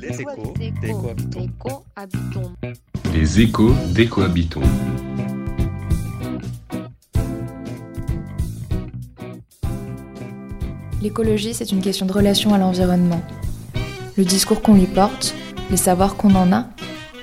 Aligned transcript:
Les 0.00 0.20
échos 0.22 0.54
d'écohabitons. 0.80 2.52
Les 3.12 3.40
échos 3.40 3.72
d'écohabitons. 3.94 4.62
L'écologie, 11.02 11.52
c'est 11.52 11.70
une 11.70 11.82
question 11.82 12.06
de 12.06 12.12
relation 12.12 12.54
à 12.54 12.58
l'environnement. 12.58 13.20
Le 14.16 14.24
discours 14.24 14.62
qu'on 14.62 14.74
lui 14.74 14.86
porte, 14.86 15.34
les 15.70 15.76
savoirs 15.76 16.16
qu'on 16.16 16.34
en 16.34 16.50
a, 16.50 16.68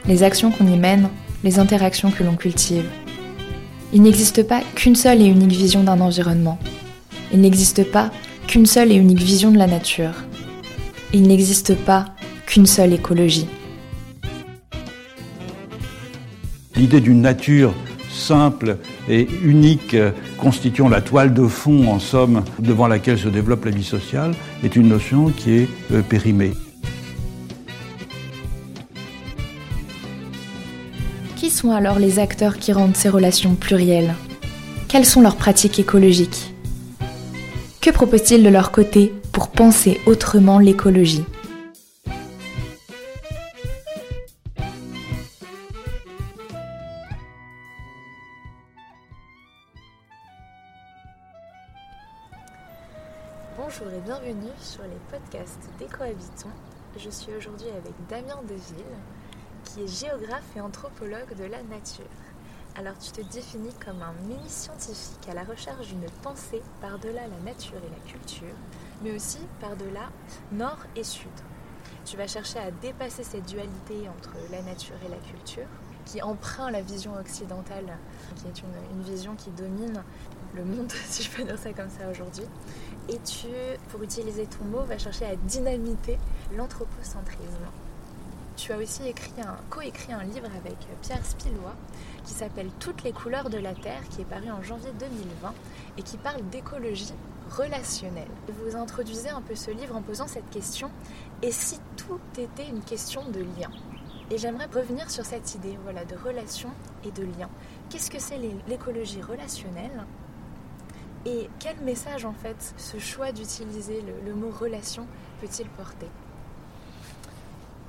les 0.05 0.21
actions 0.21 0.51
qu'on 0.51 0.67
y 0.67 0.77
mène, 0.77 1.09
les 1.43 1.57
interactions 1.57 2.11
que 2.11 2.23
l'on 2.23 2.35
cultive. 2.35 2.87
Il 3.91 4.03
n'existe 4.03 4.43
pas 4.43 4.61
qu'une 4.75 4.95
seule 4.95 5.23
et 5.23 5.25
unique 5.25 5.51
vision 5.51 5.83
d'un 5.83 5.99
environnement. 5.99 6.59
Il 7.33 7.41
n'existe 7.41 7.89
pas 7.91 8.11
qu'une 8.45 8.67
seule 8.67 8.91
et 8.91 8.95
unique 8.95 9.21
vision 9.21 9.49
de 9.49 9.57
la 9.57 9.67
nature. 9.67 10.13
Il 11.11 11.23
n'existe 11.23 11.73
pas 11.73 12.13
qu'une 12.57 12.65
seule 12.65 12.93
écologie. 12.93 13.45
L'idée 16.75 17.01
d'une 17.01 17.21
nature 17.21 17.71
simple 18.09 18.77
et 19.07 19.27
unique, 19.43 19.95
constituant 20.39 20.89
la 20.89 21.01
toile 21.01 21.35
de 21.35 21.45
fond, 21.45 21.87
en 21.87 21.99
somme, 21.99 22.43
devant 22.57 22.87
laquelle 22.87 23.19
se 23.19 23.27
développe 23.27 23.65
la 23.65 23.69
vie 23.69 23.83
sociale, 23.83 24.33
est 24.63 24.75
une 24.75 24.87
notion 24.87 25.29
qui 25.29 25.51
est 25.51 25.69
euh, 25.91 26.01
périmée. 26.01 26.53
Qui 31.35 31.51
sont 31.51 31.69
alors 31.69 31.99
les 31.99 32.17
acteurs 32.17 32.57
qui 32.57 32.73
rendent 32.73 32.97
ces 32.97 33.09
relations 33.09 33.53
plurielles? 33.53 34.15
Quelles 34.87 35.05
sont 35.05 35.21
leurs 35.21 35.35
pratiques 35.35 35.77
écologiques? 35.77 36.55
Que 37.81 37.91
proposent-ils 37.91 38.41
de 38.41 38.49
leur 38.49 38.71
côté 38.71 39.13
pour 39.31 39.49
penser 39.49 40.01
autrement 40.07 40.57
l'écologie? 40.57 41.23
Bonjour 53.57 53.87
et 53.91 53.99
bienvenue 54.01 54.51
sur 54.61 54.83
les 54.83 54.99
podcasts 55.09 55.67
d'Écohabitons. 55.79 56.51
Je 56.95 57.09
suis 57.09 57.33
aujourd'hui 57.33 57.67
avec 57.69 57.93
Damien 58.07 58.39
Deville, 58.43 58.85
qui 59.65 59.81
est 59.81 59.87
géographe 59.87 60.55
et 60.55 60.61
anthropologue 60.61 61.35
de 61.35 61.45
la 61.45 61.63
nature. 61.63 62.05
Alors 62.75 62.95
tu 62.99 63.11
te 63.11 63.21
définis 63.33 63.73
comme 63.83 64.03
un 64.03 64.13
mini-scientifique 64.27 65.27
à 65.27 65.33
la 65.33 65.43
recherche 65.43 65.87
d'une 65.87 66.07
pensée 66.21 66.61
par-delà 66.81 67.21
la 67.27 67.51
nature 67.51 67.77
et 67.77 67.89
la 67.89 68.11
culture, 68.11 68.53
mais 69.01 69.13
aussi 69.13 69.39
par-delà 69.59 70.11
nord 70.51 70.85
et 70.95 71.03
sud. 71.03 71.31
Tu 72.05 72.15
vas 72.15 72.27
chercher 72.27 72.59
à 72.59 72.69
dépasser 72.69 73.23
cette 73.23 73.47
dualité 73.47 74.07
entre 74.07 74.35
la 74.51 74.61
nature 74.61 74.97
et 75.03 75.09
la 75.09 75.17
culture, 75.17 75.67
qui 76.05 76.21
emprunte 76.21 76.71
la 76.71 76.81
vision 76.81 77.15
occidentale, 77.15 77.97
qui 78.35 78.47
est 78.47 78.61
une 78.91 79.01
vision 79.01 79.35
qui 79.35 79.49
domine 79.49 80.03
le 80.53 80.63
monde, 80.63 80.91
si 81.05 81.23
je 81.23 81.31
peux 81.31 81.43
dire 81.43 81.57
ça 81.57 81.73
comme 81.73 81.89
ça 81.89 82.09
aujourd'hui. 82.09 82.45
Et 83.09 83.19
tu, 83.19 83.47
pour 83.89 84.03
utiliser 84.03 84.45
ton 84.47 84.65
mot, 84.65 84.83
vas 84.83 84.97
chercher 84.97 85.25
à 85.25 85.35
dynamiter 85.35 86.17
l'anthropocentrisme. 86.55 87.67
Tu 88.57 88.71
as 88.73 88.77
aussi 88.77 89.07
écrit 89.07 89.31
un, 89.39 89.55
coécrit 89.69 90.13
un 90.13 90.23
livre 90.23 90.49
avec 90.57 90.75
Pierre 91.01 91.25
Spillois 91.25 91.75
qui 92.25 92.33
s'appelle 92.33 92.69
Toutes 92.79 93.03
les 93.03 93.13
couleurs 93.13 93.49
de 93.49 93.59
la 93.59 93.73
Terre, 93.73 94.01
qui 94.09 94.21
est 94.21 94.25
paru 94.25 94.49
en 94.49 94.61
janvier 94.63 94.91
2020 94.99 95.53
et 95.97 96.01
qui 96.01 96.17
parle 96.17 96.41
d'écologie 96.49 97.13
relationnelle. 97.49 98.27
Vous 98.49 98.75
introduisez 98.75 99.29
un 99.29 99.41
peu 99.41 99.55
ce 99.55 99.71
livre 99.71 99.95
en 99.95 100.01
posant 100.01 100.27
cette 100.27 100.49
question 100.49 100.91
et 101.41 101.51
si 101.51 101.79
tout 101.95 102.19
était 102.37 102.67
une 102.67 102.81
question 102.81 103.29
de 103.29 103.39
lien? 103.39 103.69
Et 104.31 104.37
j'aimerais 104.37 104.65
revenir 104.65 105.09
sur 105.09 105.23
cette 105.23 105.55
idée 105.55 105.77
voilà, 105.83 106.03
de 106.03 106.15
relation 106.15 106.69
et 107.05 107.11
de 107.11 107.23
lien. 107.23 107.49
Qu'est-ce 107.89 108.11
que 108.11 108.19
c'est 108.19 108.39
l'écologie 108.67 109.21
relationnelle? 109.21 110.03
Et 111.27 111.49
quel 111.59 111.77
message 111.81 112.23
en 112.23 112.31
fait 112.31 112.73
ce 112.77 112.99
choix 112.99 113.33
d'utiliser 113.33 114.01
le, 114.25 114.33
mot 114.33 114.49
relation 114.49 115.05
peut-il 115.41 115.67
porter? 115.69 116.07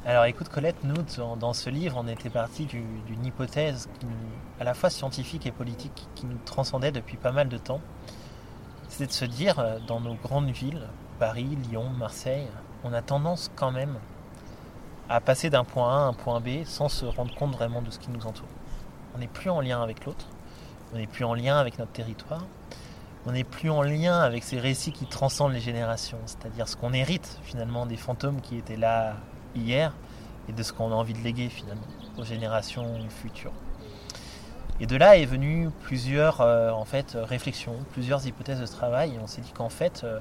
Alors 0.04 0.24
écoute 0.24 0.48
Colette, 0.48 0.82
nous 0.82 0.96
dans, 1.36 1.52
ce 1.52 1.70
livre 1.70 2.00
on 2.02 2.08
était 2.08 2.30
parti 2.30 2.66
d'une 2.66 3.24
hypothèse 3.24 3.88
à 4.58 4.64
la 4.64 4.74
fois 4.74 4.90
scientifique 4.90 5.46
et 5.46 5.52
politique 5.52 6.08
qui 6.16 6.26
nous 6.26 6.38
transcendait 6.44 6.90
depuis 6.90 7.16
pas 7.16 7.30
mal 7.30 7.48
de 7.48 7.58
temps. 7.58 7.80
C'est 8.88 9.06
de 9.06 9.12
se 9.12 9.24
dire 9.24 9.58
euh, 9.60 9.78
dans 9.86 10.00
nos 10.00 10.14
grandes 10.14 10.50
villes, 10.50 10.88
Paris, 11.18 11.58
Lyon, 11.68 11.90
Marseille, 11.90 12.46
on 12.82 12.92
a 12.92 13.02
tendance 13.02 13.50
quand 13.54 13.70
même 13.70 13.98
à 15.08 15.20
passer 15.20 15.50
d'un 15.50 15.64
point 15.64 15.90
A 15.90 15.98
à 15.98 16.06
un 16.06 16.12
point 16.12 16.40
B 16.40 16.64
sans 16.64 16.88
se 16.88 17.04
rendre 17.04 17.34
compte 17.34 17.52
vraiment 17.52 17.82
de 17.82 17.90
ce 17.90 17.98
qui 17.98 18.10
nous 18.10 18.26
entoure. 18.26 18.48
On 19.14 19.18
n'est 19.18 19.28
plus 19.28 19.50
en 19.50 19.60
lien 19.60 19.80
avec 19.82 20.06
l'autre, 20.06 20.26
on 20.92 20.96
n'est 20.96 21.06
plus 21.06 21.24
en 21.24 21.34
lien 21.34 21.58
avec 21.58 21.78
notre 21.78 21.92
territoire, 21.92 22.42
on 23.26 23.32
n'est 23.32 23.44
plus 23.44 23.70
en 23.70 23.82
lien 23.82 24.20
avec 24.20 24.44
ces 24.44 24.58
récits 24.58 24.92
qui 24.92 25.06
transcendent 25.06 25.52
les 25.52 25.60
générations, 25.60 26.18
c'est-à-dire 26.26 26.68
ce 26.68 26.76
qu'on 26.76 26.92
hérite 26.92 27.38
finalement 27.42 27.86
des 27.86 27.96
fantômes 27.96 28.40
qui 28.40 28.56
étaient 28.56 28.76
là 28.76 29.16
hier 29.54 29.94
et 30.48 30.52
de 30.52 30.62
ce 30.62 30.72
qu'on 30.72 30.92
a 30.92 30.94
envie 30.94 31.12
de 31.12 31.20
léguer 31.20 31.48
finalement 31.48 31.86
aux 32.16 32.24
générations 32.24 32.98
futures. 33.08 33.52
Et 34.80 34.86
de 34.86 34.96
là 34.96 35.16
est 35.16 35.24
venu 35.24 35.70
plusieurs 35.82 36.40
euh, 36.40 36.70
en 36.70 36.84
fait 36.84 37.16
réflexions, 37.20 37.74
plusieurs 37.92 38.24
hypothèses 38.26 38.60
de 38.60 38.66
travail 38.66 39.14
et 39.14 39.18
on 39.20 39.26
s'est 39.26 39.40
dit 39.40 39.52
qu'en 39.52 39.68
fait 39.68 40.02
euh, 40.04 40.20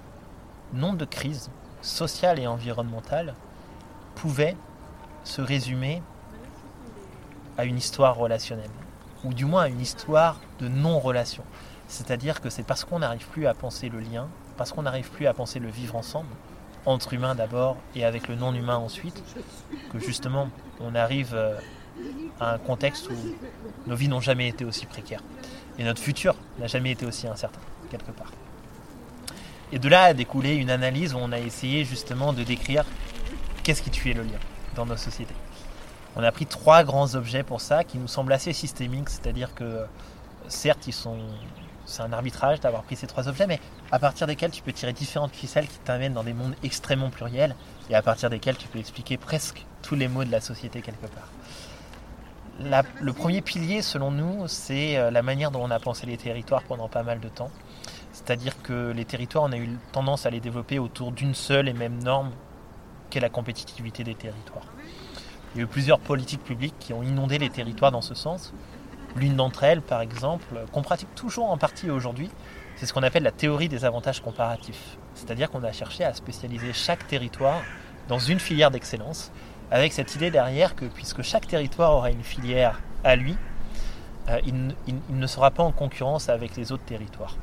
nombre 0.73 0.97
de 0.97 1.05
crises 1.05 1.51
sociales 1.81 2.39
et 2.39 2.47
environnementales 2.47 3.35
pouvaient 4.15 4.57
se 5.23 5.41
résumer 5.41 6.01
à 7.57 7.65
une 7.65 7.77
histoire 7.77 8.15
relationnelle 8.15 8.69
ou 9.23 9.33
du 9.33 9.45
moins 9.45 9.63
à 9.63 9.67
une 9.67 9.81
histoire 9.81 10.39
de 10.59 10.67
non-relation. 10.67 11.43
C'est-à-dire 11.87 12.41
que 12.41 12.49
c'est 12.49 12.63
parce 12.63 12.83
qu'on 12.83 12.99
n'arrive 12.99 13.27
plus 13.27 13.47
à 13.47 13.53
penser 13.53 13.89
le 13.89 13.99
lien, 13.99 14.27
parce 14.57 14.71
qu'on 14.71 14.83
n'arrive 14.83 15.09
plus 15.09 15.27
à 15.27 15.33
penser 15.33 15.59
le 15.59 15.69
vivre 15.69 15.95
ensemble, 15.95 16.29
entre 16.85 17.13
humains 17.13 17.35
d'abord 17.35 17.77
et 17.95 18.05
avec 18.05 18.27
le 18.27 18.35
non-humain 18.35 18.77
ensuite, 18.77 19.23
que 19.91 19.99
justement 19.99 20.49
on 20.79 20.95
arrive 20.95 21.33
euh, 21.33 21.57
à 22.39 22.53
un 22.53 22.57
contexte 22.57 23.09
où 23.09 23.15
nos 23.87 23.95
vies 23.95 24.07
n'ont 24.07 24.21
jamais 24.21 24.47
été 24.47 24.65
aussi 24.65 24.85
précaires. 24.85 25.21
Et 25.77 25.83
notre 25.83 26.01
futur 26.01 26.35
n'a 26.59 26.67
jamais 26.67 26.91
été 26.91 27.05
aussi 27.05 27.27
incertain, 27.27 27.59
quelque 27.89 28.11
part. 28.11 28.31
Et 29.71 29.79
de 29.79 29.89
là 29.89 30.03
a 30.03 30.13
découlé 30.13 30.55
une 30.55 30.69
analyse 30.69 31.13
où 31.13 31.17
on 31.17 31.31
a 31.31 31.39
essayé 31.39 31.83
justement 31.83 32.33
de 32.33 32.43
décrire 32.43 32.85
qu'est-ce 33.63 33.81
qui 33.81 33.91
tuait 33.91 34.13
le 34.13 34.23
lien 34.23 34.39
dans 34.75 34.85
nos 34.85 34.95
sociétés. 34.95 35.35
On 36.15 36.23
a 36.23 36.31
pris 36.31 36.45
trois 36.45 36.83
grands 36.83 37.15
objets 37.15 37.43
pour 37.43 37.61
ça 37.61 37.83
qui 37.83 37.97
nous 37.97 38.07
semblent 38.07 38.33
assez 38.33 38.53
systémiques, 38.53 39.09
c'est-à-dire 39.09 39.53
que 39.53 39.85
certes 40.47 40.87
ils 40.87 40.93
sont 40.93 41.19
c'est 41.87 42.01
un 42.01 42.11
arbitrage 42.11 42.59
d'avoir 42.59 42.83
pris 42.83 42.97
ces 42.97 43.07
trois 43.07 43.27
objets, 43.27 43.47
mais 43.47 43.59
à 43.91 43.97
partir 43.97 44.27
desquels 44.27 44.51
tu 44.51 44.61
peux 44.61 44.73
tirer 44.73 44.93
différentes 44.93 45.33
ficelles 45.33 45.67
qui 45.67 45.79
t'amènent 45.79 46.13
dans 46.13 46.23
des 46.23 46.33
mondes 46.33 46.53
extrêmement 46.61 47.09
pluriels 47.09 47.55
et 47.89 47.95
à 47.95 48.01
partir 48.01 48.29
desquels 48.29 48.57
tu 48.57 48.67
peux 48.67 48.77
expliquer 48.77 49.17
presque 49.17 49.65
tous 49.81 49.95
les 49.95 50.09
mots 50.09 50.25
de 50.25 50.31
la 50.31 50.41
société 50.41 50.81
quelque 50.81 51.07
part. 51.07 51.31
Le 52.59 53.13
premier 53.13 53.41
pilier, 53.41 53.81
selon 53.81 54.11
nous, 54.11 54.47
c'est 54.47 54.97
euh, 54.97 55.11
la 55.11 55.21
manière 55.21 55.51
dont 55.51 55.63
on 55.63 55.71
a 55.71 55.79
pensé 55.79 56.05
les 56.07 56.17
territoires 56.17 56.63
pendant 56.63 56.89
pas 56.89 57.03
mal 57.03 57.19
de 57.19 57.29
temps. 57.29 57.51
C'est-à-dire 58.11 58.61
que 58.63 58.91
les 58.91 59.05
territoires, 59.05 59.45
on 59.45 59.51
a 59.51 59.57
eu 59.57 59.69
tendance 59.91 60.25
à 60.25 60.31
les 60.31 60.39
développer 60.39 60.79
autour 60.79 61.11
d'une 61.11 61.35
seule 61.35 61.69
et 61.69 61.73
même 61.73 62.03
norme 62.03 62.31
qu'est 63.09 63.19
la 63.19 63.29
compétitivité 63.29 64.03
des 64.03 64.15
territoires. 64.15 64.65
Il 65.53 65.59
y 65.59 65.61
a 65.61 65.63
eu 65.63 65.67
plusieurs 65.67 65.99
politiques 65.99 66.43
publiques 66.43 66.75
qui 66.79 66.93
ont 66.93 67.03
inondé 67.03 67.37
les 67.37 67.49
territoires 67.49 67.91
dans 67.91 68.01
ce 68.01 68.15
sens, 68.15 68.53
L'une 69.17 69.35
d'entre 69.35 69.63
elles, 69.63 69.81
par 69.81 70.01
exemple, 70.01 70.45
qu'on 70.71 70.83
pratique 70.83 71.13
toujours 71.15 71.49
en 71.49 71.57
partie 71.57 71.89
aujourd'hui, 71.89 72.29
c'est 72.75 72.85
ce 72.85 72.93
qu'on 72.93 73.01
appelle 73.01 73.23
la 73.23 73.31
théorie 73.31 73.67
des 73.67 73.83
avantages 73.83 74.21
comparatifs. 74.21 74.97
C'est-à-dire 75.15 75.49
qu'on 75.49 75.63
a 75.63 75.71
cherché 75.71 76.03
à 76.03 76.13
spécialiser 76.13 76.71
chaque 76.73 77.07
territoire 77.07 77.61
dans 78.07 78.19
une 78.19 78.39
filière 78.39 78.69
d'excellence, 78.69 79.31
avec 79.71 79.91
cette 79.91 80.15
idée 80.15 80.29
derrière 80.29 80.75
que 80.75 80.85
puisque 80.85 81.23
chaque 81.23 81.47
territoire 81.47 81.93
aura 81.93 82.11
une 82.11 82.23
filière 82.23 82.79
à 83.03 83.15
lui, 83.15 83.35
euh, 84.29 84.39
il, 84.45 84.73
ne 85.09 85.27
sera 85.27 85.51
pas 85.51 85.63
en 85.63 85.71
concurrence 85.71 86.29
avec 86.29 86.55
les 86.55 86.71
autres 86.71 86.85
territoires. 86.85 87.35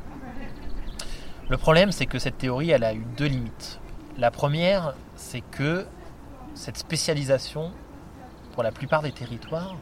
Le 1.48 1.56
problème, 1.56 1.90
c'est 1.90 2.06
que 2.06 2.18
cette 2.18 2.38
théorie, 2.38 2.70
elle 2.70 2.84
a 2.84 2.94
eu 2.94 3.04
deux 3.16 3.26
limites. 3.26 3.80
La 4.16 4.30
première, 4.30 4.94
c'est 5.16 5.40
que 5.40 5.86
cette 6.54 6.78
spécialisation, 6.78 7.72
pour 8.52 8.62
la 8.62 8.70
plupart 8.70 9.02
des 9.02 9.12
territoires, 9.12 9.74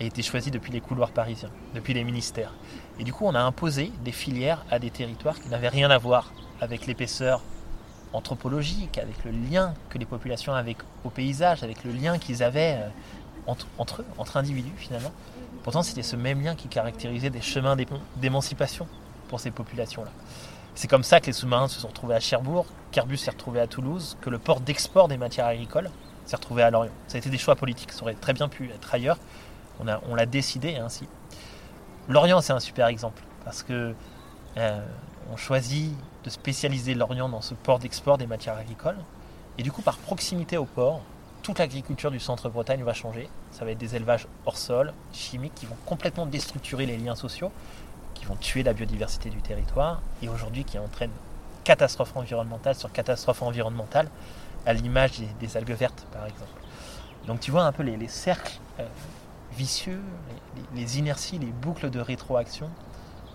a 0.00 0.04
été 0.04 0.22
choisi 0.22 0.50
depuis 0.50 0.72
les 0.72 0.80
couloirs 0.80 1.10
parisiens, 1.10 1.50
depuis 1.74 1.94
les 1.94 2.04
ministères. 2.04 2.54
Et 2.98 3.04
du 3.04 3.12
coup, 3.12 3.26
on 3.26 3.34
a 3.34 3.40
imposé 3.40 3.92
des 4.04 4.12
filières 4.12 4.64
à 4.70 4.78
des 4.78 4.90
territoires 4.90 5.38
qui 5.38 5.48
n'avaient 5.48 5.68
rien 5.68 5.90
à 5.90 5.98
voir 5.98 6.32
avec 6.60 6.86
l'épaisseur 6.86 7.42
anthropologique, 8.12 8.98
avec 8.98 9.24
le 9.24 9.30
lien 9.30 9.74
que 9.88 9.98
les 9.98 10.06
populations 10.06 10.52
avaient 10.52 10.76
au 11.04 11.10
paysage, 11.10 11.62
avec 11.62 11.84
le 11.84 11.92
lien 11.92 12.18
qu'ils 12.18 12.42
avaient 12.42 12.78
entre, 13.46 13.66
entre, 13.78 14.02
eux, 14.02 14.06
entre 14.18 14.36
individus 14.36 14.72
finalement. 14.76 15.12
Pourtant, 15.62 15.82
c'était 15.82 16.02
ce 16.02 16.16
même 16.16 16.42
lien 16.42 16.54
qui 16.54 16.68
caractérisait 16.68 17.30
des 17.30 17.40
chemins 17.40 17.76
d'émancipation 18.16 18.86
pour 19.28 19.40
ces 19.40 19.50
populations-là. 19.50 20.10
C'est 20.74 20.88
comme 20.88 21.02
ça 21.02 21.20
que 21.20 21.26
les 21.26 21.32
sous-marins 21.32 21.68
se 21.68 21.80
sont 21.80 21.88
retrouvés 21.88 22.14
à 22.14 22.20
Cherbourg, 22.20 22.66
qu'Airbus 22.90 23.18
s'est 23.18 23.30
retrouvé 23.30 23.60
à 23.60 23.66
Toulouse, 23.66 24.16
que 24.20 24.30
le 24.30 24.38
port 24.38 24.60
d'export 24.60 25.08
des 25.08 25.18
matières 25.18 25.46
agricoles 25.46 25.90
s'est 26.24 26.36
retrouvé 26.36 26.62
à 26.62 26.70
Lorient. 26.70 26.92
Ça 27.06 27.16
a 27.16 27.18
été 27.18 27.28
des 27.28 27.38
choix 27.38 27.56
politiques, 27.56 27.92
ça 27.92 28.02
aurait 28.02 28.14
très 28.14 28.32
bien 28.32 28.48
pu 28.48 28.70
être 28.70 28.94
ailleurs. 28.94 29.18
On, 29.80 30.14
l'a 30.14 30.26
décidé 30.26 30.76
ainsi. 30.76 31.06
Lorient, 32.08 32.40
c'est 32.40 32.52
un 32.52 32.60
super 32.60 32.86
exemple 32.86 33.22
parce 33.44 33.62
que 33.62 33.94
euh, 34.56 34.80
on 35.32 35.36
choisit 35.36 35.94
de 36.24 36.30
spécialiser 36.30 36.94
Lorient 36.94 37.28
dans 37.28 37.40
ce 37.40 37.54
port 37.54 37.78
d'export 37.78 38.18
des 38.18 38.26
matières 38.26 38.56
agricoles. 38.56 38.98
Et 39.58 39.62
du 39.62 39.72
coup, 39.72 39.82
par 39.82 39.96
proximité 39.98 40.56
au 40.56 40.64
port, 40.64 41.00
toute 41.42 41.58
l'agriculture 41.58 42.10
du 42.10 42.20
centre-Bretagne 42.20 42.82
va 42.82 42.92
changer. 42.92 43.28
Ça 43.50 43.64
va 43.64 43.70
être 43.70 43.78
des 43.78 43.96
élevages 43.96 44.26
hors 44.46 44.56
sol, 44.56 44.92
chimiques, 45.12 45.54
qui 45.54 45.66
vont 45.66 45.76
complètement 45.86 46.26
déstructurer 46.26 46.86
les 46.86 46.96
liens 46.96 47.14
sociaux, 47.14 47.50
qui 48.14 48.24
vont 48.24 48.36
tuer 48.36 48.62
la 48.62 48.72
biodiversité 48.72 49.30
du 49.30 49.40
territoire, 49.40 50.02
et 50.22 50.28
aujourd'hui 50.28 50.64
qui 50.64 50.78
entraînent 50.78 51.10
catastrophe 51.64 52.16
environnementale 52.16 52.74
sur 52.74 52.92
catastrophe 52.92 53.42
environnementale, 53.42 54.08
à 54.66 54.72
l'image 54.72 55.12
des, 55.40 55.56
algues 55.56 55.72
vertes, 55.72 56.06
par 56.12 56.26
exemple. 56.26 56.50
Donc 57.26 57.40
tu 57.40 57.50
vois 57.50 57.64
un 57.64 57.72
peu 57.72 57.82
les, 57.82 58.08
cercles 58.08 58.58
euh, 58.78 58.86
vicieux, 59.60 60.00
les, 60.74 60.98
inerties, 60.98 61.38
les 61.38 61.52
boucles 61.52 61.90
de 61.90 62.00
rétroaction 62.00 62.70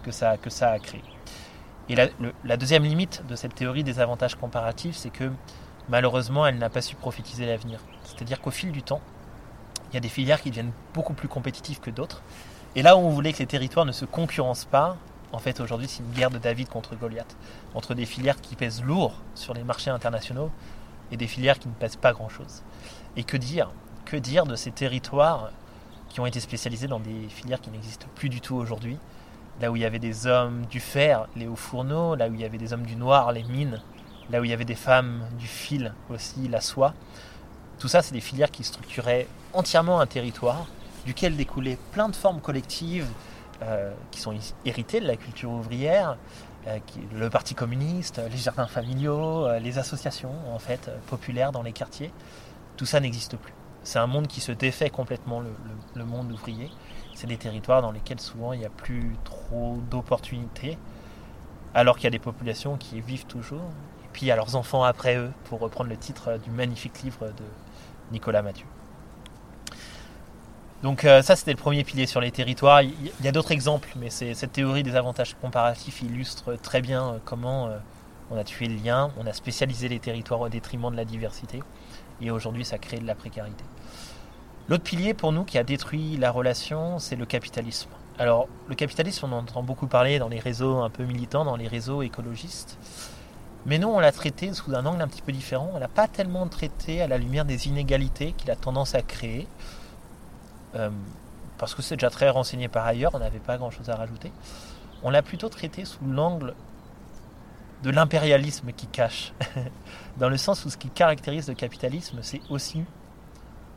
que 0.01 0.09
ça, 0.09 0.37
que 0.37 0.49
ça 0.49 0.71
a 0.71 0.79
créé. 0.79 1.03
Et 1.87 1.95
la, 1.95 2.07
la 2.43 2.57
deuxième 2.57 2.83
limite 2.83 3.23
de 3.29 3.35
cette 3.35 3.53
théorie 3.53 3.83
des 3.83 3.99
avantages 3.99 4.33
comparatifs, 4.33 4.95
c'est 4.95 5.11
que 5.11 5.31
malheureusement, 5.87 6.47
elle 6.47 6.57
n'a 6.57 6.71
pas 6.71 6.81
su 6.81 6.95
prophétiser 6.95 7.45
l'avenir. 7.45 7.79
C'est-à-dire 8.05 8.41
qu'au 8.41 8.49
fil 8.49 8.71
du 8.71 8.81
temps, 8.81 9.01
il 9.91 9.93
y 9.93 9.97
a 9.97 9.99
des 9.99 10.09
filières 10.09 10.41
qui 10.41 10.49
deviennent 10.49 10.71
beaucoup 10.95 11.13
plus 11.13 11.27
compétitives 11.27 11.79
que 11.79 11.91
d'autres. 11.91 12.23
Et 12.75 12.81
là 12.81 12.97
où 12.97 13.01
on 13.01 13.11
voulait 13.11 13.31
que 13.31 13.37
les 13.37 13.45
territoires 13.45 13.85
ne 13.85 13.91
se 13.91 14.05
concurrencent 14.05 14.65
pas, 14.65 14.97
en 15.31 15.37
fait 15.37 15.59
aujourd'hui 15.59 15.87
c'est 15.87 16.01
une 16.01 16.11
guerre 16.11 16.31
de 16.31 16.39
David 16.39 16.69
contre 16.69 16.95
Goliath, 16.95 17.37
entre 17.75 17.93
des 17.93 18.07
filières 18.07 18.41
qui 18.41 18.55
pèsent 18.55 18.83
lourd 18.83 19.13
sur 19.35 19.53
les 19.53 19.63
marchés 19.63 19.91
internationaux 19.91 20.49
et 21.11 21.17
des 21.17 21.27
filières 21.27 21.59
qui 21.59 21.67
ne 21.67 21.73
pèsent 21.73 21.97
pas 21.97 22.13
grand-chose. 22.13 22.63
Et 23.15 23.23
que 23.23 23.37
dire? 23.37 23.69
Que 24.05 24.17
dire 24.17 24.45
de 24.47 24.55
ces 24.55 24.71
territoires 24.71 25.51
qui 26.15 26.21
ont 26.21 26.25
été 26.25 26.39
spécialisés 26.39 26.87
dans 26.87 27.01
des 27.01 27.27
filières 27.27 27.59
qui 27.59 27.69
n'existent 27.69 28.07
plus 28.15 28.29
du 28.29 28.39
tout 28.39 28.55
aujourd'hui 28.55 28.97
Là 29.59 29.69
où 29.69 29.75
il 29.75 29.81
y 29.81 29.85
avait 29.85 29.99
des 29.99 30.27
hommes 30.27 30.65
du 30.67 30.79
fer, 30.79 31.27
les 31.35 31.45
hauts 31.45 31.57
fourneaux, 31.57 32.15
là 32.15 32.29
où 32.29 32.33
il 32.33 32.39
y 32.39 32.45
avait 32.45 32.57
des 32.57 32.71
hommes 32.71 32.85
du 32.85 32.95
noir, 32.95 33.33
les 33.33 33.43
mines, 33.43 33.81
là 34.29 34.39
où 34.39 34.45
il 34.45 34.49
y 34.49 34.53
avait 34.53 34.63
des 34.63 34.75
femmes 34.75 35.25
du 35.37 35.45
fil 35.45 35.93
aussi, 36.09 36.47
la 36.47 36.61
soie. 36.61 36.93
Tout 37.79 37.89
ça, 37.89 38.01
c'est 38.01 38.13
des 38.13 38.21
filières 38.21 38.49
qui 38.49 38.63
structuraient 38.63 39.27
entièrement 39.51 39.99
un 39.99 40.05
territoire, 40.05 40.67
duquel 41.05 41.35
découlaient 41.35 41.77
plein 41.91 42.07
de 42.07 42.15
formes 42.15 42.39
collectives 42.39 43.09
euh, 43.61 43.93
qui 44.11 44.21
sont 44.21 44.33
héritées 44.63 45.01
de 45.01 45.07
la 45.07 45.17
culture 45.17 45.51
ouvrière, 45.51 46.15
euh, 46.67 46.79
le 47.13 47.29
Parti 47.29 47.55
communiste, 47.55 48.21
les 48.31 48.37
jardins 48.37 48.67
familiaux, 48.67 49.47
euh, 49.47 49.59
les 49.59 49.79
associations 49.79 50.31
en 50.53 50.59
fait 50.59 50.89
populaires 51.07 51.51
dans 51.51 51.63
les 51.63 51.73
quartiers. 51.73 52.13
Tout 52.77 52.85
ça 52.85 53.01
n'existe 53.01 53.35
plus. 53.35 53.53
C'est 53.85 53.99
un 53.99 54.07
monde 54.07 54.27
qui 54.27 54.41
se 54.41 54.51
défait 54.51 54.89
complètement, 54.89 55.41
le 55.95 56.05
monde 56.05 56.33
ouvrier. 56.33 56.69
C'est 57.13 57.27
des 57.27 57.37
territoires 57.37 57.81
dans 57.81 57.91
lesquels 57.91 58.19
souvent 58.19 58.51
il 58.51 58.59
n'y 58.59 58.65
a 58.65 58.69
plus 58.69 59.15
trop 59.23 59.77
d'opportunités, 59.89 60.77
alors 61.73 61.95
qu'il 61.95 62.03
y 62.03 62.07
a 62.07 62.11
des 62.11 62.19
populations 62.19 62.75
qui 62.75 62.99
vivent 62.99 63.25
toujours 63.25 63.61
puis 64.15 64.31
à 64.31 64.37
leurs 64.37 64.55
enfants 64.55 64.83
après 64.83 65.17
eux, 65.17 65.29
pour 65.43 65.59
reprendre 65.59 65.89
le 65.89 65.97
titre 65.97 66.39
du 66.41 66.49
magnifique 66.49 67.03
livre 67.03 67.25
de 67.25 67.43
Nicolas 68.13 68.41
Mathieu. 68.41 68.65
Donc 70.83 71.03
euh, 71.03 71.21
ça, 71.21 71.35
c'était 71.35 71.51
le 71.51 71.57
premier 71.57 71.83
pilier 71.83 72.05
sur 72.05 72.21
les 72.21 72.31
territoires. 72.31 72.81
Il 72.81 72.93
y 73.21 73.27
a 73.27 73.33
d'autres 73.33 73.51
exemples, 73.51 73.89
mais 73.97 74.09
cette 74.09 74.53
théorie 74.53 74.83
des 74.83 74.95
avantages 74.95 75.35
comparatifs 75.41 76.01
illustre 76.01 76.55
très 76.55 76.79
bien 76.79 77.03
euh, 77.03 77.17
comment 77.25 77.67
euh, 77.67 77.77
on 78.31 78.37
a 78.37 78.45
tué 78.45 78.67
le 78.67 78.75
lien, 78.81 79.11
on 79.17 79.27
a 79.27 79.33
spécialisé 79.33 79.89
les 79.89 79.99
territoires 79.99 80.39
au 80.39 80.47
détriment 80.47 80.91
de 80.91 80.95
la 80.95 81.03
diversité, 81.03 81.61
et 82.21 82.31
aujourd'hui, 82.31 82.63
ça 82.63 82.77
crée 82.77 82.99
de 82.99 83.05
la 83.05 83.15
précarité. 83.15 83.65
L'autre 84.67 84.83
pilier 84.83 85.13
pour 85.13 85.31
nous 85.31 85.43
qui 85.43 85.57
a 85.57 85.63
détruit 85.63 86.17
la 86.17 86.31
relation, 86.31 86.97
c'est 86.97 87.15
le 87.15 87.25
capitalisme. 87.25 87.89
Alors, 88.17 88.47
le 88.67 88.75
capitalisme, 88.75 89.27
on 89.27 89.33
en 89.33 89.39
entend 89.39 89.61
beaucoup 89.61 89.87
parler 89.87 90.17
dans 90.17 90.29
les 90.29 90.39
réseaux 90.39 90.79
un 90.79 90.89
peu 90.89 91.03
militants, 91.03 91.45
dans 91.45 91.55
les 91.55 91.67
réseaux 91.67 92.01
écologistes. 92.01 92.79
Mais 93.67 93.77
nous, 93.77 93.89
on 93.89 93.99
l'a 93.99 94.11
traité 94.11 94.53
sous 94.53 94.73
un 94.73 94.85
angle 94.85 95.01
un 95.01 95.07
petit 95.07 95.21
peu 95.21 95.31
différent. 95.31 95.69
On 95.73 95.79
l'a 95.79 95.87
pas 95.87 96.07
tellement 96.07 96.47
traité 96.47 97.01
à 97.01 97.07
la 97.07 97.17
lumière 97.17 97.45
des 97.45 97.67
inégalités 97.67 98.31
qu'il 98.33 98.49
a 98.49 98.55
tendance 98.55 98.95
à 98.95 99.01
créer. 99.01 99.47
Euh, 100.75 100.89
parce 101.57 101.75
que 101.75 101.81
c'est 101.81 101.95
déjà 101.95 102.09
très 102.09 102.29
renseigné 102.29 102.67
par 102.67 102.85
ailleurs, 102.85 103.11
on 103.13 103.19
n'avait 103.19 103.39
pas 103.39 103.57
grand-chose 103.57 103.89
à 103.89 103.95
rajouter. 103.95 104.31
On 105.03 105.09
l'a 105.09 105.21
plutôt 105.21 105.49
traité 105.49 105.85
sous 105.85 106.05
l'angle 106.05 106.55
de 107.83 107.89
l'impérialisme 107.91 108.71
qui 108.71 108.87
cache. 108.87 109.33
Dans 110.17 110.29
le 110.29 110.37
sens 110.37 110.65
où 110.65 110.69
ce 110.69 110.77
qui 110.77 110.89
caractérise 110.89 111.47
le 111.47 111.53
capitalisme, 111.53 112.19
c'est 112.21 112.41
aussi 112.49 112.83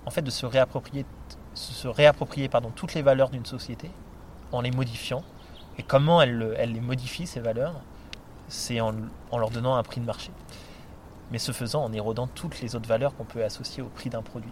en 0.08 0.10
fait 0.10 0.22
de 0.22 0.30
se 0.30 0.46
réapproprier, 0.46 1.04
toutes 2.74 2.94
les 2.94 3.02
valeurs 3.02 3.28
d'une 3.28 3.44
société 3.44 3.90
en 4.52 4.62
les 4.62 4.70
modifiant. 4.70 5.22
Et 5.76 5.82
comment 5.82 6.22
elle, 6.22 6.54
elle 6.56 6.72
les 6.72 6.80
modifie, 6.80 7.26
ces 7.26 7.40
valeurs? 7.40 7.74
C'est 8.48 8.80
en, 8.80 8.94
leur 9.36 9.50
donnant 9.50 9.76
un 9.76 9.82
prix 9.82 10.00
de 10.00 10.06
marché. 10.06 10.30
Mais 11.30 11.38
ce 11.38 11.52
faisant, 11.52 11.84
en 11.84 11.92
érodant 11.92 12.26
toutes 12.26 12.62
les 12.62 12.74
autres 12.74 12.88
valeurs 12.88 13.14
qu'on 13.16 13.24
peut 13.24 13.44
associer 13.44 13.82
au 13.82 13.88
prix 13.88 14.08
d'un 14.08 14.22
produit. 14.22 14.50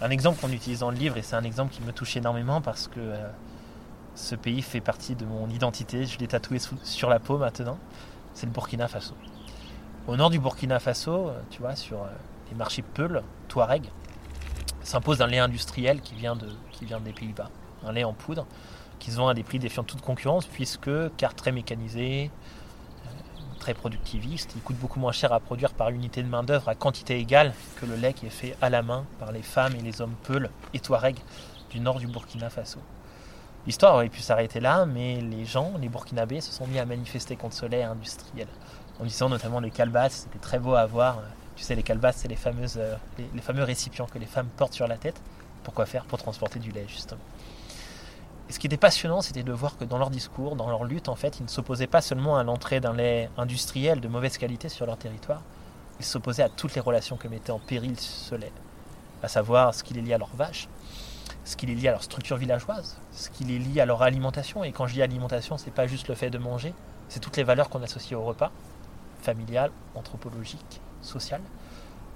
Un 0.00 0.10
exemple 0.10 0.40
qu'on 0.40 0.52
utilise 0.52 0.78
dans 0.78 0.92
le 0.92 0.96
livre, 0.96 1.16
et 1.16 1.22
c'est 1.22 1.34
un 1.34 1.42
exemple 1.42 1.74
qui 1.74 1.82
me 1.82 1.90
touche 1.90 2.16
énormément 2.16 2.60
parce 2.60 2.86
que 2.86 3.00
euh, 3.00 3.26
ce 4.14 4.36
pays 4.36 4.62
fait 4.62 4.80
partie 4.80 5.16
de 5.16 5.24
mon 5.24 5.50
identité, 5.50 6.06
je 6.06 6.20
l'ai 6.20 6.28
tatoué 6.28 6.60
sur 6.84 7.10
la 7.10 7.18
peau 7.18 7.36
maintenant, 7.36 7.78
c'est 8.32 8.46
le 8.46 8.52
Burkina 8.52 8.86
Faso. 8.86 9.14
Au 10.06 10.14
nord 10.14 10.30
du 10.30 10.38
Burkina 10.38 10.78
Faso, 10.78 11.30
euh, 11.30 11.40
tu 11.50 11.62
vois, 11.62 11.74
sur 11.74 11.98
euh, 11.98 12.06
les 12.48 12.56
marchés 12.56 12.82
Peul, 12.82 13.24
Touareg, 13.48 13.90
s'impose 14.84 15.20
un 15.20 15.26
lait 15.26 15.38
industriel 15.38 16.00
qui 16.00 16.14
vient, 16.14 16.36
de, 16.36 16.48
qui 16.70 16.84
vient 16.84 17.00
des 17.00 17.12
Pays-Bas, 17.12 17.50
un 17.84 17.92
lait 17.92 18.04
en 18.04 18.12
poudre, 18.12 18.46
qui 18.98 19.10
se 19.10 19.16
vend 19.16 19.28
à 19.28 19.34
des 19.34 19.42
prix 19.42 19.58
défiant 19.58 19.82
toute 19.82 20.00
concurrence, 20.00 20.46
puisque 20.46 20.90
car 21.16 21.34
très 21.34 21.50
mécanisé, 21.50 22.30
très 23.58 23.74
productiviste. 23.74 24.52
Il 24.56 24.62
coûte 24.62 24.76
beaucoup 24.76 25.00
moins 25.00 25.12
cher 25.12 25.32
à 25.32 25.40
produire 25.40 25.72
par 25.72 25.88
unité 25.88 26.22
de 26.22 26.28
main-d'œuvre 26.28 26.68
à 26.68 26.74
quantité 26.74 27.18
égale 27.18 27.54
que 27.80 27.86
le 27.86 27.96
lait 27.96 28.12
qui 28.12 28.26
est 28.26 28.30
fait 28.30 28.56
à 28.60 28.68
la 28.68 28.82
main 28.82 29.06
par 29.18 29.32
les 29.32 29.42
femmes 29.42 29.74
et 29.74 29.80
les 29.80 30.02
hommes 30.02 30.14
Peuls 30.24 30.50
et 30.74 30.80
Touareg 30.80 31.16
du 31.70 31.80
nord 31.80 31.98
du 31.98 32.06
Burkina 32.06 32.50
Faso. 32.50 32.78
L'histoire 33.66 33.94
aurait 33.94 34.10
pu 34.10 34.20
s'arrêter 34.20 34.60
là, 34.60 34.84
mais 34.84 35.22
les 35.22 35.46
gens, 35.46 35.72
les 35.80 35.88
Burkinabés, 35.88 36.42
se 36.42 36.52
sont 36.52 36.66
mis 36.66 36.78
à 36.78 36.84
manifester 36.84 37.36
contre 37.36 37.54
ce 37.54 37.64
lait 37.64 37.82
industriel. 37.82 38.48
En 39.00 39.04
disant 39.04 39.30
notamment 39.30 39.60
les 39.60 39.70
calbasses, 39.70 40.24
c'était 40.24 40.38
très 40.38 40.58
beau 40.58 40.74
à 40.74 40.84
voir. 40.84 41.22
Tu 41.56 41.62
sais, 41.62 41.74
les 41.74 41.82
calbasses, 41.82 42.16
c'est 42.16 42.56
euh, 42.76 42.96
les 43.34 43.40
fameux 43.40 43.62
récipients 43.62 44.06
que 44.06 44.18
les 44.18 44.26
femmes 44.26 44.48
portent 44.56 44.72
sur 44.72 44.88
la 44.88 44.96
tête. 44.96 45.20
Pourquoi 45.62 45.86
faire 45.86 46.04
Pour 46.04 46.18
transporter 46.18 46.58
du 46.58 46.70
lait, 46.70 46.86
justement. 46.88 47.20
Et 48.48 48.52
ce 48.52 48.58
qui 48.58 48.66
était 48.66 48.76
passionnant, 48.76 49.22
c'était 49.22 49.42
de 49.42 49.52
voir 49.52 49.78
que 49.78 49.84
dans 49.84 49.96
leur 49.96 50.10
discours, 50.10 50.56
dans 50.56 50.68
leur 50.68 50.84
lutte, 50.84 51.08
en 51.08 51.14
fait, 51.14 51.38
ils 51.38 51.44
ne 51.44 51.48
s'opposaient 51.48 51.86
pas 51.86 52.02
seulement 52.02 52.36
à 52.36 52.44
l'entrée 52.44 52.80
d'un 52.80 52.92
lait 52.92 53.30
industriel 53.38 54.00
de 54.00 54.08
mauvaise 54.08 54.36
qualité 54.36 54.68
sur 54.68 54.84
leur 54.84 54.98
territoire, 54.98 55.42
ils 55.98 56.04
s'opposaient 56.04 56.42
à 56.42 56.48
toutes 56.48 56.74
les 56.74 56.80
relations 56.80 57.16
que 57.16 57.28
mettait 57.28 57.52
en 57.52 57.58
péril 57.58 57.98
ce 57.98 58.34
lait, 58.34 58.52
à 59.22 59.28
savoir 59.28 59.74
ce 59.74 59.82
qui 59.82 59.94
les 59.94 60.02
lie 60.02 60.12
à 60.12 60.18
leurs 60.18 60.34
vaches, 60.34 60.68
ce 61.44 61.56
qui 61.56 61.66
les 61.66 61.74
lie 61.74 61.88
à 61.88 61.92
leur 61.92 62.02
structure 62.02 62.36
villageoise, 62.36 62.98
ce 63.12 63.30
qui 63.30 63.44
les 63.44 63.58
lie 63.58 63.80
à 63.80 63.86
leur 63.86 64.02
alimentation. 64.02 64.64
Et 64.64 64.72
quand 64.72 64.86
je 64.86 64.94
dis 64.94 65.02
alimentation, 65.02 65.56
c'est 65.56 65.70
pas 65.70 65.86
juste 65.86 66.08
le 66.08 66.14
fait 66.14 66.30
de 66.30 66.38
manger, 66.38 66.74
c'est 67.08 67.20
toutes 67.20 67.36
les 67.36 67.44
valeurs 67.44 67.70
qu'on 67.70 67.82
associe 67.82 68.18
au 68.18 68.24
repas, 68.24 68.50
familial, 69.22 69.70
anthropologique, 69.94 70.80
social, 71.04 71.40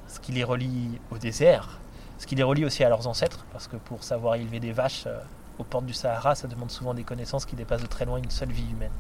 ce 0.07 0.21
qui 0.21 0.33
les 0.33 0.45
relie 0.45 1.01
au 1.11 1.19
désert, 1.19 1.79
ce 2.19 2.27
qui 2.27 2.35
les 2.35 2.43
relie 2.43 2.65
aussi 2.65 2.83
à 2.85 2.89
leurs 2.89 3.07
ancêtres, 3.07 3.47
parce 3.53 3.69
que 3.69 3.77
pour 3.77 4.03
savoir 4.03 4.35
élever 4.35 4.61
des 4.61 4.73
vaches, 4.73 5.05
euh, 5.07 5.19
aux 5.59 5.65
portes 5.65 5.87
du 5.87 5.93
Sahara, 5.93 6.35
ça 6.35 6.47
demande 6.49 6.71
souvent 6.71 6.95
des 6.95 7.03
connaissances 7.03 7.45
qui 7.45 7.57
dépassent 7.57 7.83
de 7.83 7.87
très 7.87 8.05
loin 8.05 8.19
une 8.19 8.31
seule 8.31 8.53
vie 8.53 8.71
humaine. 8.71 8.93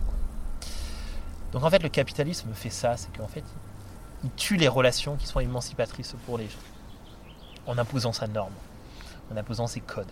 Donc 1.52 1.64
en 1.64 1.71
fait, 1.71 1.83
le 1.83 1.88
capitalisme 1.88 2.52
fait 2.52 2.71
ça, 2.71 2.97
c'est 2.97 3.16
qu'en 3.16 3.28
fait, 3.28 3.45
il 4.25 4.30
tue 4.33 4.57
les 4.57 4.68
relations 4.68 5.16
qui 5.16 5.26
sont 5.26 5.40
émancipatrices 5.40 6.14
pour 6.26 6.37
les 6.37 6.47
gens, 6.47 6.59
en 7.66 7.78
imposant 7.78 8.12
sa 8.12 8.26
norme, 8.26 8.52
en 9.33 9.37
imposant 9.37 9.66
ses 9.66 9.80
codes. 9.80 10.11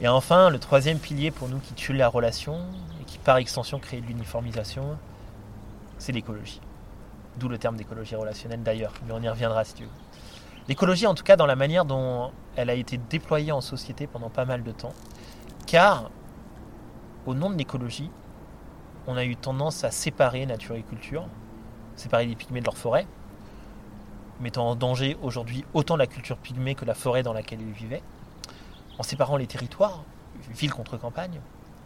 Et 0.00 0.08
enfin, 0.08 0.50
le 0.50 0.58
troisième 0.58 0.98
pilier 0.98 1.30
pour 1.30 1.48
nous 1.48 1.58
qui 1.58 1.74
tue 1.74 1.92
la 1.92 2.08
relation, 2.08 2.58
et 3.00 3.04
qui 3.04 3.18
par 3.18 3.36
extension 3.36 3.78
crée 3.78 4.00
de 4.00 4.06
l'uniformisation, 4.06 4.98
c'est 5.98 6.12
l'écologie. 6.12 6.60
D'où 7.36 7.48
le 7.48 7.58
terme 7.58 7.76
d'écologie 7.76 8.14
relationnelle 8.14 8.62
d'ailleurs, 8.62 8.92
mais 9.06 9.12
on 9.12 9.20
y 9.20 9.28
reviendra 9.28 9.64
si 9.64 9.74
tu 9.74 9.82
veux. 9.84 9.90
L'écologie, 10.68 11.06
en 11.06 11.14
tout 11.14 11.24
cas, 11.24 11.36
dans 11.36 11.46
la 11.46 11.56
manière 11.56 11.84
dont 11.84 12.30
elle 12.56 12.70
a 12.70 12.74
été 12.74 12.96
déployée 12.96 13.52
en 13.52 13.60
société 13.60 14.06
pendant 14.06 14.30
pas 14.30 14.44
mal 14.44 14.62
de 14.62 14.72
temps, 14.72 14.94
car, 15.66 16.10
au 17.26 17.34
nom 17.34 17.50
de 17.50 17.56
l'écologie, 17.56 18.10
on 19.06 19.16
a 19.16 19.24
eu 19.24 19.36
tendance 19.36 19.84
à 19.84 19.90
séparer 19.90 20.46
nature 20.46 20.76
et 20.76 20.82
culture, 20.82 21.26
séparer 21.96 22.26
les 22.26 22.36
pygmées 22.36 22.60
de 22.60 22.66
leur 22.66 22.76
forêt, 22.76 23.06
mettant 24.40 24.68
en 24.68 24.76
danger 24.76 25.16
aujourd'hui 25.22 25.64
autant 25.74 25.96
la 25.96 26.06
culture 26.06 26.36
pygmée 26.36 26.74
que 26.74 26.84
la 26.84 26.94
forêt 26.94 27.22
dans 27.22 27.32
laquelle 27.32 27.60
ils 27.60 27.72
vivaient, 27.72 28.02
en 28.98 29.02
séparant 29.02 29.36
les 29.36 29.46
territoires, 29.46 30.04
ville 30.50 30.72
contre 30.72 30.96
campagne, 30.96 31.40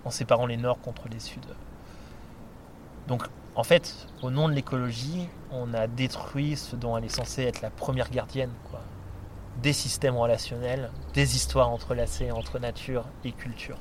en 0.04 0.10
séparant 0.10 0.46
les 0.46 0.56
nords 0.56 0.80
contre 0.80 1.08
les 1.08 1.20
suds. 1.20 1.40
Donc, 3.08 3.24
en 3.56 3.64
fait, 3.64 4.06
au 4.22 4.30
nom 4.30 4.48
de 4.48 4.52
l'écologie, 4.52 5.26
on 5.50 5.74
a 5.74 5.86
détruit 5.86 6.56
ce 6.56 6.76
dont 6.76 6.96
elle 6.96 7.06
est 7.06 7.08
censée 7.08 7.42
être 7.42 7.62
la 7.62 7.70
première 7.70 8.10
gardienne 8.10 8.50
des 9.62 9.72
systèmes 9.72 10.16
relationnels, 10.16 10.90
des 11.14 11.34
histoires 11.34 11.70
entrelacées 11.70 12.30
entre 12.30 12.58
nature 12.58 13.04
et 13.24 13.32
culture. 13.32 13.76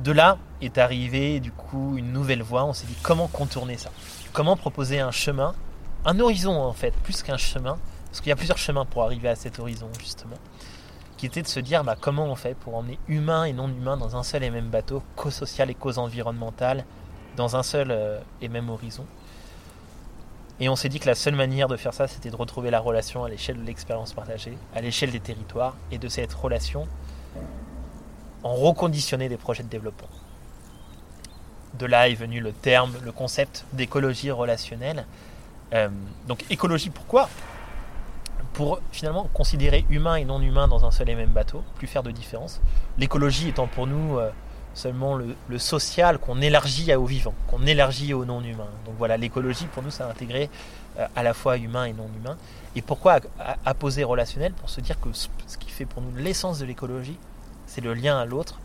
De 0.00 0.10
là 0.10 0.38
est 0.60 0.78
arrivée 0.78 1.38
du 1.38 1.52
coup 1.52 1.96
une 1.96 2.12
nouvelle 2.12 2.42
voie, 2.42 2.64
on 2.64 2.72
s'est 2.72 2.86
dit 2.86 2.96
comment 3.02 3.28
contourner 3.28 3.76
ça? 3.76 3.90
Comment 4.32 4.56
proposer 4.56 5.00
un 5.00 5.10
chemin, 5.10 5.54
un 6.04 6.18
horizon 6.18 6.56
en 6.56 6.72
fait, 6.72 6.92
plus 7.02 7.22
qu'un 7.22 7.36
chemin, 7.36 7.78
parce 8.06 8.20
qu'il 8.20 8.30
y 8.30 8.32
a 8.32 8.36
plusieurs 8.36 8.58
chemins 8.58 8.84
pour 8.84 9.04
arriver 9.04 9.28
à 9.28 9.36
cet 9.36 9.58
horizon 9.58 9.88
justement, 10.00 10.36
qui 11.16 11.26
était 11.26 11.42
de 11.42 11.48
se 11.48 11.60
dire 11.60 11.84
bah, 11.84 11.96
comment 12.00 12.24
on 12.26 12.36
fait 12.36 12.54
pour 12.54 12.74
emmener 12.74 12.98
humain 13.06 13.44
et 13.44 13.52
non 13.52 13.68
humain 13.68 13.96
dans 13.96 14.16
un 14.16 14.22
seul 14.22 14.42
et 14.44 14.50
même 14.50 14.70
bateau, 14.70 15.02
cause 15.14 15.34
sociale 15.34 15.70
et 15.70 15.74
cause 15.74 15.98
environnementale, 15.98 16.84
dans 17.38 17.56
un 17.56 17.62
seul 17.62 17.90
euh, 17.90 18.20
et 18.42 18.48
même 18.48 18.68
horizon. 18.68 19.06
Et 20.60 20.68
on 20.68 20.76
s'est 20.76 20.88
dit 20.88 20.98
que 20.98 21.06
la 21.06 21.14
seule 21.14 21.36
manière 21.36 21.68
de 21.68 21.76
faire 21.76 21.94
ça, 21.94 22.08
c'était 22.08 22.30
de 22.30 22.36
retrouver 22.36 22.70
la 22.70 22.80
relation 22.80 23.24
à 23.24 23.28
l'échelle 23.28 23.58
de 23.58 23.62
l'expérience 23.62 24.12
partagée, 24.12 24.58
à 24.74 24.80
l'échelle 24.80 25.12
des 25.12 25.20
territoires, 25.20 25.76
et 25.92 25.98
de 25.98 26.08
cette 26.08 26.32
relation 26.34 26.86
en 28.42 28.54
reconditionner 28.54 29.28
des 29.28 29.36
projets 29.36 29.62
de 29.62 29.68
développement. 29.68 30.08
De 31.74 31.86
là 31.86 32.08
est 32.08 32.14
venu 32.14 32.40
le 32.40 32.52
terme, 32.52 32.92
le 33.04 33.12
concept 33.12 33.66
d'écologie 33.72 34.32
relationnelle. 34.32 35.06
Euh, 35.74 35.88
donc 36.26 36.44
écologie, 36.50 36.90
pourquoi? 36.90 37.28
Pour 38.52 38.80
finalement 38.90 39.28
considérer 39.32 39.84
humain 39.90 40.16
et 40.16 40.24
non 40.24 40.40
humain 40.40 40.66
dans 40.66 40.84
un 40.84 40.90
seul 40.90 41.08
et 41.08 41.14
même 41.14 41.30
bateau, 41.30 41.62
plus 41.76 41.86
faire 41.86 42.02
de 42.02 42.10
différence. 42.10 42.60
L'écologie 42.96 43.48
étant 43.48 43.68
pour 43.68 43.86
nous 43.86 44.18
euh, 44.18 44.30
seulement 44.74 45.16
le, 45.16 45.58
social 45.58 46.18
qu'on 46.18 46.40
élargit 46.40 46.94
au 46.94 47.04
vivant, 47.04 47.34
qu'on 47.48 47.66
élargit 47.66 48.14
au 48.14 48.24
non 48.24 48.42
humain. 48.42 48.68
Donc 48.86 48.94
voilà, 48.98 49.16
l'écologie 49.16 49.66
pour 49.66 49.82
nous, 49.82 49.90
ça 49.90 50.06
a 50.06 50.10
intégré 50.10 50.50
euh, 50.98 51.06
à 51.16 51.22
la 51.22 51.34
fois 51.34 51.56
humain 51.56 51.84
et 51.84 51.92
non 51.92 52.08
humain. 52.16 52.36
Et 52.76 52.82
pourquoi 52.82 53.20
apposer 53.64 54.04
relationnel? 54.04 54.52
Pour 54.52 54.70
se 54.70 54.80
dire 54.80 55.00
que 55.00 55.08
ce 55.12 55.58
qui 55.58 55.70
fait 55.70 55.86
pour 55.86 56.02
nous 56.02 56.14
l'essence 56.16 56.58
de 56.58 56.64
l'écologie, 56.64 57.18
c'est 57.66 57.80
le 57.80 57.94
lien 57.94 58.18
à 58.18 58.24
l'autre, 58.24 58.58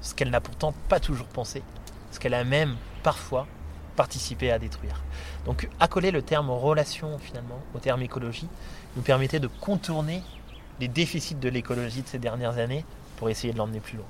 ce 0.00 0.14
qu'elle 0.14 0.30
n'a 0.30 0.40
pourtant 0.40 0.72
pas 0.88 1.00
toujours 1.00 1.26
pensé, 1.26 1.62
ce 2.10 2.18
qu'elle 2.18 2.34
a 2.34 2.44
même 2.44 2.76
parfois 3.02 3.46
participé 3.96 4.50
à 4.50 4.58
détruire. 4.58 5.02
Donc 5.44 5.68
accoler 5.78 6.10
le 6.10 6.22
terme 6.22 6.50
relation 6.50 7.18
finalement 7.18 7.60
au 7.74 7.78
terme 7.78 8.02
écologie 8.02 8.48
nous 8.96 9.02
permettait 9.02 9.40
de 9.40 9.46
contourner 9.46 10.22
les 10.80 10.88
déficits 10.88 11.34
de 11.34 11.48
l'écologie 11.48 12.02
de 12.02 12.08
ces 12.08 12.18
dernières 12.18 12.58
années 12.58 12.84
pour 13.16 13.28
essayer 13.28 13.52
de 13.52 13.58
l'emmener 13.58 13.80
plus 13.80 13.98
loin 13.98 14.06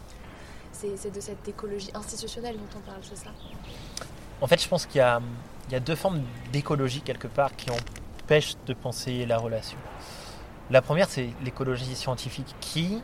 c'est 0.97 1.11
de 1.11 1.21
cette 1.21 1.47
écologie 1.49 1.91
institutionnelle 1.95 2.57
dont 2.57 2.79
on 2.79 2.81
parle, 2.81 3.01
c'est 3.03 3.17
ça? 3.17 3.31
En 4.41 4.47
fait, 4.47 4.63
je 4.63 4.69
pense 4.69 4.87
qu'il 4.87 4.99
y, 4.99 5.75
a, 5.75 5.81
deux 5.81 5.95
formes 5.95 6.23
d'écologie 6.53 7.03
quelque 7.03 7.29
part 7.29 7.55
qui 7.57 7.69
empêchent 7.71 8.57
de 8.67 8.75
penser 8.75 9.27
la 9.27 9.39
relation. 9.39 9.79
La 10.71 10.83
première, 10.83 11.09
c'est 11.09 11.31
l'écologie 11.45 11.95
scientifique 11.95 12.55
qui 12.61 13.03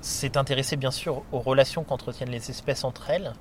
s'est 0.00 0.36
intéressée 0.36 0.76
bien 0.76 0.90
sûr 0.90 1.22
aux 1.32 1.40
relations 1.40 1.84
qu'entretiennent 1.84 2.30
les 2.30 2.50
espèces 2.50 2.84
entre 2.84 3.10
elles, 3.10 3.32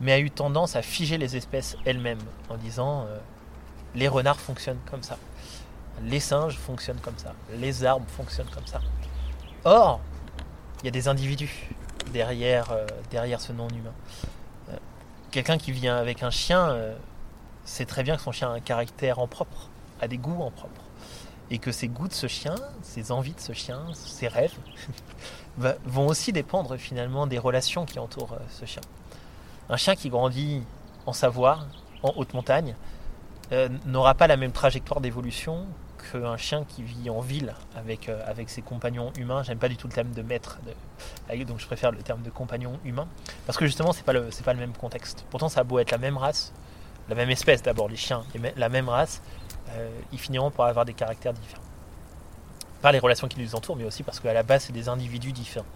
mais 0.00 0.12
a 0.12 0.18
eu 0.18 0.30
tendance 0.30 0.76
à 0.76 0.82
figer 0.82 1.18
les 1.18 1.36
espèces 1.36 1.76
elles-mêmes 1.84 2.22
en 2.50 2.56
disant 2.56 3.02
euh, 3.02 3.18
les 3.94 4.08
renards 4.08 4.40
fonctionnent 4.40 4.80
comme 4.90 5.02
ça, 5.02 5.18
les 6.02 6.20
singes 6.20 6.58
fonctionnent 6.58 7.00
comme 7.00 7.16
ça, 7.16 7.34
les 7.56 7.84
arbres 7.84 8.08
fonctionnent 8.08 8.50
comme 8.52 8.66
ça. 8.66 8.80
Or, 9.64 10.00
il 10.82 10.86
y 10.86 10.88
a 10.88 10.90
des 10.90 11.08
individus 11.08 11.70
derrière, 12.12 12.70
euh, 12.70 12.86
derrière 13.10 13.40
ce 13.40 13.52
non 13.52 13.68
humain. 13.68 13.92
Euh, 14.70 14.76
quelqu'un 15.30 15.58
qui 15.58 15.72
vient 15.72 15.96
avec 15.96 16.22
un 16.22 16.30
chien 16.30 16.70
euh, 16.70 16.96
sait 17.64 17.86
très 17.86 18.02
bien 18.02 18.16
que 18.16 18.22
son 18.22 18.32
chien 18.32 18.50
a 18.50 18.54
un 18.54 18.60
caractère 18.60 19.18
en 19.18 19.26
propre, 19.26 19.68
a 20.00 20.08
des 20.08 20.18
goûts 20.18 20.42
en 20.42 20.50
propre. 20.50 20.80
Et 21.50 21.58
que 21.58 21.72
ses 21.72 21.88
goûts 21.88 22.08
de 22.08 22.14
ce 22.14 22.26
chien, 22.26 22.54
ses 22.82 23.12
envies 23.12 23.34
de 23.34 23.40
ce 23.40 23.52
chien, 23.52 23.80
ses 23.92 24.28
rêves, 24.28 24.56
vont 25.84 26.06
aussi 26.06 26.32
dépendre 26.32 26.76
finalement 26.76 27.26
des 27.26 27.38
relations 27.38 27.84
qui 27.84 27.98
entourent 27.98 28.38
ce 28.48 28.64
chien. 28.64 28.82
Un 29.68 29.76
chien 29.76 29.94
qui 29.94 30.08
grandit 30.08 30.62
en 31.06 31.12
savoir, 31.12 31.66
en 32.02 32.12
haute 32.16 32.32
montagne, 32.32 32.74
n'aura 33.84 34.14
pas 34.14 34.26
la 34.26 34.36
même 34.36 34.52
trajectoire 34.52 35.00
d'évolution 35.00 35.66
qu'un 36.10 36.36
chien 36.36 36.64
qui 36.64 36.82
vit 36.82 37.10
en 37.10 37.20
ville 37.20 37.54
avec, 37.76 38.08
euh, 38.08 38.22
avec 38.26 38.50
ses 38.50 38.62
compagnons 38.62 39.12
humains. 39.18 39.42
J'aime 39.42 39.58
pas 39.58 39.68
du 39.68 39.76
tout 39.76 39.86
le 39.86 39.92
terme 39.92 40.12
de 40.12 40.22
maître, 40.22 40.58
donc 41.46 41.60
je 41.60 41.66
préfère 41.66 41.90
le 41.90 41.98
terme 41.98 42.22
de 42.22 42.30
compagnon 42.30 42.78
humain, 42.84 43.08
parce 43.46 43.58
que 43.58 43.66
justement 43.66 43.92
c'est 43.92 44.04
pas 44.04 44.12
pas 44.12 44.52
le 44.52 44.58
même 44.58 44.72
contexte. 44.72 45.24
Pourtant 45.30 45.48
ça 45.48 45.60
a 45.60 45.64
beau 45.64 45.78
être 45.78 45.90
la 45.90 45.98
même 45.98 46.16
race, 46.16 46.52
la 47.08 47.14
même 47.14 47.30
espèce 47.30 47.62
d'abord 47.62 47.88
les 47.88 47.96
chiens, 47.96 48.22
la 48.56 48.68
même 48.68 48.88
race, 48.88 49.22
euh, 49.70 49.88
ils 50.12 50.18
finiront 50.18 50.50
par 50.50 50.66
avoir 50.66 50.84
des 50.84 50.94
caractères 50.94 51.32
différents. 51.32 51.62
Par 52.82 52.92
les 52.92 52.98
relations 52.98 53.28
qui 53.28 53.38
les 53.38 53.54
entourent, 53.54 53.76
mais 53.76 53.84
aussi 53.84 54.02
parce 54.02 54.20
qu'à 54.20 54.32
la 54.32 54.42
base 54.42 54.64
c'est 54.64 54.72
des 54.72 54.88
individus 54.88 55.32
différents. 55.32 55.66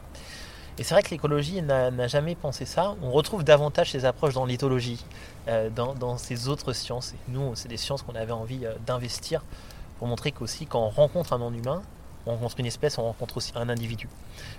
Et 0.80 0.84
c'est 0.84 0.94
vrai 0.94 1.02
que 1.02 1.10
l'écologie 1.10 1.60
n'a 1.60 2.06
jamais 2.06 2.36
pensé 2.36 2.64
ça. 2.64 2.94
On 3.02 3.10
retrouve 3.10 3.42
davantage 3.42 3.90
ces 3.90 4.04
approches 4.04 4.34
dans 4.34 4.44
l'éthologie, 4.44 5.04
euh, 5.48 5.70
dans, 5.70 5.92
dans, 5.92 6.16
ces 6.18 6.46
autres 6.46 6.72
sciences. 6.72 7.14
Et 7.14 7.32
nous, 7.32 7.56
c'est 7.56 7.66
des 7.66 7.76
sciences 7.76 8.02
qu'on 8.02 8.14
avait 8.14 8.30
envie 8.30 8.60
d'investir 8.86 9.42
pour 9.98 10.08
montrer 10.08 10.32
qu'aussi 10.32 10.66
quand 10.66 10.80
on 10.80 10.88
rencontre 10.88 11.32
un 11.32 11.38
non-humain, 11.38 11.82
on 12.26 12.32
rencontre 12.32 12.60
une 12.60 12.66
espèce, 12.66 12.98
on 12.98 13.04
rencontre 13.04 13.38
aussi 13.38 13.52
un 13.54 13.68
individu. 13.68 14.08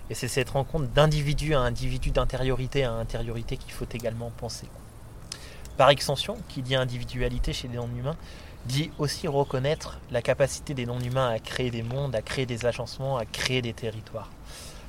Et 0.09 0.15
c'est 0.15 0.27
cette 0.27 0.49
rencontre 0.49 0.87
d'individu 0.87 1.53
à 1.53 1.59
individu, 1.59 2.11
d'intériorité 2.11 2.83
à 2.83 2.93
intériorité 2.93 3.57
qu'il 3.57 3.71
faut 3.71 3.87
également 3.91 4.31
penser. 4.37 4.67
Par 5.77 5.89
extension, 5.89 6.37
qui 6.49 6.61
dit 6.61 6.75
individualité 6.75 7.53
chez 7.53 7.67
les 7.67 7.77
non-humains, 7.77 8.17
dit 8.65 8.91
aussi 8.97 9.27
reconnaître 9.27 9.99
la 10.11 10.21
capacité 10.21 10.73
des 10.73 10.85
non-humains 10.85 11.29
à 11.29 11.39
créer 11.39 11.71
des 11.71 11.83
mondes, 11.83 12.15
à 12.15 12.21
créer 12.21 12.45
des 12.45 12.65
agencements, 12.65 13.17
à 13.17 13.25
créer 13.25 13.61
des 13.61 13.73
territoires. 13.73 14.29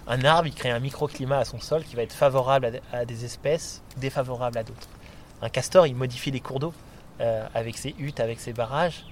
Un 0.08 0.24
arbre, 0.24 0.48
il 0.48 0.54
crée 0.54 0.70
un 0.70 0.80
microclimat 0.80 1.38
à 1.38 1.44
son 1.44 1.60
sol 1.60 1.84
qui 1.84 1.94
va 1.94 2.02
être 2.02 2.12
favorable 2.12 2.80
à 2.92 3.04
des 3.04 3.24
espèces, 3.24 3.82
défavorable 3.98 4.58
à 4.58 4.64
d'autres. 4.64 4.88
Un 5.42 5.48
castor, 5.48 5.86
il 5.86 5.94
modifie 5.94 6.30
les 6.30 6.40
cours 6.40 6.58
d'eau 6.58 6.74
euh, 7.20 7.46
avec 7.54 7.78
ses 7.78 7.94
huttes, 7.98 8.18
avec 8.18 8.40
ses 8.40 8.52
barrages, 8.52 9.04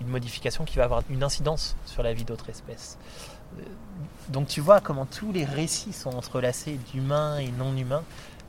une 0.00 0.08
modification 0.08 0.64
qui 0.64 0.76
va 0.76 0.84
avoir 0.84 1.02
une 1.10 1.22
incidence 1.22 1.76
sur 1.86 2.02
la 2.02 2.12
vie 2.12 2.24
d'autres 2.24 2.50
espèces. 2.50 2.98
Euh, 3.58 3.62
donc 4.28 4.46
tu 4.48 4.60
vois 4.60 4.80
comment 4.80 5.06
tous 5.06 5.32
les 5.32 5.44
récits 5.44 5.92
sont 5.92 6.10
entrelacés 6.10 6.78
d'humains 6.92 7.38
et 7.38 7.50
non 7.50 7.76
humains, 7.76 8.04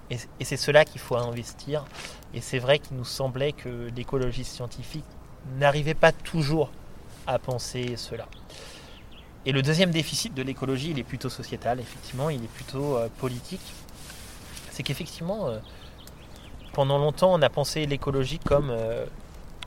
et, 0.09 0.17
c'est 0.43 0.57
cela 0.57 0.85
qu'il 0.85 1.01
faut 1.01 1.15
investir. 1.15 1.85
Et 2.33 2.41
c'est 2.41 2.59
vrai 2.59 2.79
qu'il 2.79 2.97
nous 2.97 3.05
semblait 3.05 3.51
que 3.51 3.89
l'écologie 3.95 4.43
scientifique 4.43 5.05
n'arrivait 5.57 5.93
pas 5.93 6.11
toujours 6.11 6.71
à 7.27 7.39
penser 7.39 7.95
cela. 7.95 8.27
Et 9.45 9.51
le 9.51 9.61
deuxième 9.61 9.91
déficit 9.91 10.33
de 10.33 10.41
l'écologie, 10.41 10.91
il 10.91 10.99
est 10.99 11.03
plutôt 11.03 11.29
sociétal, 11.29 11.79
effectivement, 11.79 12.29
il 12.29 12.43
est 12.43 12.53
plutôt 12.53 12.97
euh, 12.97 13.07
politique. 13.19 13.61
C'est 14.71 14.83
qu'effectivement, 14.83 15.47
euh, 15.47 15.59
pendant 16.73 16.97
longtemps, 16.97 17.33
on 17.33 17.41
a 17.41 17.49
pensé 17.49 17.85
l'écologie 17.85 18.39
comme 18.39 18.71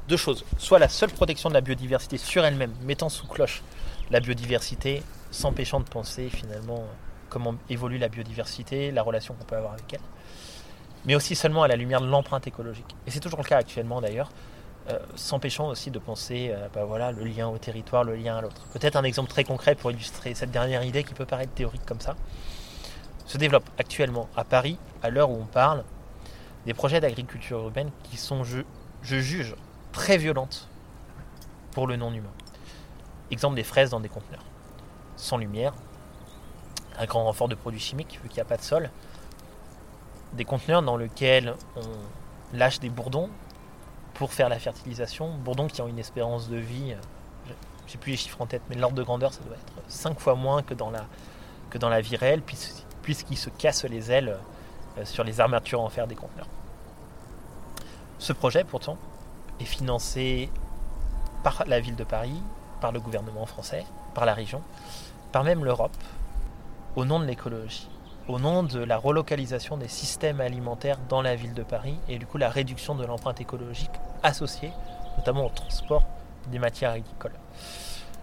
deux 0.09 0.17
choses. 0.17 0.45
Soit 0.59 0.79
la 0.79 0.89
seule 0.89 1.11
protection 1.11 1.49
de 1.49 1.55
la 1.55 1.61
biodiversité 1.61 2.19
sur 2.19 2.45
elle-même, 2.45 2.73
mettant 2.83 3.09
sous 3.09 3.27
cloche 3.27 3.63
la 4.11 4.21
biodiversité, 4.21 5.03
s'empêchant 5.31 5.81
de 5.81 5.89
penser 5.89 6.29
finalement 6.29 6.85
comment 7.29 7.55
évolue 7.71 7.99
la 7.99 8.09
biodiversité, 8.09 8.91
la 8.91 9.03
relation 9.03 9.35
qu'on 9.35 9.45
peut 9.45 9.57
avoir 9.57 9.73
avec 9.73 9.93
elle, 9.95 10.01
mais 11.07 11.15
aussi 11.15 11.35
seulement 11.35 11.63
à 11.63 11.69
la 11.69 11.77
lumière 11.77 12.01
de 12.01 12.07
l'empreinte 12.07 12.47
écologique. 12.47 12.95
Et 13.07 13.11
c'est 13.11 13.21
toujours 13.21 13.39
le 13.39 13.45
cas 13.45 13.57
actuellement 13.57 14.01
d'ailleurs, 14.01 14.31
euh, 14.91 14.99
s'empêchant 15.15 15.69
aussi 15.69 15.91
de 15.91 15.99
penser 15.99 16.51
euh, 16.53 16.69
bah 16.75 16.85
voilà, 16.85 17.13
le 17.13 17.25
lien 17.25 17.49
au 17.49 17.57
territoire, 17.57 18.05
le 18.05 18.17
lien 18.17 18.37
à 18.37 18.43
l'autre. 18.43 18.67
Peut-être 18.73 18.97
un 18.97 19.05
exemple 19.05 19.31
très 19.31 19.45
concret 19.45 19.75
pour 19.75 19.91
illustrer 19.93 20.35
cette 20.35 20.51
dernière 20.51 20.83
idée 20.83 21.05
qui 21.05 21.15
peut 21.15 21.25
paraître 21.25 21.53
théorique 21.53 21.87
comme 21.87 22.01
ça. 22.01 22.17
Se 23.27 23.39
développe 23.39 23.69
actuellement 23.79 24.29
à 24.37 24.45
Paris, 24.45 24.79
à 25.03 25.09
l'heure 25.09 25.31
où 25.31 25.37
on 25.41 25.47
parle, 25.47 25.85
des 26.67 26.75
projets 26.75 27.01
d'agriculture 27.01 27.61
urbaine 27.61 27.91
qui 28.03 28.17
sont, 28.17 28.45
je, 28.45 28.59
je 29.03 29.17
juge, 29.21 29.55
très 29.93 30.17
violente 30.17 30.69
pour 31.73 31.87
le 31.87 31.97
non-humain. 31.97 32.33
Exemple 33.31 33.57
des 33.57 33.65
fraises 33.65 33.91
dans 33.91 34.01
des 34.01 34.09
conteneurs. 34.09 34.45
Sans 35.17 35.37
lumière, 35.37 35.73
un 36.99 37.07
grand 37.07 37.25
renfort 37.25 37.49
de 37.49 37.55
produits 37.55 37.81
chimiques 37.81 38.19
vu 38.23 38.29
qu'il 38.29 38.37
n'y 38.37 38.43
a 38.43 38.47
pas 38.47 38.57
de 38.57 38.63
sol, 38.63 38.91
des 40.33 40.45
conteneurs 40.45 40.83
dans 40.83 40.97
lesquels 40.97 41.55
on 41.77 42.57
lâche 42.57 42.81
des 42.81 42.91
bourdons 42.91 43.31
pour 44.15 44.33
faire 44.33 44.49
la 44.49 44.59
fertilisation, 44.59 45.35
bourdons 45.39 45.69
qui 45.69 45.81
ont 45.83 45.89
une 45.89 45.99
espérance 45.99 46.49
de 46.49 46.57
vie, 46.57 46.95
j'ai 47.87 47.99
plus 47.99 48.13
les 48.13 48.17
chiffres 48.17 48.41
en 48.41 48.47
tête, 48.47 48.63
mais 48.69 48.77
l'ordre 48.77 48.97
de 48.97 49.03
grandeur 49.03 49.33
ça 49.33 49.41
doit 49.45 49.57
être 49.57 49.73
5 49.89 50.19
fois 50.19 50.35
moins 50.35 50.63
que 50.63 50.75
dans 50.75 50.91
la, 50.91 51.07
que 51.71 51.79
dans 51.79 51.89
la 51.89 52.01
vie 52.01 52.17
réelle, 52.17 52.43
puisqu'ils 53.03 53.39
se 53.39 53.51
cassent 53.51 53.85
les 53.85 54.11
ailes 54.11 54.39
euh, 54.99 55.05
sur 55.05 55.25
les 55.25 55.41
armatures 55.41 55.81
en 55.81 55.89
fer 55.89 56.07
des 56.07 56.15
conteneurs. 56.15 56.49
Ce 58.19 58.33
projet 58.33 58.65
pourtant, 58.65 58.97
est 59.61 59.65
financé 59.65 60.51
par 61.43 61.65
la 61.67 61.81
ville 61.81 61.97
de 61.97 62.05
Paris, 62.05 62.43
par 62.81 62.93
le 62.93 63.01
gouvernement 63.01 63.47
français, 63.47 63.85
par 64.15 64.27
la 64.27 64.35
région, 64.35 64.63
par 65.33 65.45
même 65.45 65.65
l'Europe, 65.65 65.97
au 66.97 67.05
nom 67.05 67.21
de 67.21 67.25
l'écologie, 67.25 67.89
au 68.29 68.39
nom 68.39 68.63
de 68.63 68.79
la 68.79 68.97
relocalisation 68.97 69.77
des 69.77 69.89
systèmes 69.89 70.41
alimentaires 70.41 70.99
dans 71.09 71.23
la 71.23 71.35
ville 71.35 71.55
de 71.55 71.63
Paris 71.63 71.97
et 72.09 72.19
du 72.19 72.27
coup 72.27 72.39
la 72.39 72.49
réduction 72.49 72.95
de 72.95 73.05
l'empreinte 73.05 73.41
écologique 73.41 73.91
associée 74.23 74.73
notamment 75.17 75.47
au 75.47 75.51
transport 75.51 76.05
des 76.49 76.59
matières 76.59 76.93
agricoles. 76.93 77.39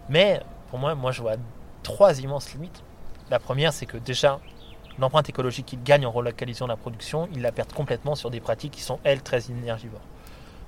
Mais 0.09 0.41
pour 0.69 0.79
moi, 0.79 0.95
moi 0.95 1.11
je 1.11 1.21
vois 1.21 1.35
trois 1.83 2.19
immenses 2.19 2.53
limites. 2.53 2.83
La 3.29 3.39
première, 3.39 3.73
c'est 3.73 3.85
que 3.85 3.97
déjà, 3.97 4.39
l'empreinte 4.97 5.29
écologique 5.29 5.67
qu'il 5.67 5.83
gagne 5.83 6.05
en 6.05 6.11
relocalisant 6.11 6.67
la 6.67 6.75
production, 6.75 7.29
il 7.33 7.41
la 7.41 7.51
perd 7.51 7.71
complètement 7.73 8.15
sur 8.15 8.31
des 8.31 8.39
pratiques 8.39 8.73
qui 8.73 8.81
sont, 8.81 8.99
elles, 9.03 9.21
très 9.21 9.51
énergivores. 9.51 10.01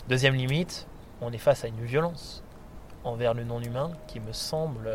Deuxième 0.10 0.34
limite, 0.36 0.88
on 1.22 1.32
est 1.32 1.38
face 1.38 1.64
à 1.64 1.68
une 1.68 1.86
violence 1.86 2.44
envers 3.04 3.34
le 3.34 3.44
non-humain 3.44 3.92
qui 4.08 4.20
me 4.20 4.34
semble 4.34 4.90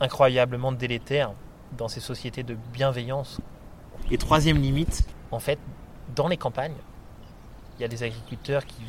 incroyablement 0.00 0.72
délétère 0.72 1.32
dans 1.76 1.88
ces 1.88 2.00
sociétés 2.00 2.44
de 2.44 2.56
bienveillance. 2.72 3.40
Et 4.10 4.18
troisième 4.18 4.58
limite, 4.58 5.06
en 5.30 5.40
fait, 5.40 5.58
dans 6.14 6.28
les 6.28 6.36
campagnes, 6.36 6.76
il 7.78 7.82
y 7.82 7.84
a 7.84 7.88
des 7.88 8.02
agriculteurs 8.02 8.64
qui, 8.64 8.82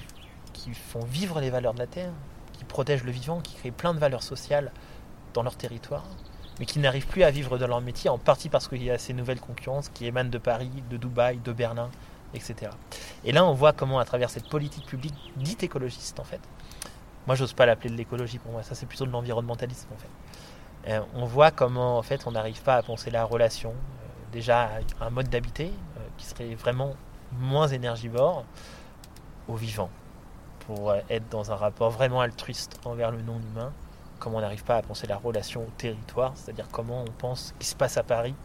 font 0.74 1.04
vivre 1.04 1.42
les 1.42 1.50
valeurs 1.50 1.74
de 1.74 1.80
la 1.80 1.88
terre, 1.88 2.12
qui 2.54 2.64
protègent 2.64 3.04
le 3.04 3.12
vivant, 3.12 3.42
qui 3.42 3.56
créent 3.56 3.72
plein 3.72 3.94
de 3.94 4.00
valeurs 4.00 4.24
sociales 4.24 4.72
dans 5.34 5.44
leur 5.44 5.58
territoire, 5.58 6.06
mais 6.60 6.66
qui 6.66 6.80
n'arrivent 6.80 7.08
plus 7.08 7.24
à 7.24 7.32
vivre 7.32 7.58
dans 7.58 7.68
leur 7.68 7.82
métier, 7.82 8.10
en 8.10 8.18
partie 8.18 8.48
parce 8.48 8.70
qu'il 8.70 8.82
y 8.82 8.90
a 8.90 8.98
ces 8.98 9.14
nouvelles 9.14 9.42
concurrences 9.42 9.90
qui 9.90 10.06
émanent 10.06 10.30
de 10.30 10.38
Paris, 10.38 10.72
de 10.90 10.96
Dubaï, 10.96 11.38
de 11.40 11.52
Berlin, 11.52 11.90
etc. 12.34 12.72
Et 13.24 13.32
là, 13.32 13.46
on 13.46 13.54
voit 13.54 13.74
comment, 13.74 14.00
à 14.00 14.06
travers 14.06 14.30
cette 14.30 14.50
politique 14.50 14.86
publique 14.86 15.16
dite 15.38 15.64
écologiste, 15.64 16.20
en 16.20 16.24
fait, 16.24 16.42
moi, 17.28 17.36
j'ose 17.36 17.54
pas 17.54 17.66
l'appeler 17.66 17.90
de 17.90 17.96
l'écologie 17.96 18.40
pour 18.40 18.52
moi, 18.52 18.64
ça 18.64 18.76
c'est 18.76 18.86
plutôt 18.86 19.06
de 19.06 19.12
l'environnementalisme, 19.12 19.88
en 19.94 19.98
fait. 19.98 20.92
Euh, 20.92 21.02
on 21.16 21.26
voit 21.26 21.52
comment, 21.52 21.98
en 21.98 22.02
fait, 22.02 22.28
on 22.28 22.32
n'arrive 22.32 22.62
pas 22.62 22.76
à 22.76 22.84
penser 22.84 23.10
la 23.12 23.24
relation, 23.24 23.72
euh, 23.72 24.32
déjà 24.32 24.70
à 25.00 25.06
un 25.06 25.10
mode 25.10 25.30
d'habiter 25.30 25.72
euh, 25.98 26.00
qui 26.18 26.26
serait 26.26 26.56
vraiment 26.56 26.96
moins 27.32 27.68
énergivore 27.68 28.44
au 29.48 29.56
vivant, 29.56 29.90
pour 30.68 30.94
être 31.10 31.28
dans 31.30 31.52
un 31.52 31.56
rapport 31.56 31.90
vraiment 31.90 32.22
altruiste 32.22 32.80
envers 32.86 33.12
le 33.12 33.22
non-humain, 33.22 33.72
comment 34.20 34.38
on 34.38 34.42
n'arrive 34.42 34.64
pas 34.64 34.78
à 34.78 34.82
penser 34.82 35.08
la 35.08 35.18
relation 35.18 35.64
au 35.64 35.70
territoire, 35.78 36.32
c'est-à-dire 36.36 36.68
comment 36.72 37.02
on 37.02 37.12
pense 37.12 37.48
ce 37.48 37.54
qui 37.60 37.68
se 37.68 37.76
passe 37.76 37.98
à 37.98 38.04
Paris, 38.04 38.36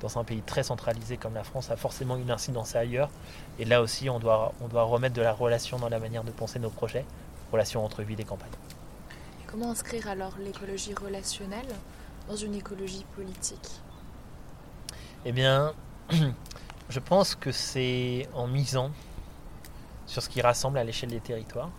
dans 0.00 0.18
un 0.18 0.24
pays 0.24 0.42
très 0.42 0.62
centralisé 0.62 1.16
comme 1.16 1.34
la 1.34 1.44
France, 1.44 1.70
a 1.70 1.76
forcément 1.76 2.16
une 2.16 2.30
incidence 2.30 2.76
ailleurs. 2.76 3.10
Et 3.58 3.64
là 3.64 3.82
aussi, 3.82 4.08
on 4.08 4.18
doit, 4.18 4.52
on 4.60 4.68
doit 4.68 4.84
remettre 4.84 5.14
de 5.14 5.22
la 5.22 5.32
relation 5.32 5.78
dans 5.78 5.88
la 5.88 5.98
manière 5.98 6.24
de 6.24 6.30
penser 6.30 6.58
nos 6.58 6.70
projets, 6.70 7.04
relation 7.52 7.84
entre 7.84 8.02
ville 8.02 8.20
et 8.20 8.24
campagne. 8.24 8.50
Comment 9.46 9.70
inscrire 9.70 10.08
alors 10.08 10.32
l'écologie 10.38 10.94
relationnelle 10.94 11.68
dans 12.28 12.36
une 12.36 12.54
écologie 12.54 13.04
politique? 13.16 13.80
Eh 15.24 15.32
bien, 15.32 15.72
je 16.88 17.00
pense 17.00 17.34
que 17.34 17.50
c'est 17.50 18.28
en 18.34 18.46
misant 18.46 18.90
sur 20.06 20.22
ce 20.22 20.28
qui 20.28 20.40
rassemble 20.40 20.78
à 20.78 20.84
l'échelle 20.84 21.10
des 21.10 21.20
territoires 21.20 21.70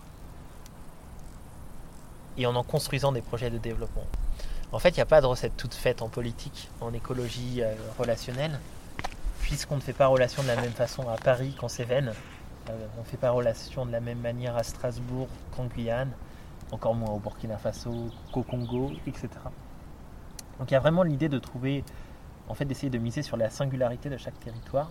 et 2.36 2.46
en 2.46 2.54
en 2.54 2.62
construisant 2.62 3.12
des 3.12 3.22
projets 3.22 3.50
de 3.50 3.58
développement. 3.58 4.06
En 4.72 4.78
fait, 4.78 4.90
il 4.90 4.96
n'y 4.96 5.02
a 5.02 5.06
pas 5.06 5.20
de 5.20 5.26
recette 5.26 5.56
toute 5.56 5.74
faite 5.74 6.00
en 6.00 6.08
politique, 6.08 6.70
en 6.80 6.92
écologie 6.92 7.60
euh, 7.60 7.74
relationnelle, 7.98 8.60
puisqu'on 9.40 9.74
ne 9.74 9.80
fait 9.80 9.92
pas 9.92 10.06
relation 10.06 10.42
de 10.42 10.48
la 10.48 10.56
même 10.56 10.70
façon 10.70 11.08
à 11.08 11.16
Paris 11.16 11.56
qu'en 11.58 11.66
Cévennes, 11.66 12.12
euh, 12.68 12.86
on 12.96 13.00
ne 13.00 13.04
fait 13.04 13.16
pas 13.16 13.30
relation 13.30 13.84
de 13.84 13.90
la 13.90 13.98
même 13.98 14.20
manière 14.20 14.56
à 14.56 14.62
Strasbourg 14.62 15.26
qu'en 15.56 15.64
Guyane, 15.64 16.12
encore 16.70 16.94
moins 16.94 17.10
au 17.10 17.18
Burkina 17.18 17.58
Faso 17.58 18.10
qu'au 18.30 18.44
Congo, 18.44 18.92
etc. 19.08 19.28
Donc 20.60 20.70
il 20.70 20.74
y 20.74 20.76
a 20.76 20.80
vraiment 20.80 21.02
l'idée 21.02 21.28
de 21.28 21.40
trouver, 21.40 21.82
en 22.48 22.54
fait, 22.54 22.64
d'essayer 22.64 22.90
de 22.90 22.98
miser 22.98 23.22
sur 23.22 23.36
la 23.36 23.50
singularité 23.50 24.08
de 24.08 24.18
chaque 24.18 24.38
territoire 24.38 24.90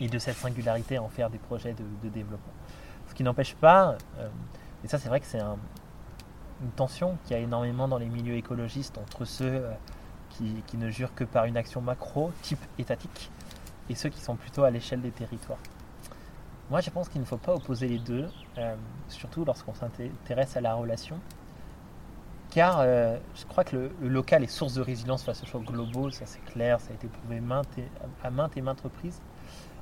et 0.00 0.06
de 0.06 0.18
cette 0.20 0.36
singularité 0.36 0.98
en 0.98 1.08
faire 1.08 1.28
des 1.28 1.38
projets 1.38 1.74
de, 1.74 2.08
développement. 2.08 2.52
Ce 3.08 3.14
qui 3.14 3.24
n'empêche 3.24 3.56
pas, 3.56 3.96
euh, 4.18 4.28
et 4.84 4.88
ça 4.88 4.98
c'est 4.98 5.08
vrai 5.08 5.18
que 5.18 5.26
c'est 5.26 5.40
un, 5.40 5.56
une 6.64 6.70
tension 6.70 7.16
qu'il 7.24 7.36
y 7.36 7.38
a 7.38 7.42
énormément 7.42 7.86
dans 7.86 7.98
les 7.98 8.08
milieux 8.08 8.36
écologistes 8.36 8.98
entre 8.98 9.24
ceux 9.24 9.44
euh, 9.44 9.72
qui, 10.30 10.76
ne 10.76 10.90
jurent 10.90 11.14
que 11.14 11.24
par 11.24 11.44
une 11.44 11.56
action 11.56 11.80
macro, 11.80 12.32
type 12.42 12.58
étatique, 12.78 13.30
et 13.88 13.94
ceux 13.94 14.08
qui 14.08 14.20
sont 14.20 14.34
plutôt 14.34 14.64
à 14.64 14.70
l'échelle 14.70 15.00
des 15.00 15.12
territoires. 15.12 15.58
Moi, 16.70 16.80
je 16.80 16.90
pense 16.90 17.08
qu'il 17.08 17.20
ne 17.20 17.26
faut 17.26 17.36
pas 17.36 17.54
opposer 17.54 17.86
les 17.86 17.98
deux, 17.98 18.28
euh, 18.58 18.74
surtout 19.08 19.44
lorsqu'on 19.44 19.74
s'intéresse 19.74 20.56
à 20.56 20.60
la 20.60 20.74
relation, 20.74 21.20
car 22.50 22.78
euh, 22.80 23.18
je 23.36 23.44
crois 23.44 23.62
que 23.62 23.90
le, 24.00 24.08
local 24.08 24.42
est 24.42 24.48
source 24.48 24.74
de 24.74 24.80
résilience 24.80 25.22
face 25.22 25.42
aux 25.42 25.46
chocs 25.46 25.64
globaux, 25.64 26.10
ça 26.10 26.24
c'est 26.24 26.44
clair, 26.46 26.80
ça 26.80 26.90
a 26.90 26.94
été 26.94 27.06
prouvé 27.06 27.42
à 28.22 28.30
maintes 28.30 28.56
et 28.56 28.60
maintes 28.62 28.80
reprises. 28.80 29.20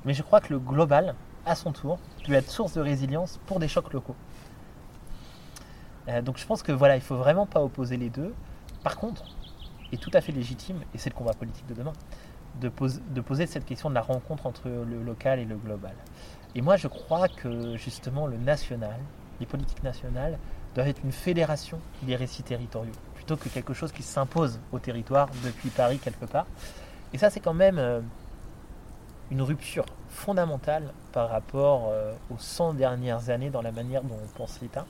Mais 0.05 0.13
je 0.13 0.21
crois 0.21 0.41
que 0.41 0.51
le 0.51 0.59
global, 0.59 1.15
à 1.45 1.55
son 1.55 1.71
tour, 1.71 1.97
peut 2.25 2.33
être 2.33 2.49
source 2.49 2.73
de 2.73 2.81
résilience 2.81 3.39
pour 3.47 3.59
des 3.59 3.69
chocs 3.69 3.91
locaux. 3.93 4.15
Euh, 6.07 6.21
donc 6.21 6.37
je 6.37 6.45
pense 6.45 6.63
que 6.63 6.71
voilà, 6.71 6.95
il 6.95 7.01
faut 7.01 7.15
vraiment 7.15 7.45
pas 7.45 7.61
opposer 7.61 7.97
les 7.97 8.09
deux. 8.09 8.33
Par 8.83 8.97
contre, 8.97 9.23
est 9.91 10.01
tout 10.01 10.11
à 10.13 10.21
fait 10.21 10.31
légitime, 10.31 10.81
et 10.93 10.97
c'est 10.97 11.09
le 11.09 11.15
combat 11.15 11.33
politique 11.33 11.67
de 11.67 11.73
demain, 11.73 11.93
de, 12.59 12.71
de, 13.09 13.21
poser 13.21 13.47
cette 13.47 13.65
question 13.65 13.89
de 13.89 13.95
la 13.95 14.01
rencontre 14.01 14.45
entre 14.45 14.67
le 14.67 15.03
local 15.03 15.39
et 15.39 15.45
le 15.45 15.55
global. 15.55 15.93
Et 16.55 16.61
moi, 16.61 16.77
je 16.77 16.87
crois 16.87 17.27
que 17.27 17.77
justement 17.77 18.27
le 18.27 18.37
national, 18.37 18.99
les 19.39 19.45
politiques 19.45 19.83
nationales, 19.83 20.37
doivent 20.75 20.87
être 20.87 21.03
une 21.03 21.11
fédération 21.11 21.79
des 22.03 22.15
récits 22.15 22.43
territoriaux, 22.43 22.93
plutôt 23.15 23.37
que 23.37 23.49
quelque 23.49 23.73
chose 23.73 23.91
qui 23.91 24.03
s'impose 24.03 24.59
au 24.71 24.79
territoire 24.79 25.29
depuis 25.43 25.69
Paris 25.69 25.99
quelque 25.99 26.25
part. 26.25 26.47
Et 27.13 27.17
ça, 27.17 27.29
c'est 27.29 27.39
quand 27.39 27.53
même 27.53 27.77
euh, 27.77 28.01
une 29.31 29.41
rupture 29.41 29.85
fondamentale 30.09 30.91
par 31.11 31.29
rapport 31.29 31.89
euh, 31.89 32.13
aux 32.31 32.39
100 32.39 32.73
dernières 32.73 33.29
années 33.29 33.49
dans 33.49 33.61
la 33.61 33.71
manière 33.71 34.03
dont 34.03 34.17
on 34.23 34.37
pense 34.37 34.59
l'État 34.61 34.85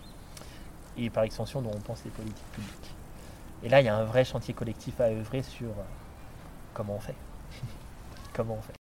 et 0.97 1.09
par 1.09 1.23
extension 1.23 1.61
dont 1.61 1.71
on 1.73 1.79
pense 1.79 2.03
les 2.05 2.11
politiques 2.11 2.51
publiques. 2.51 2.95
Et 3.63 3.69
là, 3.69 3.81
il 3.81 3.85
y 3.85 3.89
a 3.89 3.95
un 3.95 4.03
vrai 4.03 4.25
chantier 4.25 4.53
collectif 4.53 4.99
à 4.99 5.05
œuvrer 5.05 5.41
sur 5.41 5.69
euh, 5.69 5.83
comment 6.73 6.95
on 6.95 6.99
fait. 6.99 7.15
comment 8.33 8.55
on 8.55 8.61
fait. 8.61 8.82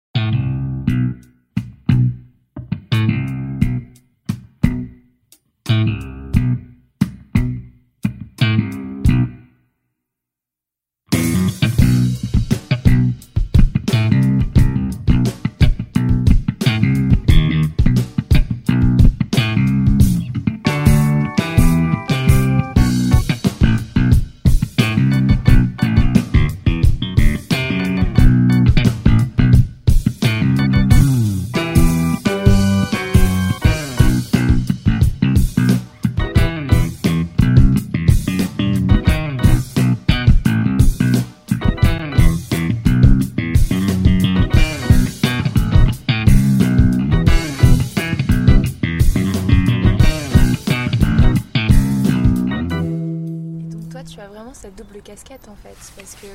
En 55.49 55.57
fait, 55.57 55.77
parce 55.97 56.15
que 56.15 56.27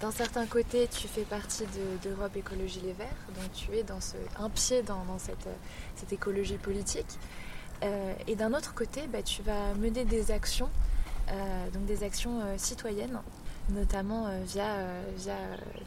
d'un 0.00 0.10
certain 0.10 0.46
côté, 0.46 0.88
tu 0.88 1.08
fais 1.08 1.22
partie 1.22 1.64
d'Europe 2.02 2.36
Écologie 2.36 2.80
Les 2.80 2.92
Verts, 2.92 3.08
donc 3.36 3.52
tu 3.52 3.72
es 3.72 3.84
un 4.38 4.50
pied 4.50 4.82
dans, 4.82 5.04
dans 5.04 5.18
cette, 5.18 6.12
écologie 6.12 6.58
politique. 6.58 7.18
Euh, 7.82 8.14
et 8.28 8.36
d'un 8.36 8.54
autre 8.54 8.74
côté, 8.74 9.06
bah, 9.08 9.22
tu 9.22 9.42
vas 9.42 9.74
mener 9.74 10.04
des 10.04 10.30
actions, 10.30 10.70
euh, 11.30 11.70
donc 11.70 11.86
des 11.86 12.02
actions 12.04 12.40
euh, 12.40 12.54
citoyennes, 12.56 13.18
notamment 13.70 14.26
euh, 14.26 14.42
via, 14.44 14.74
euh, 14.74 15.02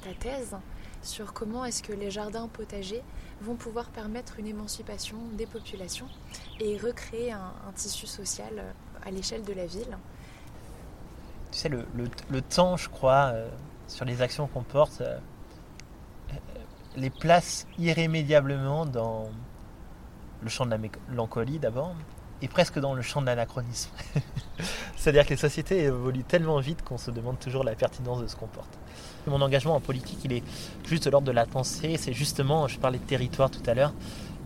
ta 0.04 0.14
thèse 0.14 0.56
sur 1.04 1.34
comment 1.34 1.64
est-ce 1.64 1.84
que 1.84 1.94
les 1.94 2.10
jardins 2.10 2.48
potagers 2.48 3.04
vont 3.42 3.56
pouvoir 3.56 3.90
permettre 3.90 4.40
une 4.40 4.48
émancipation 4.48 5.18
des 5.34 5.46
populations 5.46 6.08
et 6.60 6.78
recréer 6.78 7.32
un, 7.32 7.54
tissu 7.76 8.08
social 8.08 8.54
euh, 8.58 8.72
à 9.06 9.12
l'échelle 9.12 9.44
de 9.44 9.54
la 9.54 9.66
ville 9.66 9.98
tu 11.58 11.64
sais, 11.64 11.70
le, 11.70 11.88
le, 11.96 12.08
le, 12.30 12.42
temps, 12.44 12.78
je 12.78 12.88
crois, 12.88 13.32
euh, 13.34 13.50
sur 13.88 14.06
les 14.06 14.22
actions 14.22 14.46
qu'on 14.46 14.62
porte, 14.62 15.02
euh, 15.02 15.18
les 16.96 17.10
place 17.10 17.66
irrémédiablement 17.80 18.86
dans 18.86 19.28
le 20.44 20.50
champ 20.50 20.68
de 20.68 20.70
la 20.70 20.78
mélancolie 20.78 21.58
d'abord, 21.58 21.96
et 22.44 22.48
presque 22.48 22.78
dans 22.78 22.94
le 22.94 23.02
champ 23.02 23.22
de 23.22 23.26
l'anachronisme. 23.26 23.90
C'est-à-dire 24.96 25.26
que 25.26 25.32
les 25.32 25.38
sociétés 25.38 25.86
évoluent 25.86 26.24
tellement 26.24 26.60
vite 26.60 26.84
qu'on 26.84 27.00
se 27.00 27.10
demande 27.10 27.40
toujours 27.40 27.64
la 27.64 27.74
pertinence 27.74 28.22
de 28.22 28.28
ce 28.28 28.36
qu'on 28.36 28.46
porte. 28.46 28.78
Mon 29.26 29.42
engagement 29.42 29.76
en 29.76 29.82
politique, 29.82 30.20
il 30.26 30.34
est 30.34 30.44
juste 30.86 31.06
de 31.06 31.10
l'ordre 31.10 31.26
de 31.26 31.32
la 31.32 31.48
pensée. 31.48 31.98
C'est 31.98 32.14
justement, 32.14 32.68
je 32.68 32.78
parlais 32.78 33.00
de 33.00 33.04
territoire 33.04 33.50
tout 33.50 33.64
à 33.66 33.74
l'heure, 33.74 33.94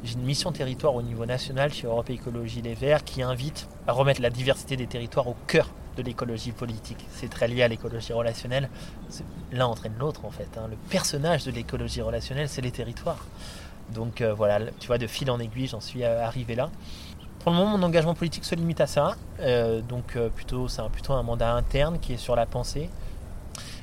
j'ai 0.05 0.13
une 0.13 0.23
mission 0.23 0.53
territoire 0.53 0.95
au 0.95 1.01
niveau 1.01 1.25
national 1.25 1.73
chez 1.73 1.87
Europe 1.87 2.09
Écologie 2.09 2.61
Les 2.61 2.73
Verts 2.73 3.03
qui 3.03 3.21
invite 3.21 3.67
à 3.85 3.91
remettre 3.91 4.21
la 4.21 4.29
diversité 4.29 4.77
des 4.77 4.87
territoires 4.87 5.27
au 5.27 5.35
cœur 5.47 5.71
de 5.97 6.03
l'écologie 6.03 6.51
politique. 6.51 7.05
C'est 7.11 7.29
très 7.29 7.47
lié 7.47 7.63
à 7.63 7.67
l'écologie 7.67 8.13
relationnelle. 8.13 8.69
L'un 9.51 9.65
entraîne 9.65 9.93
l'autre 9.99 10.25
en 10.25 10.31
fait. 10.31 10.47
hein. 10.57 10.67
Le 10.69 10.77
personnage 10.89 11.45
de 11.45 11.51
l'écologie 11.51 12.01
relationnelle, 12.01 12.49
c'est 12.49 12.61
les 12.61 12.71
territoires. 12.71 13.25
Donc 13.93 14.21
euh, 14.21 14.33
voilà, 14.33 14.59
tu 14.79 14.87
vois, 14.87 14.97
de 14.97 15.07
fil 15.07 15.29
en 15.29 15.39
aiguille, 15.39 15.67
j'en 15.67 15.81
suis 15.81 16.03
euh, 16.03 16.25
arrivé 16.25 16.55
là. 16.55 16.69
Pour 17.39 17.51
le 17.51 17.57
moment, 17.57 17.77
mon 17.77 17.83
engagement 17.83 18.13
politique 18.13 18.45
se 18.45 18.55
limite 18.55 18.81
à 18.81 18.87
ça. 18.87 19.15
Euh, 19.39 19.81
donc 19.81 20.17
plutôt, 20.35 20.67
c'est 20.67 20.87
plutôt 20.89 21.13
un 21.13 21.23
mandat 21.23 21.53
interne 21.53 21.99
qui 21.99 22.13
est 22.13 22.17
sur 22.17 22.35
la 22.35 22.45
pensée. 22.45 22.89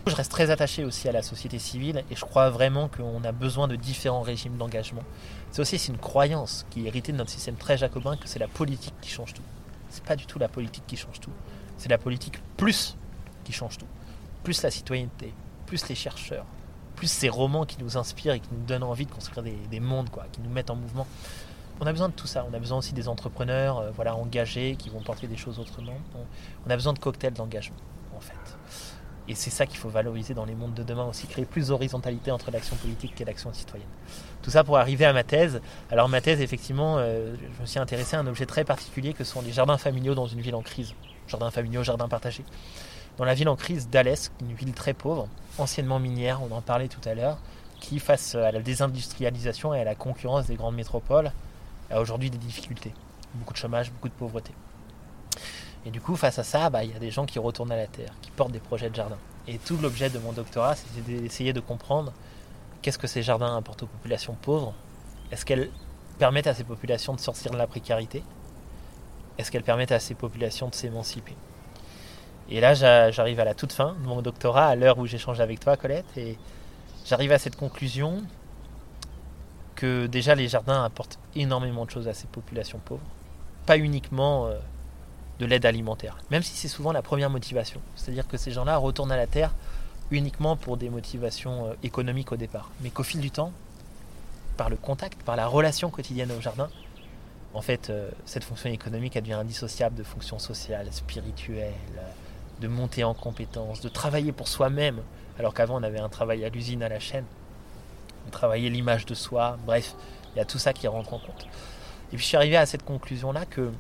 Je 0.07 0.15
reste 0.15 0.31
très 0.31 0.51
attaché 0.51 0.85
aussi 0.85 1.07
à 1.09 1.13
la 1.13 1.23
société 1.23 1.59
civile 1.59 2.03
et 2.11 2.17
je 2.17 2.25
crois 2.25 2.49
vraiment 2.49 2.89
qu'on 2.89 3.23
a 3.25 3.33
besoin 3.33 3.69
de 3.69 3.77
différents 3.77 4.23
régimes 4.23 4.57
d'engagement. 4.57 5.03
C'est 5.51 5.61
aussi 5.61 5.77
une 5.89 5.99
croyance 5.99 6.65
qui 6.71 6.85
est 6.85 6.89
héritée 6.89 7.13
de 7.13 7.19
notre 7.19 7.31
système 7.31 7.57
très 7.57 7.77
jacobin 7.77 8.17
que 8.17 8.27
c'est 8.27 8.39
la 8.39 8.49
politique 8.49 8.95
qui 9.03 9.11
change 9.11 9.35
tout. 9.35 9.43
C'est 9.91 10.05
pas 10.05 10.17
du 10.17 10.25
tout 10.25 10.39
la 10.39 10.49
politique 10.49 10.85
qui 10.87 10.97
change 10.97 11.21
tout. 11.21 11.33
C'est 11.79 11.89
la 11.89 11.99
politique 11.99 12.39
plus 12.57 12.97
qui 13.45 13.53
change 13.53 13.79
tout. 13.79 13.87
Plus 14.45 14.63
la 14.63 14.71
citoyenneté, 14.71 15.33
plus 15.67 15.89
les 15.89 15.95
chercheurs, 15.95 16.45
plus 16.97 17.11
ces 17.11 17.29
romans 17.29 17.65
qui 17.65 17.77
nous 17.81 17.97
inspirent 17.97 18.35
et 18.35 18.41
qui 18.41 18.49
nous 18.53 18.67
donnent 18.67 18.83
envie 18.83 19.07
de 19.07 19.11
construire 19.11 19.43
des, 19.43 19.57
des 19.71 19.81
mondes, 19.81 20.11
quoi, 20.11 20.27
qui 20.31 20.41
nous 20.41 20.51
mettent 20.51 20.71
en 20.71 20.77
mouvement. 20.77 21.07
On 21.81 21.87
a 21.87 21.93
besoin 21.93 22.09
de 22.09 22.15
tout 22.15 22.27
ça. 22.27 22.45
On 22.51 22.55
a 22.55 22.59
besoin 22.59 22.79
aussi 22.79 22.93
des 22.93 23.09
entrepreneurs 23.09 23.79
euh, 23.79 23.91
voilà, 23.95 24.17
engagés 24.17 24.77
qui 24.77 24.91
vont 24.91 25.01
porter 25.01 25.29
des 25.29 25.37
choses 25.37 25.59
autrement. 25.61 25.95
On, 26.15 26.19
on 26.67 26.71
a 26.71 26.75
besoin 26.75 26.93
de 26.93 26.99
cocktails 26.99 27.35
d'engagement, 27.35 27.77
en 28.17 28.21
fait. 28.21 28.35
Et 29.29 29.35
c'est 29.35 29.51
ça 29.51 29.67
qu'il 29.67 29.77
faut 29.77 29.91
valoriser 29.91 30.33
dans 30.33 30.47
les 30.47 30.55
mondes 30.55 30.73
de 30.73 30.83
demain 30.83 31.05
aussi, 31.05 31.27
créer 31.27 31.45
plus 31.45 31.69
d'horizontalité 31.69 32.31
entre 32.31 32.51
l'action 32.51 32.77
politique 32.77 33.21
et 33.21 33.25
l'action 33.25 33.53
citoyenne. 33.53 33.89
Tout 34.43 34.51
ça 34.51 34.65
pour 34.65 34.79
arriver 34.79 35.05
à 35.05 35.13
ma 35.13 35.23
thèse. 35.23 35.61
Alors 35.91 36.09
ma 36.09 36.23
thèse, 36.23 36.41
effectivement, 36.41 36.97
euh, 36.99 37.37
je 37.57 37.61
me 37.61 37.67
suis 37.67 37.79
intéressé 37.79 38.17
à 38.17 38.21
un 38.21 38.27
objet 38.27 38.47
très 38.47 38.65
particulier 38.65 39.13
que 39.13 39.25
sont 39.25 39.43
les 39.43 39.53
jardins 39.53 39.77
familiaux 39.77 40.15
dans 40.15 40.27
une 40.27 40.41
ville 40.41 40.55
en 40.55 40.63
crise. 40.63 40.95
Jardins 41.29 41.51
familiaux, 41.51 41.85
jardins 41.85 42.09
partagés. 42.09 42.45
Dans 43.19 43.25
la 43.25 43.35
ville 43.35 43.49
en 43.49 43.57
crise 43.57 43.89
d'Alès, 43.89 44.33
une 44.41 44.55
ville 44.55 44.73
très 44.73 44.95
pauvre, 44.95 45.29
anciennement 45.59 45.99
minière, 45.99 46.41
on 46.43 46.55
en 46.55 46.61
parlait 46.61 46.89
tout 46.89 47.07
à 47.07 47.15
l'heure, 47.15 47.39
qui 47.81 47.99
face 47.99 48.35
à 48.35 48.51
la 48.51 48.61
désindustrialisation 48.61 49.75
et 49.75 49.81
à 49.81 49.85
la 49.85 49.95
concurrence 49.95 50.47
des 50.47 50.55
grandes 50.55 50.77
métropoles, 50.77 51.33
a 51.91 52.01
aujourd'hui 52.01 52.31
des 52.31 52.39
difficultés. 52.39 52.93
Beaucoup 53.35 53.53
de 53.53 53.59
chômage, 53.59 53.91
beaucoup 53.93 54.09
de 54.09 54.15
pauvreté. 54.15 54.53
Et 55.87 55.91
du 55.91 56.01
coup, 56.01 56.17
face 56.17 56.39
à 56.39 56.45
ça, 56.45 56.71
bah, 56.71 56.85
il 56.85 56.93
y 56.93 56.97
a 56.97 56.99
des 56.99 57.11
gens 57.11 57.27
qui 57.27 57.39
retournent 57.39 57.73
à 57.73 57.77
la 57.77 57.87
terre, 57.87 58.13
qui 58.21 58.31
portent 58.31 58.53
des 58.53 58.59
projets 58.59 58.91
de 58.91 58.95
jardin. 58.95 59.19
Et 59.47 59.59
tout 59.59 59.79
l'objet 59.79 60.11
de 60.11 60.19
mon 60.19 60.33
doctorat, 60.33 60.75
c'était 60.75 61.21
d'essayer 61.21 61.53
de 61.53 61.61
comprendre 61.61 62.13
qu'est-ce 62.83 62.99
que 62.99 63.07
ces 63.07 63.23
jardins 63.23 63.57
apportent 63.57 63.85
aux 63.85 63.87
populations 63.87 64.37
pauvres. 64.41 64.75
Est-ce 65.31 65.45
qu'elles 65.45 65.71
permettent 66.19 66.47
à 66.47 66.55
ces 66.55 66.65
populations 66.65 67.15
de 67.15 67.21
sortir 67.21 67.53
de 67.53 67.57
la 67.57 67.67
précarité? 67.67 68.23
Est-ce 69.39 69.51
qu'elles 69.51 69.63
permettent 69.63 69.93
à 69.93 70.01
ces 70.01 70.15
populations 70.15 70.69
de 70.69 70.75
s'émanciper? 70.75 71.37
Et 72.51 72.61
là, 72.61 72.75
j'a- 72.75 73.11
j'arrive 73.11 73.41
à 73.41 73.45
la 73.45 73.55
toute 73.55 73.73
fin 73.73 73.95
de 74.01 74.07
mon 74.07 74.21
doctorat, 74.23 74.67
à 74.67 74.75
l'heure 74.75 74.99
où 74.99 75.07
j'échange 75.07 75.41
avec 75.41 75.61
toi, 75.61 75.77
Colette, 75.77 76.17
et 76.17 76.39
j'arrive 77.07 77.33
à 77.33 77.39
cette 77.39 77.57
conclusion 77.57 78.23
que 79.75 80.07
déjà 80.07 80.35
les 80.35 80.49
jardins 80.49 80.83
apportent 80.85 81.19
énormément 81.37 81.85
de 81.85 81.91
choses 81.91 82.09
à 82.09 82.15
ces 82.15 82.27
populations 82.27 82.81
pauvres. 82.85 83.03
Pas 83.67 83.79
uniquement 83.79 84.47
euh, 84.47 84.59
de 85.39 85.47
l'aide 85.47 85.67
alimentaire, 85.67 86.19
même 86.31 86.43
si 86.43 86.55
c'est 86.57 86.69
souvent 86.69 86.91
la 86.91 87.03
première 87.03 87.31
motivation. 87.31 87.81
C'est-à-dire 87.95 88.27
que 88.27 88.37
ces 88.37 88.51
gens-là 88.51 88.77
retournent 88.77 89.13
à 89.13 89.17
la 89.17 89.27
terre 89.27 89.55
uniquement 90.11 90.57
pour 90.57 90.79
des 90.79 90.89
motivations 90.89 91.67
euh, 91.69 91.75
économiques 91.83 92.33
au 92.33 92.37
départ, 92.37 92.71
mais 92.81 92.91
qu'au 92.91 93.03
fil 93.05 93.21
du 93.21 93.31
temps, 93.31 93.53
par 94.57 94.71
le 94.71 94.77
contact, 94.77 95.23
par 95.23 95.37
la 95.37 95.47
relation 95.47 95.91
quotidienne 95.91 96.33
au 96.37 96.41
jardin, 96.41 96.71
en 97.55 97.63
fait, 97.63 97.91
euh, 97.91 98.11
cette 98.25 98.45
fonction 98.45 98.71
économique 98.71 99.17
elle 99.17 99.23
devient 99.23 99.35
indissociable 99.35 99.97
de 99.97 100.03
fonctions 100.03 100.39
sociales, 100.39 100.87
spirituelles, 100.93 101.73
de 102.61 102.69
monter 102.69 103.05
en 103.05 103.15
compétences, 103.15 103.81
de 103.81 103.89
travailler 103.89 104.33
pour 104.33 104.49
soi-même, 104.49 105.01
alors 105.39 105.55
qu'avant 105.55 105.81
on 105.81 105.83
avait 105.83 106.01
un 106.01 106.09
travail 106.09 106.45
à 106.45 106.49
l'usine, 106.49 106.83
à 106.83 106.89
la 106.89 107.01
chaîne, 107.01 107.25
on 108.27 108.31
travaillait 108.31 108.71
l'image 108.71 109.07
de 109.07 109.15
soi, 109.15 109.57
bref, 109.65 109.95
il 110.35 110.39
y 110.39 110.41
a 110.41 110.45
tout 110.45 110.59
ça 110.59 110.73
qui 110.73 110.87
rentre 110.87 111.15
en 111.15 111.19
compte. 111.19 111.47
Et 112.13 112.17
puis 112.17 112.19
je 112.19 112.25
suis 112.25 112.37
arrivé 112.37 112.57
à 112.57 112.67
cette 112.67 112.85
conclusion-là 112.85 113.47
que 113.47 113.71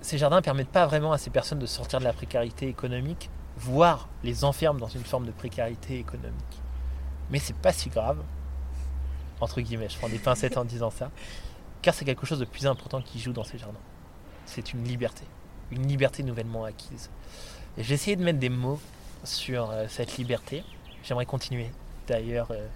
ces 0.00 0.18
jardins 0.18 0.42
permettent 0.42 0.68
pas 0.68 0.86
vraiment 0.86 1.12
à 1.12 1.18
ces 1.18 1.30
personnes 1.30 1.58
de 1.58 1.66
sortir 1.66 1.98
de 1.98 2.04
la 2.04 2.12
précarité 2.12 2.66
économique, 2.66 3.30
voire 3.56 4.08
les 4.24 4.44
enferment 4.44 4.80
dans 4.80 4.88
une 4.88 5.04
forme 5.04 5.26
de 5.26 5.30
précarité 5.30 5.98
économique. 5.98 6.60
Mais 7.30 7.38
c'est 7.38 7.56
pas 7.56 7.72
si 7.72 7.90
grave, 7.90 8.18
entre 9.40 9.60
guillemets, 9.60 9.88
je 9.88 9.98
prends 9.98 10.08
des 10.08 10.18
pincettes 10.18 10.56
en 10.56 10.64
disant 10.64 10.90
ça, 10.90 11.10
car 11.82 11.94
c'est 11.94 12.04
quelque 12.04 12.26
chose 12.26 12.38
de 12.38 12.44
plus 12.44 12.66
important 12.66 13.00
qui 13.00 13.18
joue 13.18 13.32
dans 13.32 13.44
ces 13.44 13.58
jardins. 13.58 13.80
C'est 14.46 14.72
une 14.72 14.84
liberté, 14.84 15.24
une 15.70 15.86
liberté 15.86 16.22
nouvellement 16.22 16.64
acquise. 16.64 17.10
Et 17.78 17.82
j'ai 17.82 17.94
essayé 17.94 18.16
de 18.16 18.24
mettre 18.24 18.38
des 18.38 18.48
mots 18.48 18.80
sur 19.24 19.70
euh, 19.70 19.86
cette 19.88 20.16
liberté. 20.16 20.64
J'aimerais 21.02 21.26
continuer 21.26 21.70
d'ailleurs 22.06 22.50
euh, 22.50 22.66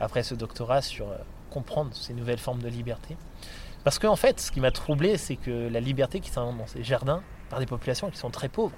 après 0.00 0.22
ce 0.22 0.34
doctorat 0.34 0.82
sur 0.82 1.08
euh, 1.08 1.16
comprendre 1.50 1.94
ces 1.94 2.14
nouvelles 2.14 2.38
formes 2.38 2.62
de 2.62 2.68
liberté. 2.68 3.16
Parce 3.84 3.98
qu'en 3.98 4.16
fait, 4.16 4.40
ce 4.40 4.50
qui 4.50 4.60
m'a 4.60 4.70
troublé, 4.70 5.16
c'est 5.18 5.36
que 5.36 5.68
la 5.68 5.80
liberté 5.80 6.20
qui 6.20 6.30
s'invente 6.30 6.58
dans 6.58 6.66
ces 6.66 6.82
jardins 6.82 7.22
par 7.48 7.60
des 7.60 7.66
populations 7.66 8.10
qui 8.10 8.18
sont 8.18 8.30
très 8.30 8.48
pauvres 8.48 8.74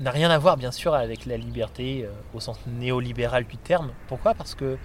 n'a 0.00 0.10
rien 0.10 0.30
à 0.30 0.38
voir, 0.38 0.56
bien 0.56 0.70
sûr, 0.70 0.94
avec 0.94 1.26
la 1.26 1.36
liberté 1.36 2.04
euh, 2.04 2.10
au 2.34 2.40
sens 2.40 2.58
néolibéral 2.66 3.44
du 3.44 3.56
terme. 3.56 3.90
Pourquoi? 4.08 4.34
Parce 4.34 4.54
que 4.54 4.78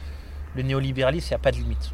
le 0.56 0.62
néolibéralisme, 0.62 1.28
il 1.28 1.32
n'y 1.32 1.36
a 1.36 1.40
pas 1.40 1.52
de 1.52 1.58
limite. 1.58 1.92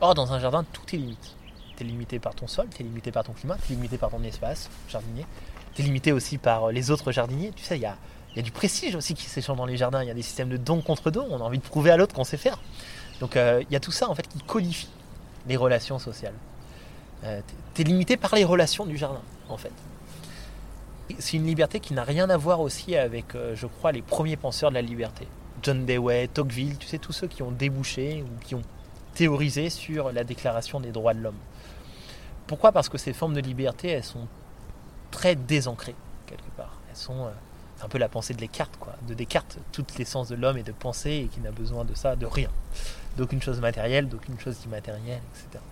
Or, 0.00 0.14
dans 0.14 0.32
un 0.32 0.38
jardin, 0.38 0.64
tout 0.72 0.94
est 0.94 0.98
limite. 0.98 1.36
Tu 1.76 1.84
es 1.84 1.86
limité 1.86 2.18
par 2.18 2.34
ton 2.34 2.46
sol, 2.46 2.66
tu 2.74 2.82
es 2.82 2.84
limité 2.84 3.10
par 3.12 3.24
ton 3.24 3.32
climat, 3.32 3.56
tu 3.64 3.72
es 3.72 3.76
limité 3.76 3.98
par 3.98 4.10
ton 4.10 4.22
espace 4.22 4.70
jardinier, 4.88 5.26
tu 5.74 5.82
es 5.82 5.84
limité 5.84 6.12
aussi 6.12 6.38
par 6.38 6.64
euh, 6.64 6.72
les 6.72 6.90
autres 6.90 7.12
jardiniers. 7.12 7.52
Tu 7.54 7.64
sais, 7.64 7.76
il 7.76 7.82
y 7.82 7.86
a, 7.86 7.96
du 8.42 8.52
prestige 8.52 8.94
aussi 8.94 9.14
qui 9.14 9.24
s'échange 9.24 9.56
dans 9.56 9.66
les 9.66 9.76
jardins. 9.76 10.02
Il 10.02 10.06
y 10.06 10.10
a 10.10 10.14
des 10.14 10.22
systèmes 10.22 10.48
de 10.48 10.56
don 10.56 10.80
contre 10.80 11.10
don. 11.10 11.26
On 11.30 11.40
a 11.40 11.42
envie 11.42 11.58
de 11.58 11.64
prouver 11.64 11.90
à 11.90 11.96
l'autre 11.96 12.14
qu'on 12.14 12.24
sait 12.24 12.36
faire. 12.36 12.58
Donc, 13.20 13.36
euh, 13.36 13.62
il 13.68 13.72
y 13.72 13.76
a 13.76 13.80
tout 13.80 13.90
ça, 13.90 14.08
en 14.08 14.14
fait, 14.14 14.28
qui 14.28 14.38
codifie 14.38 14.88
les 15.48 15.56
relations 15.56 15.98
sociales. 15.98 16.34
Euh, 17.24 17.40
tu 17.74 17.82
es 17.82 17.84
limité 17.84 18.16
par 18.16 18.34
les 18.36 18.44
relations 18.44 18.86
du 18.86 18.96
jardin, 18.96 19.22
en 19.48 19.56
fait. 19.56 19.72
C'est 21.18 21.36
une 21.36 21.46
liberté 21.46 21.80
qui 21.80 21.94
n'a 21.94 22.04
rien 22.04 22.28
à 22.30 22.36
voir 22.36 22.60
aussi 22.60 22.96
avec, 22.96 23.34
euh, 23.34 23.54
je 23.56 23.66
crois, 23.66 23.92
les 23.92 24.02
premiers 24.02 24.36
penseurs 24.36 24.70
de 24.70 24.74
la 24.74 24.82
liberté. 24.82 25.26
John 25.62 25.86
Dewey, 25.86 26.28
Tocqueville, 26.28 26.76
tu 26.78 26.86
sais, 26.86 26.98
tous 26.98 27.12
ceux 27.12 27.26
qui 27.26 27.42
ont 27.42 27.50
débouché 27.50 28.22
ou 28.22 28.44
qui 28.44 28.54
ont 28.54 28.62
théorisé 29.14 29.70
sur 29.70 30.12
la 30.12 30.22
déclaration 30.22 30.80
des 30.80 30.92
droits 30.92 31.14
de 31.14 31.20
l'homme. 31.20 31.38
Pourquoi? 32.46 32.72
Parce 32.72 32.88
que 32.88 32.98
ces 32.98 33.12
formes 33.12 33.34
de 33.34 33.40
liberté, 33.40 33.88
elles 33.88 34.04
sont 34.04 34.28
très 35.10 35.34
désancrées, 35.34 35.96
quelque 36.26 36.50
part. 36.56 36.78
Elles 36.90 36.96
sont. 36.96 37.26
euh, 37.26 37.30
c'est 37.78 37.84
un 37.84 37.88
peu 37.88 37.98
la 37.98 38.08
pensée 38.08 38.34
de 38.34 38.40
Descartes, 38.40 38.76
quoi. 38.80 38.94
De 39.06 39.14
Descartes, 39.14 39.58
toute 39.70 39.96
l'essence 39.98 40.28
de 40.28 40.34
l'homme 40.34 40.56
est 40.56 40.64
de 40.64 40.72
penser 40.72 41.10
et 41.10 41.26
qui 41.28 41.40
n'a 41.40 41.52
besoin 41.52 41.84
de 41.84 41.94
ça, 41.94 42.16
de 42.16 42.26
rien. 42.26 42.48
D'aucune 43.16 43.40
chose 43.40 43.60
matérielle, 43.60 44.08
d'aucune 44.08 44.38
chose 44.40 44.56
immatérielle, 44.64 45.20
etc. 45.32 45.62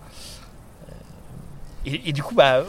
Euh, 1.87 1.97
Et, 2.05 2.13
du 2.13 2.23
coup, 2.23 2.35
bah, 2.35 2.63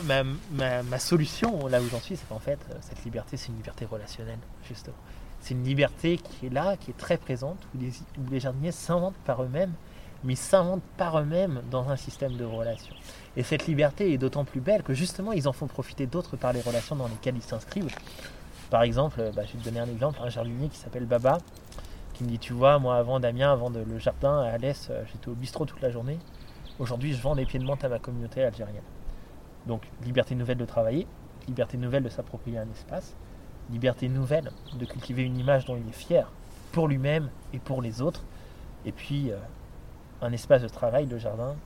ma, 0.52 0.98
solution, 0.98 1.66
là 1.66 1.81
où 1.81 1.88
j'en 1.88 2.00
suis, 2.00 2.16
c'est 2.16 2.28
qu'en 2.28 2.38
fait, 2.38 2.59
euh, 2.70 2.74
cette 2.81 3.04
liberté, 3.04 3.37
c'est 3.37 3.48
une 3.48 3.57
liberté 3.57 3.85
relationnelle, 3.85 4.38
justement. 4.66 4.96
C'est 5.40 5.54
une 5.54 5.64
liberté 5.64 6.18
qui 6.18 6.46
est 6.46 6.52
là, 6.52 6.76
qui 6.76 6.90
est 6.90 6.96
très 6.96 7.16
présente, 7.16 7.59
où 7.74 7.78
les, 8.31 8.40
jardiniers 8.40 8.72
s'inventent 8.72 9.16
par 9.24 9.42
eux-mêmes, 9.42 9.72
mais 10.24 10.33
ils 10.33 10.37
s'inventent 10.37 10.83
par 10.96 11.18
eux-mêmes 11.20 11.62
dans 11.70 11.88
un 11.90 11.96
système 11.96 12.37
de 12.37 12.44
relations. 12.44 12.94
Et 13.37 13.44
cette 13.44 13.66
liberté 13.66 14.12
est 14.12 14.18
d'autant 14.18 14.44
plus 14.44 14.61
belle 14.61 14.83
que 14.83 14.94
justement, 14.94 15.33
ils 15.33 15.46
en 15.46 15.52
font 15.52 15.68
profiter 15.68 16.07
d'autres 16.07 16.37
par 16.37 16.52
les 16.52 16.61
relations 16.61 16.96
dans 16.96 17.07
lesquelles 17.07 17.37
ils 17.37 17.42
s'inscrivent. 17.42 17.94
Par 18.68 18.83
exemple, 18.83 19.31
bah, 19.35 19.42
je 19.46 19.52
vais 19.52 19.59
te 19.61 19.64
donner 19.64 19.78
un 19.78 19.88
exemple, 19.88 20.18
un 20.20 20.28
jardinier 20.28 20.68
qui 20.68 20.76
s'appelle 20.76 21.07
Baba, 21.07 21.38
qui 22.14 22.24
me 22.24 22.31
dit, 22.31 22.38
tu 22.40 22.52
vois, 22.52 22.81
moi 22.81 22.96
avant 22.96 23.20
Damien, 23.20 23.52
avant 23.52 23.70
de- 23.70 23.78
le 23.78 23.98
jardin 24.00 24.40
à 24.40 24.48
Alès, 24.48 24.88
euh, 24.90 25.04
j'étais 25.12 25.28
au 25.28 25.35
bistrot 25.35 25.66
toute 25.66 25.81
la 25.81 25.90
journée. 25.90 26.18
Aujourd'hui, 26.81 27.14
je 27.14 27.22
vends 27.22 27.37
des 27.37 27.46
pieds 27.46 27.61
de 27.61 27.64
menthe 27.64 27.85
à 27.85 27.88
ma 27.88 28.00
communauté 28.00 28.42
algérienne. 28.42 28.83
Donc, 29.66 29.82
liberté 30.04 30.34
nouvelle 30.34 30.58
de 30.58 30.64
travailler, 30.64 31.06
liberté 31.46 31.76
nouvelle 31.76 32.02
de 32.02 32.08
s'approprier 32.08 32.58
un 32.58 32.70
espace, 32.70 33.14
liberté 33.70 34.08
nouvelle 34.08 34.50
de 34.78 34.84
cultiver 34.84 35.22
une 35.22 35.38
image 35.38 35.64
dont 35.64 35.76
il 35.76 35.88
est 35.88 35.92
fier 35.92 36.30
pour 36.72 36.88
lui-même 36.88 37.30
et 37.52 37.58
pour 37.58 37.82
les 37.82 38.00
autres, 38.00 38.24
et 38.84 38.92
puis 38.92 39.30
euh, 39.30 39.36
un 40.22 40.32
espace 40.32 40.62
de 40.62 40.68
travail, 40.68 41.06
le 41.06 41.18
jardin, 41.18 41.56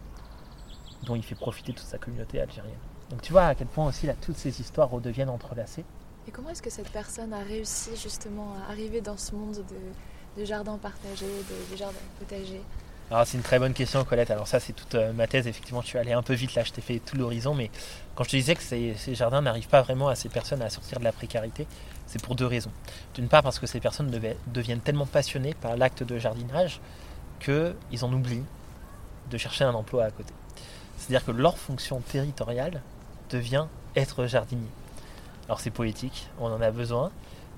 dont 1.04 1.16
il 1.16 1.22
fait 1.22 1.34
profiter 1.34 1.72
toute 1.72 1.86
sa 1.86 1.98
communauté 1.98 2.40
algérienne. 2.40 2.78
Donc 3.10 3.22
tu 3.22 3.32
vois 3.32 3.46
à 3.46 3.54
quel 3.54 3.66
point 3.66 3.86
aussi 3.86 4.06
là, 4.06 4.14
toutes 4.20 4.36
ces 4.36 4.60
histoires 4.60 4.90
redeviennent 4.90 5.28
entrelacées. 5.28 5.84
Et 6.26 6.30
comment 6.30 6.50
est-ce 6.50 6.62
que 6.62 6.70
cette 6.70 6.90
personne 6.90 7.32
a 7.32 7.40
réussi 7.40 7.90
justement 7.96 8.54
à 8.54 8.70
arriver 8.70 9.00
dans 9.00 9.16
ce 9.16 9.34
monde 9.34 9.56
de, 9.56 10.40
de 10.40 10.44
jardins 10.44 10.78
partagés, 10.78 11.26
de, 11.26 11.72
de 11.72 11.76
jardins 11.76 11.98
potagers 12.18 12.62
Alors 13.12 13.26
c'est 13.26 13.36
une 13.36 13.42
très 13.42 13.58
bonne 13.58 13.74
question 13.74 14.02
Colette, 14.06 14.30
alors 14.30 14.48
ça 14.48 14.58
c'est 14.58 14.72
toute 14.72 14.94
euh, 14.94 15.12
ma 15.12 15.26
thèse, 15.26 15.46
effectivement 15.46 15.82
je 15.82 15.86
suis 15.86 15.98
allé 15.98 16.12
un 16.12 16.22
peu 16.22 16.32
vite 16.32 16.54
là, 16.54 16.64
je 16.64 16.72
t'ai 16.72 16.80
fait 16.80 16.98
tout 16.98 17.14
l'horizon, 17.14 17.52
mais 17.52 17.70
quand 18.14 18.24
je 18.24 18.30
te 18.30 18.36
disais 18.36 18.54
que 18.54 18.62
ces, 18.62 19.14
jardins 19.14 19.42
n'arrivent 19.42 19.68
pas 19.68 19.82
vraiment 19.82 20.08
à 20.08 20.14
ces 20.14 20.30
personnes 20.30 20.62
à 20.62 20.70
sortir 20.70 20.98
de 20.98 21.04
la 21.04 21.12
précarité, 21.12 21.66
c'est 22.06 22.22
pour 22.22 22.36
deux 22.36 22.46
raisons. 22.46 22.70
D'une 23.14 23.28
part 23.28 23.42
parce 23.42 23.58
que 23.58 23.66
ces 23.66 23.80
personnes 23.80 24.10
deviennent 24.46 24.80
tellement 24.80 25.04
passionnées 25.04 25.52
par 25.52 25.76
l'acte 25.76 26.02
de 26.02 26.18
jardinage 26.18 26.80
qu'ils 27.38 27.74
en 28.00 28.10
oublient 28.14 28.46
de 29.30 29.36
chercher 29.36 29.64
un 29.64 29.74
emploi 29.74 30.04
à 30.04 30.10
côté. 30.10 30.32
C'est-à-dire 30.96 31.26
que 31.26 31.32
leur 31.32 31.58
fonction 31.58 32.00
territoriale 32.00 32.80
devient 33.28 33.66
être 33.94 34.24
jardinier. 34.24 34.70
Alors 35.48 35.60
c'est 35.60 35.68
poétique, 35.70 36.28
on 36.40 36.46
en 36.46 36.62
a 36.62 36.70
besoin, 36.70 37.10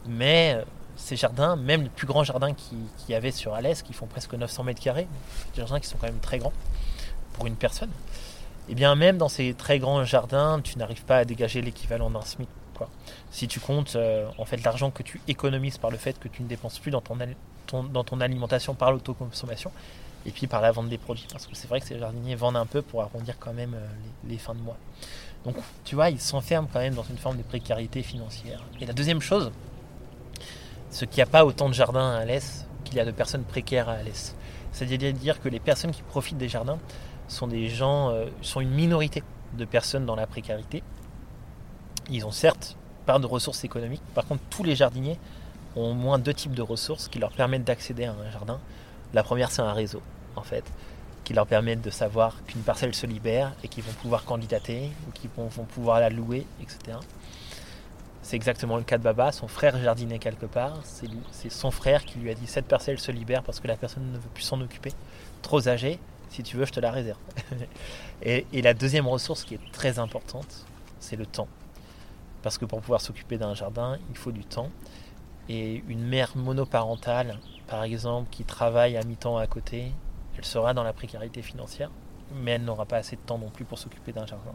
mais 0.09 0.57
euh, 0.57 0.65
ces 0.97 1.17
jardins, 1.17 1.57
même 1.57 1.83
les 1.83 1.89
plus 1.89 2.07
grands 2.07 2.25
jardins 2.25 2.53
qu'il 2.53 2.79
y 3.09 3.15
avait 3.15 3.31
sur 3.31 3.55
Alès, 3.55 3.83
qui 3.83 3.93
font 3.93 4.07
presque 4.07 4.35
900 4.35 4.65
mètres 4.65 4.81
carrés, 4.81 5.09
des 5.55 5.61
jardins 5.61 5.81
qui 5.81 5.89
sont 5.89 5.97
quand 5.99 6.07
même 6.07 6.21
très 6.21 6.39
grands 6.39 6.53
pour 7.35 7.47
une 7.47 7.57
personne, 7.57 7.91
et 8.69 8.73
eh 8.73 8.75
bien 8.75 8.95
même 8.95 9.19
dans 9.19 9.29
ces 9.29 9.53
très 9.55 9.79
grands 9.79 10.05
jardins, 10.05 10.61
tu 10.63 10.79
n'arrives 10.79 11.05
pas 11.05 11.19
à 11.19 11.25
dégager 11.25 11.61
l'équivalent 11.61 12.11
d'un 12.11 12.23
SMIC. 12.23 12.49
Si 13.31 13.47
tu 13.47 13.61
comptes 13.61 13.95
euh, 13.95 14.29
en 14.37 14.45
fait 14.45 14.63
l'argent 14.65 14.91
que 14.91 15.03
tu 15.03 15.21
économises 15.29 15.79
par 15.79 15.91
le 15.91 15.97
fait 15.97 16.19
que 16.19 16.29
tu 16.29 16.43
ne 16.43 16.49
dépenses 16.49 16.79
plus 16.79 16.91
dans 16.91 17.01
ton, 17.01 17.85
dans 17.85 18.05
ton 18.05 18.21
alimentation 18.21 18.75
par 18.75 18.91
l'autoconsommation, 18.91 19.71
et 20.27 20.31
puis 20.31 20.47
par 20.47 20.61
la 20.61 20.73
vente 20.73 20.89
des 20.89 20.99
produits. 20.99 21.27
Parce 21.31 21.47
que 21.47 21.55
c'est 21.55 21.69
vrai 21.69 21.81
que 21.81 21.87
ces 21.87 21.99
jardiniers 21.99 22.35
vendent 22.35 22.57
un 22.57 22.67
peu 22.67 22.83
pour 22.83 23.03
arrondir 23.03 23.37
quand 23.39 23.53
même 23.53 23.75
euh, 23.75 23.87
les, 24.29 24.39
fins 24.39 24.55
de 24.55 24.61
mois. 24.61 24.77
Donc 25.45 25.57
tu 25.85 25.95
vois, 25.95 26.11
ils 26.11 26.21
s'enferment 26.21 26.69
quand 26.73 26.81
même 26.81 26.95
dans 26.95 27.05
une 27.05 27.19
forme 27.19 27.37
de 27.37 27.43
précarité 27.43 28.03
financière. 28.03 28.63
Et 28.81 28.87
la 28.87 28.93
deuxième 28.93 29.21
chose, 29.21 29.53
c'est 30.95 31.09
qu'il 31.09 31.17
n'y 31.17 31.25
a 31.25 31.27
pas 31.27 31.45
autant 31.45 31.69
de 31.69 31.75
jardins 31.75 32.13
à 32.13 32.19
Alès 32.19 32.67
qu'il 32.85 32.95
y 32.95 33.01
a 33.01 33.05
de 33.05 33.11
personnes 33.11 33.43
précaires 33.43 33.89
à 33.89 33.95
Alès. 33.95 34.37
C'est-à-dire 34.71 35.41
que 35.43 35.49
les 35.49 35.59
personnes 35.59 35.91
qui 35.91 36.03
profitent 36.03 36.39
des 36.39 36.49
jardins 36.49 36.79
sont 37.27 37.49
des 37.49 37.69
gens, 37.69 38.11
euh, 38.11 38.27
sont 38.43 38.61
une 38.61 38.71
minorité 38.71 39.25
de 39.55 39.65
personnes 39.65 40.07
dans 40.07 40.15
la 40.15 40.29
précarité. 40.29 40.85
Ils 42.11 42.25
ont 42.25 42.31
certes 42.31 42.77
pas 43.07 43.19
de 43.19 43.27
ressources 43.27 43.65
économiques. 43.65 44.03
Par 44.15 44.25
contre, 44.25 44.43
tous 44.51 44.63
les 44.63 44.77
jardiniers 44.77 45.19
ont 45.75 45.91
au 45.91 45.95
moins 45.95 46.21
deux 46.21 46.33
types 46.33 46.55
de 46.55 46.63
ressources 46.63 47.09
qui 47.09 47.19
leur 47.19 47.33
permettent 47.33 47.65
d'accéder 47.65 48.05
à 48.05 48.13
un 48.13 48.31
jardin. 48.31 48.61
La 49.15 49.25
première, 49.25 49.51
c'est 49.51 49.63
un 49.63 49.73
réseau 49.73 50.01
en 50.37 50.43
fait, 50.43 50.65
qui 51.25 51.35
leur 51.35 51.49
permettent 51.49 51.83
de 51.83 51.91
savoir 51.91 52.37
qu'une 52.47 52.63
parcelle 52.63 52.95
se 52.95 53.07
libère 53.07 53.53
et 53.65 53.69
qu'ils 53.69 53.83
vont 53.83 53.93
pouvoir 53.95 54.25
candidater 54.25 54.91
ou 55.09 55.11
qu'ils 55.11 55.31
vont, 55.37 55.49
pouvoir 55.49 55.99
la 55.99 56.09
louer, 56.09 56.47
etc. 56.63 56.99
C'est 58.25 58.37
exactement 58.37 58.79
le 58.79 58.85
cas 58.85 58.97
de 58.97 59.03
Baba, 59.03 59.33
son 59.33 59.49
frère 59.49 59.77
jardinait 59.77 60.19
quelque 60.19 60.47
part, 60.47 60.79
c'est 60.83 61.51
son 61.51 61.71
frère 61.71 62.07
qui 62.07 62.19
lui 62.19 62.31
a 62.31 62.35
dit 62.35 62.47
cette 62.47 62.65
parcelle 62.65 62.99
se 62.99 63.13
libère 63.13 63.43
parce 63.43 63.61
que 63.61 63.69
la 63.69 63.77
personne 63.77 64.11
ne 64.11 64.17
veut 64.17 64.31
plus 64.33 64.43
s'en 64.43 64.59
occuper, 64.63 64.93
trop 65.43 65.69
âgée, 65.69 65.99
si 66.31 66.43
tu 66.43 66.57
veux 66.57 66.65
je 66.65 66.73
te 66.73 66.81
la 66.81 66.91
réserve. 66.91 67.19
et, 68.23 68.47
et 68.51 68.63
la 68.63 68.73
deuxième 68.73 69.07
ressource 69.07 69.45
qui 69.45 69.55
est 69.57 69.73
très 69.73 69.99
importante, 69.99 70.65
c'est 71.01 71.17
le 71.17 71.27
temps. 71.27 71.49
Parce 72.41 72.57
que 72.57 72.65
pour 72.65 72.81
pouvoir 72.81 73.03
s'occuper 73.03 73.37
d'un 73.37 73.53
jardin, 73.53 73.99
il 74.09 74.17
faut 74.17 74.33
du 74.33 74.45
temps. 74.47 74.71
Et 75.51 75.85
une 75.87 76.03
mère 76.03 76.35
monoparentale, 76.35 77.39
par 77.67 77.83
exemple, 77.85 78.31
qui 78.31 78.45
travaille 78.45 78.97
à 78.97 79.03
mi-temps 79.03 79.37
à 79.37 79.47
côté, 79.47 79.93
elle 80.39 80.47
sera 80.47 80.73
dans 80.73 80.83
la 80.83 80.95
précarité 80.95 81.43
financière, 81.43 81.91
mais 82.35 82.53
elle 82.53 82.65
n'aura 82.65 82.87
pas 82.87 82.97
assez 82.97 83.17
de 83.17 83.21
temps 83.21 83.37
non 83.37 83.51
plus 83.51 83.67
pour 83.67 83.79
s'occuper 83.79 84.13
d'un 84.13 84.25
jardin. 84.25 84.55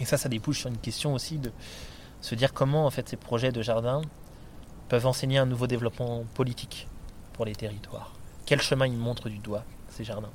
Et 0.00 0.04
ça, 0.04 0.16
ça 0.16 0.28
débouche 0.28 0.58
sur 0.58 0.68
une 0.68 0.78
question 0.78 1.14
aussi 1.14 1.38
de 1.38 1.52
se 2.20 2.34
dire 2.34 2.52
comment 2.52 2.86
en 2.86 2.90
fait 2.90 3.08
ces 3.08 3.16
projets 3.16 3.52
de 3.52 3.62
jardin 3.62 4.02
peuvent 4.88 5.06
enseigner 5.06 5.38
un 5.38 5.46
nouveau 5.46 5.66
développement 5.66 6.24
politique 6.34 6.88
pour 7.32 7.44
les 7.44 7.54
territoires. 7.54 8.12
Quel 8.46 8.60
chemin 8.60 8.86
ils 8.86 8.96
montrent 8.96 9.28
du 9.28 9.38
doigt, 9.38 9.64
ces 9.90 10.04
jardins? 10.04 10.30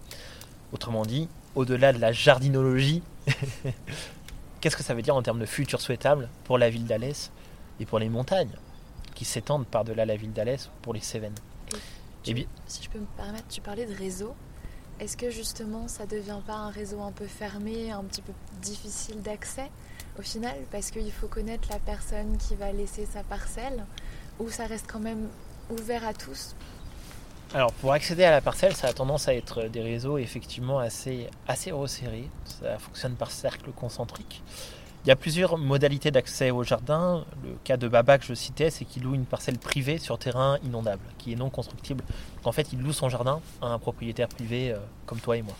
Autrement 0.71 1.05
dit, 1.05 1.27
au-delà 1.55 1.93
de 1.93 1.99
la 1.99 2.11
jardinologie, 2.11 3.03
qu'est-ce 4.61 4.75
que 4.75 4.83
ça 4.83 4.93
veut 4.93 5.01
dire 5.01 5.15
en 5.15 5.21
termes 5.21 5.39
de 5.39 5.45
futur 5.45 5.81
souhaitable 5.81 6.29
pour 6.43 6.57
la 6.57 6.69
ville 6.69 6.85
d'Alès 6.85 7.31
et 7.79 7.85
pour 7.85 7.99
les 7.99 8.09
montagnes 8.09 8.55
qui 9.15 9.25
s'étendent 9.25 9.67
par-delà 9.67 10.05
la 10.05 10.15
ville 10.15 10.33
d'Alès 10.33 10.69
pour 10.81 10.93
les 10.93 10.99
Cévennes? 10.99 11.35
Eh 12.25 12.47
si 12.67 12.83
je 12.83 12.89
peux 12.89 12.99
me 12.99 13.05
permettre, 13.17 13.47
tu 13.49 13.61
parlais 13.61 13.85
de 13.85 13.93
réseau. 13.93 14.33
Est-ce 14.99 15.17
que 15.17 15.29
justement 15.29 15.87
ça 15.87 16.05
devient 16.05 16.39
pas 16.45 16.53
un 16.53 16.69
réseau 16.69 17.01
un 17.01 17.11
peu 17.11 17.25
fermé, 17.25 17.91
un 17.91 18.03
petit 18.03 18.21
peu 18.21 18.31
difficile 18.61 19.21
d'accès? 19.21 19.69
Au 20.17 20.21
final 20.21 20.55
parce 20.71 20.91
qu'il 20.91 21.11
faut 21.11 21.27
connaître 21.27 21.67
la 21.71 21.79
personne 21.79 22.37
qui 22.37 22.55
va 22.55 22.71
laisser 22.71 23.05
sa 23.05 23.23
parcelle 23.23 23.83
ou 24.39 24.49
ça 24.49 24.65
reste 24.65 24.85
quand 24.91 24.99
même 24.99 25.27
ouvert 25.69 26.05
à 26.05 26.13
tous 26.13 26.55
Alors 27.53 27.73
pour 27.73 27.93
accéder 27.93 28.23
à 28.23 28.31
la 28.31 28.41
parcelle, 28.41 28.75
ça 28.75 28.87
a 28.87 28.93
tendance 28.93 29.27
à 29.27 29.35
être 29.35 29.63
des 29.63 29.81
réseaux 29.81 30.17
effectivement 30.17 30.79
assez, 30.79 31.27
assez 31.47 31.71
resserrés. 31.71 32.29
Ça 32.45 32.77
fonctionne 32.79 33.15
par 33.15 33.31
cercle 33.31 33.71
concentrique. 33.71 34.43
Il 35.05 35.09
y 35.09 35.11
a 35.11 35.17
plusieurs 35.17 35.57
modalités 35.57 36.11
d'accès 36.11 36.49
au 36.49 36.63
jardin. 36.63 37.25
Le 37.43 37.57
cas 37.65 37.75
de 37.75 37.89
Baba 37.89 38.17
que 38.17 38.25
je 38.25 38.33
citais, 38.33 38.69
c'est 38.69 38.85
qu'il 38.85 39.03
loue 39.03 39.15
une 39.15 39.25
parcelle 39.25 39.57
privée 39.57 39.97
sur 39.97 40.17
terrain 40.17 40.57
inondable, 40.63 41.03
qui 41.17 41.33
est 41.33 41.35
non 41.35 41.49
constructible. 41.49 42.05
en 42.45 42.53
fait, 42.53 42.71
il 42.71 42.79
loue 42.79 42.93
son 42.93 43.09
jardin 43.09 43.41
à 43.61 43.67
un 43.67 43.79
propriétaire 43.79 44.29
privé 44.29 44.71
euh, 44.71 44.77
comme 45.05 45.19
toi 45.19 45.35
et 45.35 45.41
moi. 45.41 45.55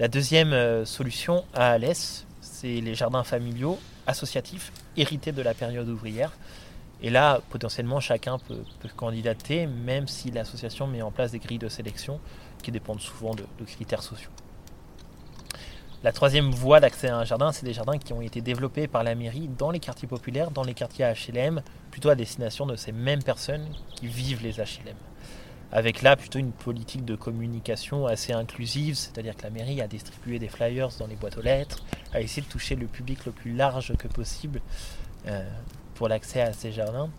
La 0.00 0.08
deuxième 0.08 0.52
euh, 0.52 0.84
solution 0.84 1.44
à 1.54 1.70
Alès, 1.70 2.25
c'est 2.60 2.80
les 2.80 2.94
jardins 2.94 3.24
familiaux 3.24 3.78
associatifs 4.06 4.72
hérités 4.96 5.32
de 5.32 5.42
la 5.42 5.54
période 5.54 5.88
ouvrière. 5.88 6.32
Et 7.02 7.10
là, 7.10 7.40
potentiellement, 7.50 8.00
chacun 8.00 8.38
peut, 8.38 8.62
candidater, 8.96 9.66
même 9.66 10.08
si 10.08 10.30
l'association 10.30 10.86
met 10.86 11.02
en 11.02 11.10
place 11.10 11.32
des 11.32 11.38
grilles 11.38 11.58
de 11.58 11.68
sélection 11.68 12.18
qui 12.62 12.72
dépendent 12.72 13.00
souvent 13.00 13.34
de 13.34 13.44
critères 13.66 14.02
sociaux. 14.02 14.30
La 16.02 16.12
troisième 16.12 16.50
voie 16.50 16.78
d'accès 16.78 17.08
à 17.08 17.18
un 17.18 17.24
jardin, 17.24 17.52
c'est 17.52 17.64
des 17.64 17.72
jardins 17.72 17.98
qui 17.98 18.12
ont 18.12 18.20
été 18.20 18.40
développés 18.40 18.86
par 18.86 19.02
la 19.02 19.14
mairie 19.14 19.48
dans 19.58 19.70
les 19.70 19.80
quartiers 19.80 20.06
populaires, 20.06 20.50
dans 20.50 20.62
les 20.62 20.74
quartiers 20.74 21.04
HLM, 21.04 21.62
plutôt 21.90 22.10
à 22.10 22.14
destination 22.14 22.64
de 22.64 22.76
ces 22.76 22.92
mêmes 22.92 23.22
personnes 23.22 23.66
qui 23.94 24.06
vivent 24.06 24.42
les 24.42 24.52
HLM. 24.52 24.96
Avec 25.72 26.02
là 26.02 26.16
plutôt 26.16 26.38
une 26.38 26.52
politique 26.52 27.04
de 27.04 27.16
communication 27.16 28.06
assez 28.06 28.32
inclusive, 28.32 28.94
c'est-à-dire 28.94 29.36
que 29.36 29.42
la 29.42 29.50
mairie 29.50 29.80
a 29.80 29.88
distribué 29.88 30.38
des 30.38 30.48
flyers 30.48 30.90
dans 30.98 31.06
les 31.06 31.16
boîtes 31.16 31.36
aux 31.38 31.42
lettres, 31.42 31.84
a 32.12 32.20
essayé 32.20 32.42
de 32.42 32.48
toucher 32.48 32.76
le 32.76 32.86
public 32.86 33.26
le 33.26 33.32
plus 33.32 33.52
large 33.52 33.94
que 33.96 34.08
possible 34.08 34.60
euh, 35.26 35.44
pour 35.94 36.08
l'accès 36.08 36.40
à 36.40 36.52
ces 36.52 36.72
jardins. 36.72 37.10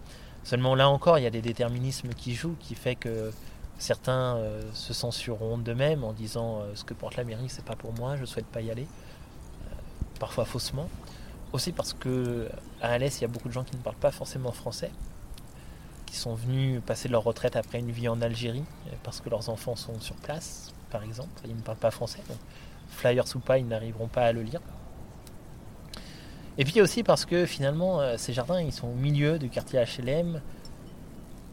Seulement 0.44 0.76
là 0.76 0.90
encore, 0.90 1.20
il 1.20 1.24
y 1.24 1.28
a 1.28 1.30
des 1.30 1.42
déterminismes 1.42 2.10
qui 2.14 2.34
jouent, 2.36 2.56
qui 2.60 2.74
fait 2.74 2.96
que 2.96 3.32
Certains 3.80 4.38
euh, 4.38 4.62
se 4.74 4.94
censureront 4.94 5.60
d'eux-mêmes 5.60 6.04
en 6.04 6.12
disant 6.12 6.62
euh, 6.62 6.72
ce 6.74 6.84
que 6.84 6.96
porte 6.96 7.16
la 7.16 7.24
mairie, 7.24 7.48
c'est 7.48 7.64
pas 7.64 7.76
pour 7.76 7.94
moi, 7.94 8.16
je 8.18 8.26
souhaite 8.26 8.48
pas 8.48 8.62
y 8.62 8.72
aller. 8.72 8.88
Parfois 10.20 10.46
faussement. 10.46 10.90
Aussi 11.54 11.72
parce 11.72 11.94
que 11.94 12.50
à 12.82 12.90
Alès, 12.90 13.20
il 13.20 13.22
y 13.22 13.26
a 13.26 13.28
beaucoup 13.28 13.48
de 13.48 13.54
gens 13.54 13.64
qui 13.64 13.76
ne 13.76 13.82
parlent 13.82 13.96
pas 13.96 14.12
forcément 14.12 14.52
français, 14.52 14.92
qui 16.08 16.16
sont 16.16 16.34
venus 16.34 16.82
passer 16.84 17.08
leur 17.08 17.24
retraite 17.24 17.56
après 17.56 17.78
une 17.78 17.92
vie 17.92 18.08
en 18.10 18.20
Algérie, 18.22 18.64
parce 19.04 19.22
que 19.22 19.30
leurs 19.30 19.50
enfants 19.50 19.76
sont 19.76 20.00
sur 20.00 20.16
place, 20.16 20.74
par 20.90 21.04
exemple, 21.04 21.30
ils 21.46 21.56
ne 21.56 21.62
parlent 21.62 21.78
pas 21.78 21.92
français. 21.92 22.22
Donc, 22.28 22.40
flyers 22.90 23.26
ou 23.36 23.40
pas, 23.40 23.60
ils 23.60 23.68
n'arriveront 23.68 24.08
pas 24.08 24.24
à 24.24 24.32
le 24.32 24.42
lire. 24.42 24.62
Et 26.58 26.66
puis 26.66 26.82
aussi 26.82 27.04
parce 27.04 27.26
que 27.26 27.46
finalement, 27.46 28.02
ces 28.18 28.34
jardins, 28.34 28.60
ils 28.60 28.74
sont 28.74 28.88
au 28.88 28.96
milieu 28.96 29.38
du 29.38 29.50
quartier 29.50 29.80
HLM, 29.80 30.42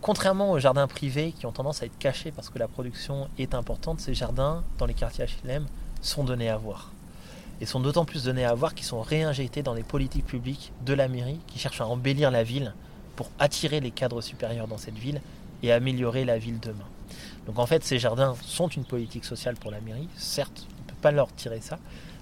Contrairement 0.04 0.50
aux 0.50 0.58
jardins 0.58 0.86
privés 0.86 1.32
qui 1.32 1.46
ont 1.46 1.52
tendance 1.52 1.82
à 1.82 1.86
être 1.86 1.96
cachés 1.96 2.30
parce 2.30 2.50
que 2.50 2.58
la 2.58 2.68
production 2.68 3.30
est 3.38 3.54
importante, 3.54 4.00
ces 4.00 4.12
jardins 4.12 4.62
dans 4.76 4.84
les 4.84 4.92
quartiers 4.92 5.24
HLM 5.24 5.64
sont 6.02 6.24
donnés 6.24 6.50
à 6.50 6.58
voir. 6.58 6.92
Et 7.62 7.64
sont 7.64 7.80
d'autant 7.80 8.04
plus 8.04 8.24
donnés 8.24 8.44
à 8.44 8.52
voir 8.52 8.74
qu'ils 8.74 8.84
sont 8.84 9.00
réinjectés 9.00 9.62
dans 9.62 9.72
les 9.72 9.82
politiques 9.82 10.26
publiques 10.26 10.74
de 10.84 10.92
la 10.92 11.08
mairie 11.08 11.40
qui 11.46 11.58
cherchent 11.58 11.80
à 11.80 11.86
embellir 11.86 12.30
la 12.30 12.42
ville 12.42 12.74
pour 13.16 13.30
attirer 13.38 13.80
les 13.80 13.90
cadres 13.90 14.20
supérieurs 14.20 14.68
dans 14.68 14.78
cette 14.78 14.98
ville 14.98 15.20
et 15.62 15.72
améliorer 15.72 16.24
la 16.24 16.38
ville 16.38 16.60
demain. 16.60 16.86
Donc 17.46 17.58
en 17.58 17.66
fait, 17.66 17.84
ces 17.84 17.98
jardins 17.98 18.34
sont 18.42 18.68
une 18.68 18.84
politique 18.84 19.24
sociale 19.24 19.56
pour 19.56 19.70
la 19.70 19.80
mairie. 19.80 20.08
Certes, 20.16 20.66
on 20.68 20.82
ne 20.82 20.88
peut 20.88 21.00
pas 21.00 21.10
leur 21.10 21.32
tirer 21.34 21.60
ça, 21.60 21.78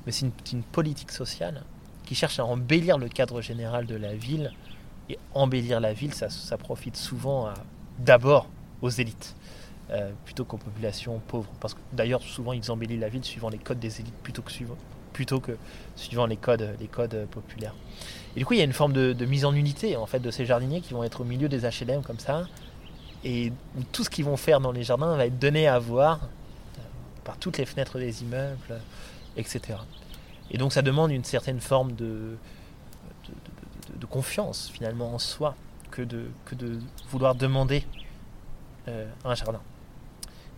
mais 0.06 0.12
c'est 0.12 0.26
une, 0.52 0.62
politique 0.62 1.12
sociale 1.12 1.62
qui 2.04 2.14
cherche 2.14 2.38
à 2.38 2.44
embellir 2.44 2.98
le 2.98 3.08
cadre 3.08 3.40
général 3.40 3.86
de 3.86 3.94
la 3.94 4.14
ville. 4.14 4.52
Et 5.08 5.18
embellir 5.34 5.80
la 5.80 5.92
ville, 5.92 6.14
ça, 6.14 6.56
profite 6.56 6.96
souvent 6.96 7.52
d'abord 7.98 8.46
aux 8.82 8.88
élites. 8.88 9.34
Euh, 9.90 10.10
plutôt 10.24 10.44
qu'aux 10.44 10.56
populations 10.56 11.20
pauvres. 11.26 11.50
Parce 11.60 11.74
que 11.74 11.80
d'ailleurs, 11.92 12.22
souvent, 12.22 12.52
ils 12.52 12.70
embellissent 12.70 13.00
la 13.00 13.08
ville 13.08 13.24
suivant 13.24 13.50
les 13.50 13.58
codes 13.58 13.80
des 13.80 14.00
élites 14.00 14.14
plutôt 14.22 14.40
que 14.40 14.50
suivant, 14.50 14.76
plutôt 15.12 15.40
que 15.40 15.52
suivant 15.96 16.26
les 16.26 16.36
codes, 16.36 16.76
les 16.80 16.86
codes 16.86 17.26
populaires. 17.30 17.74
Et 18.34 18.40
du 18.40 18.46
coup, 18.46 18.54
il 18.54 18.58
y 18.58 18.62
a 18.62 18.64
une 18.64 18.72
forme 18.72 18.92
de, 18.92 19.24
mise 19.26 19.44
en 19.44 19.54
unité 19.54 19.96
en 19.96 20.06
fait 20.06 20.20
de 20.20 20.30
ces 20.30 20.46
jardiniers 20.46 20.80
qui 20.80 20.94
vont 20.94 21.04
être 21.04 21.20
au 21.20 21.24
milieu 21.24 21.48
des 21.48 21.60
HLM 21.60 22.02
comme 22.02 22.18
ça, 22.18 22.46
et 23.24 23.52
tout 23.92 24.04
ce 24.04 24.10
qu'ils 24.10 24.24
vont 24.24 24.36
faire 24.36 24.60
dans 24.60 24.72
les 24.72 24.82
jardins 24.82 25.16
va 25.16 25.26
être 25.26 25.38
donné 25.38 25.68
à 25.68 25.78
voir 25.78 26.20
euh, 26.22 26.82
par 27.24 27.36
toutes 27.36 27.58
les 27.58 27.66
fenêtres 27.66 27.98
des 27.98 28.22
immeubles, 28.22 28.80
etc. 29.36 29.78
Et 30.50 30.58
donc, 30.58 30.72
ça 30.72 30.82
demande 30.82 31.12
une 31.12 31.24
certaine 31.24 31.60
forme 31.60 31.92
de, 31.92 32.36
de 33.96 34.06
confiance 34.06 34.70
finalement 34.72 35.14
en 35.14 35.18
soi 35.18 35.54
que 35.90 36.02
de, 36.02 36.26
que 36.46 36.56
de 36.56 36.80
vouloir 37.10 37.34
demander 37.34 37.84
euh, 38.88 39.06
un 39.24 39.34
jardin. 39.34 39.60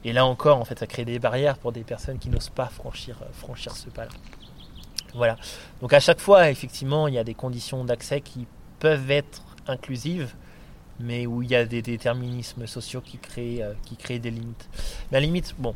Et 0.04 0.12
là 0.12 0.24
encore, 0.24 0.58
en 0.58 0.64
fait, 0.64 0.78
ça 0.78 0.86
crée 0.86 1.04
des 1.04 1.18
barrières 1.18 1.58
pour 1.58 1.72
des 1.72 1.82
personnes 1.82 2.18
qui 2.18 2.28
n'osent 2.30 2.50
pas 2.50 2.66
franchir, 2.66 3.18
euh, 3.22 3.26
franchir 3.32 3.76
ce 3.76 3.90
pas-là. 3.90 4.10
Voilà. 5.14 5.36
Donc 5.80 5.92
à 5.92 6.00
chaque 6.00 6.20
fois, 6.20 6.50
effectivement, 6.50 7.08
il 7.08 7.14
y 7.14 7.18
a 7.18 7.24
des 7.24 7.34
conditions 7.34 7.84
d'accès 7.84 8.20
qui 8.20 8.46
peuvent 8.80 9.10
être 9.10 9.42
inclusives, 9.66 10.34
mais 11.00 11.26
où 11.26 11.42
il 11.42 11.50
y 11.50 11.56
a 11.56 11.64
des 11.64 11.82
déterminismes 11.82 12.66
sociaux 12.66 13.00
qui 13.00 13.18
créent, 13.18 13.62
euh, 13.62 13.72
qui 13.84 13.96
créent 13.96 14.18
des 14.18 14.30
limites. 14.30 14.68
La 15.10 15.20
limite, 15.20 15.54
bon, 15.58 15.74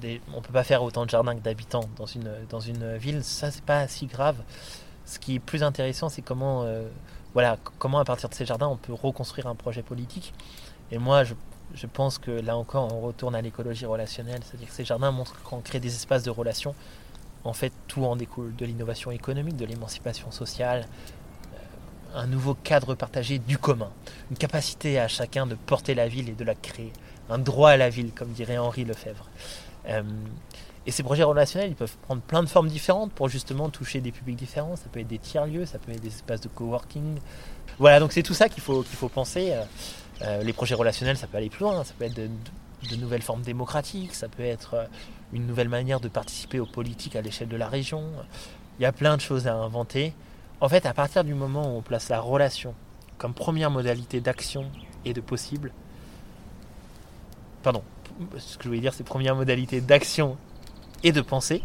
des, 0.00 0.20
on 0.34 0.40
peut 0.40 0.52
pas 0.52 0.64
faire 0.64 0.82
autant 0.82 1.04
de 1.04 1.10
jardins 1.10 1.34
que 1.34 1.40
d'habitants 1.40 1.88
dans 1.96 2.06
une, 2.06 2.30
dans 2.48 2.60
une 2.60 2.96
ville, 2.96 3.24
ça 3.24 3.50
c'est 3.50 3.64
pas 3.64 3.88
si 3.88 4.06
grave 4.06 4.36
Ce 5.04 5.18
qui 5.18 5.36
est 5.36 5.40
plus 5.40 5.62
intéressant, 5.62 6.08
c'est 6.08 6.22
comment, 6.22 6.64
euh, 6.64 6.88
voilà, 7.32 7.58
comment 7.78 7.98
à 7.98 8.04
partir 8.04 8.28
de 8.28 8.34
ces 8.34 8.46
jardins, 8.46 8.68
on 8.68 8.76
peut 8.76 8.92
reconstruire 8.92 9.46
un 9.46 9.54
projet 9.54 9.82
politique. 9.82 10.34
Et 10.92 10.98
moi, 10.98 11.24
je, 11.24 11.34
je 11.74 11.86
pense 11.86 12.18
que 12.18 12.30
là 12.30 12.56
encore, 12.56 12.92
on 12.92 13.00
retourne 13.00 13.34
à 13.34 13.42
l'écologie 13.42 13.86
relationnelle, 13.86 14.40
c'est-à-dire 14.44 14.68
que 14.68 14.74
ces 14.74 14.84
jardins 14.84 15.10
montrent 15.10 15.40
qu'on 15.42 15.60
crée 15.60 15.80
des 15.80 15.94
espaces 15.94 16.22
de 16.22 16.30
relation. 16.30 16.74
En 17.44 17.52
fait, 17.52 17.72
tout 17.88 18.04
en 18.04 18.16
découle 18.16 18.54
de 18.56 18.66
l'innovation 18.66 19.10
économique, 19.10 19.56
de 19.56 19.64
l'émancipation 19.64 20.30
sociale, 20.30 20.86
euh, 21.54 21.56
un 22.14 22.26
nouveau 22.26 22.54
cadre 22.54 22.94
partagé 22.94 23.38
du 23.38 23.56
commun, 23.56 23.90
une 24.30 24.36
capacité 24.36 24.98
à 24.98 25.08
chacun 25.08 25.46
de 25.46 25.54
porter 25.54 25.94
la 25.94 26.08
ville 26.08 26.28
et 26.28 26.34
de 26.34 26.44
la 26.44 26.54
créer, 26.54 26.92
un 27.28 27.38
droit 27.38 27.70
à 27.70 27.76
la 27.76 27.88
ville, 27.88 28.12
comme 28.12 28.32
dirait 28.32 28.58
Henri 28.58 28.84
Lefebvre. 28.84 29.26
Euh, 29.88 30.02
et 30.86 30.90
ces 30.90 31.02
projets 31.02 31.22
relationnels, 31.22 31.70
ils 31.70 31.76
peuvent 31.76 31.96
prendre 32.02 32.22
plein 32.22 32.42
de 32.42 32.48
formes 32.48 32.68
différentes 32.68 33.12
pour 33.12 33.28
justement 33.28 33.68
toucher 33.68 34.00
des 34.00 34.12
publics 34.12 34.36
différents. 34.36 34.76
Ça 34.76 34.84
peut 34.90 35.00
être 35.00 35.08
des 35.08 35.18
tiers-lieux, 35.18 35.66
ça 35.66 35.78
peut 35.78 35.92
être 35.92 36.00
des 36.00 36.08
espaces 36.08 36.40
de 36.40 36.48
coworking. 36.48 37.18
Voilà, 37.78 38.00
donc 38.00 38.12
c'est 38.12 38.22
tout 38.22 38.34
ça 38.34 38.48
qu'il 38.48 38.62
faut, 38.62 38.82
faut 38.82 39.08
penser. 39.08 39.52
Euh, 40.22 40.42
les 40.42 40.52
projets 40.52 40.74
relationnels, 40.74 41.16
ça 41.16 41.26
peut 41.26 41.36
aller 41.36 41.50
plus 41.50 41.64
loin. 41.64 41.84
Ça 41.84 41.92
peut 41.98 42.04
être 42.04 42.14
de, 42.14 42.96
nouvelles 42.96 43.22
formes 43.22 43.42
démocratiques, 43.42 44.14
ça 44.14 44.28
peut 44.28 44.42
être 44.42 44.88
une 45.32 45.46
nouvelle 45.46 45.68
manière 45.68 46.00
de 46.00 46.08
participer 46.08 46.60
aux 46.60 46.66
politiques 46.66 47.16
à 47.16 47.22
l'échelle 47.22 47.48
de 47.48 47.56
la 47.56 47.68
région. 47.68 48.04
Il 48.78 48.82
y 48.82 48.86
a 48.86 48.92
plein 48.92 49.16
de 49.16 49.20
choses 49.20 49.46
à 49.46 49.54
inventer. 49.54 50.12
En 50.60 50.68
fait, 50.68 50.86
à 50.86 50.94
partir 50.94 51.24
du 51.24 51.34
moment 51.34 51.74
où 51.74 51.78
on 51.78 51.82
place 51.82 52.08
la 52.08 52.20
relation 52.20 52.74
comme 53.18 53.34
première 53.34 53.70
modalité 53.70 54.20
d'action 54.20 54.70
et 55.04 55.12
de 55.12 55.20
possible, 55.20 55.72
pardon, 57.62 57.82
ce 58.38 58.56
que 58.56 58.64
je 58.64 58.68
voulais 58.68 58.80
dire, 58.80 58.94
c'est 58.94 59.04
première 59.04 59.36
modalité 59.36 59.80
d'action 59.80 60.36
et 61.02 61.12
de 61.12 61.20
pensée, 61.20 61.62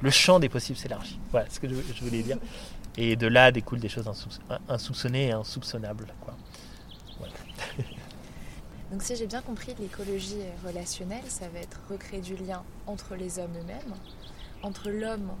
le 0.00 0.10
champ 0.10 0.38
des 0.38 0.48
possibles 0.48 0.78
s'élargit. 0.78 1.18
Voilà 1.30 1.48
ce 1.50 1.60
que 1.60 1.68
je, 1.68 2.04
voulais 2.04 2.22
dire. 2.22 2.38
Et 2.96 3.16
de 3.16 3.26
là 3.26 3.50
découlent 3.52 3.80
des 3.80 3.88
choses 3.88 4.06
insoupç- 4.06 4.40
insoupçonnées 4.68 5.28
et 5.28 5.32
insoupçonnables. 5.32 6.06
Donc 8.90 9.02
si 9.02 9.16
j'ai 9.16 9.26
bien 9.26 9.42
compris, 9.42 9.74
l'écologie 9.78 10.42
relationnelle, 10.66 11.24
ça 11.28 11.48
va 11.48 11.58
être 11.60 11.78
recréer 11.90 12.20
du 12.20 12.36
lien 12.36 12.62
entre 12.86 13.16
les 13.16 13.38
hommes 13.38 13.54
eux-mêmes, 13.60 13.94
entre 14.62 14.88
l'homme 14.90 15.32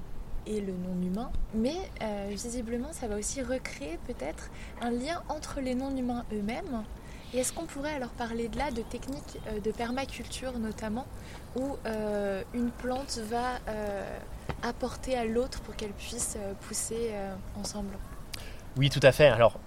et 0.46 0.60
le 0.60 0.72
non-humain, 0.72 1.30
mais 1.54 1.76
euh, 2.02 2.28
visiblement 2.30 2.92
ça 2.92 3.08
va 3.08 3.16
aussi 3.16 3.42
recréer 3.42 3.98
peut-être 4.06 4.50
un 4.80 4.90
lien 4.90 5.22
entre 5.28 5.60
les 5.60 5.74
non-humains 5.74 6.24
eux-mêmes. 6.32 6.84
Et 7.34 7.38
est-ce 7.38 7.52
qu'on 7.52 7.66
pourrait 7.66 7.92
alors 7.92 8.10
parler 8.10 8.48
de 8.48 8.56
là 8.56 8.70
de 8.70 8.80
techniques 8.82 9.38
euh, 9.48 9.60
de 9.60 9.70
permaculture 9.70 10.58
notamment, 10.58 11.06
où 11.56 11.76
euh, 11.86 12.42
une 12.54 12.70
plante 12.70 13.18
va 13.30 13.60
apporter 14.62 15.16
à 15.16 15.24
l'autre 15.24 15.60
pour 15.60 15.76
qu'elle 15.76 15.92
puisse 15.92 16.36
pousser 16.66 17.12
ensemble? 17.58 17.96
Oui, 18.76 18.90
tout 18.90 19.00
à 19.02 19.12
fait. 19.12 19.26
Alors, 19.26 19.58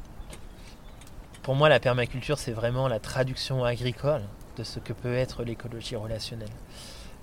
pour 1.44 1.56
moi, 1.56 1.70
la 1.70 1.80
permaculture, 1.80 2.38
c'est 2.38 2.52
vraiment 2.52 2.88
la 2.88 3.00
traduction 3.00 3.64
agricole 3.64 4.22
de 4.58 4.64
ce 4.64 4.80
que 4.80 4.94
peut 4.94 5.16
être 5.16 5.44
l'écologie 5.44 5.96
relationnelle. 5.96 6.52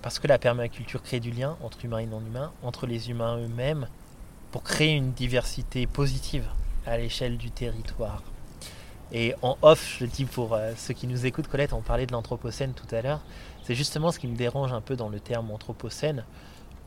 Parce 0.03 0.19
que 0.19 0.27
la 0.27 0.39
permaculture 0.39 1.03
crée 1.03 1.21
du 1.21 1.31
lien 1.31 1.57
entre 1.63 1.85
humains 1.85 1.99
et 1.99 2.07
non 2.07 2.21
humains, 2.21 2.53
entre 2.63 2.87
les 2.87 3.11
humains 3.11 3.39
eux-mêmes, 3.39 3.89
pour 4.51 4.63
créer 4.63 4.95
une 4.95 5.13
diversité 5.13 5.87
positive 5.87 6.49
à 6.85 6.97
l'échelle 6.97 7.37
du 7.37 7.51
territoire. 7.51 8.23
Et 9.13 9.35
en 9.43 9.57
off, 9.63 9.97
je 9.99 10.05
le 10.05 10.11
dis 10.11 10.25
pour 10.25 10.55
euh, 10.55 10.73
ceux 10.77 10.95
qui 10.95 11.07
nous 11.07 11.25
écoutent, 11.25 11.49
Colette, 11.49 11.73
on 11.73 11.81
parlait 11.81 12.07
de 12.07 12.13
l'anthropocène 12.13 12.73
tout 12.73 12.93
à 12.95 13.03
l'heure. 13.03 13.21
C'est 13.63 13.75
justement 13.75 14.11
ce 14.11 14.19
qui 14.19 14.27
me 14.27 14.37
dérange 14.37 14.73
un 14.73 14.81
peu 14.81 14.97
dans 14.97 15.09
le 15.09 15.21
terme 15.21 15.51
anthropocène. 15.51 16.25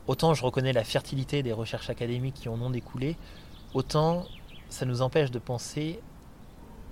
Autant 0.06 0.34
je 0.34 0.44
reconnais 0.44 0.72
la 0.72 0.84
fertilité 0.84 1.42
des 1.42 1.52
recherches 1.52 1.90
académiques 1.90 2.34
qui 2.34 2.48
en 2.48 2.60
ont 2.60 2.70
découlé, 2.70 3.16
autant 3.72 4.26
ça 4.68 4.84
nous 4.84 5.02
empêche 5.02 5.30
de 5.30 5.38
penser 5.38 6.00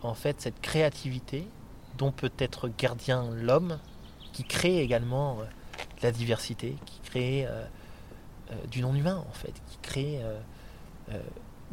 en 0.02 0.14
fait 0.14 0.40
cette 0.40 0.60
créativité 0.60 1.46
dont 1.98 2.12
peut 2.12 2.32
être 2.38 2.70
gardien 2.78 3.30
l'homme, 3.34 3.78
qui 4.32 4.44
crée 4.44 4.80
également 4.80 5.40
euh, 5.40 5.44
la 6.02 6.12
diversité, 6.12 6.76
qui 6.86 7.00
crée 7.00 7.46
euh, 7.46 7.64
euh, 8.50 8.54
du 8.70 8.80
non-humain 8.80 9.22
en 9.28 9.32
fait, 9.32 9.52
qui 9.68 9.78
crée 9.82 10.20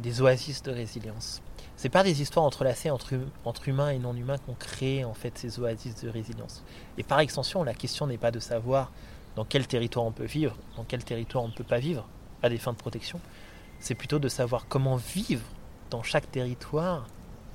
des 0.00 0.20
oasis 0.20 0.62
de 0.62 0.72
résilience. 0.72 1.42
C'est 1.76 1.88
pas 1.88 2.02
des 2.02 2.22
histoires 2.22 2.44
entrelacées 2.44 2.90
entre, 2.90 3.14
entre 3.44 3.68
humains 3.68 3.90
et 3.90 3.98
non-humains 3.98 4.38
qu'on 4.38 4.54
crée 4.54 5.04
en 5.04 5.14
fait 5.14 5.38
ces 5.38 5.60
oasis 5.60 6.02
de 6.02 6.08
résilience. 6.08 6.64
Et 6.98 7.04
par 7.04 7.20
extension, 7.20 7.62
la 7.62 7.74
question 7.74 8.08
n'est 8.08 8.18
pas 8.18 8.32
de 8.32 8.40
savoir 8.40 8.90
dans 9.36 9.44
quel 9.44 9.68
territoire 9.68 10.04
on 10.04 10.10
peut 10.10 10.24
vivre, 10.24 10.56
dans 10.76 10.82
quel 10.82 11.04
territoire 11.04 11.44
on 11.44 11.48
ne 11.48 11.52
peut 11.52 11.62
pas 11.62 11.78
vivre 11.78 12.08
à 12.42 12.48
des 12.48 12.58
fins 12.58 12.72
de 12.72 12.78
protection. 12.78 13.20
C'est 13.78 13.94
plutôt 13.94 14.18
de 14.18 14.28
savoir 14.28 14.66
comment 14.68 14.96
vivre 14.96 15.44
dans 15.90 16.02
chaque 16.02 16.28
territoire 16.32 17.06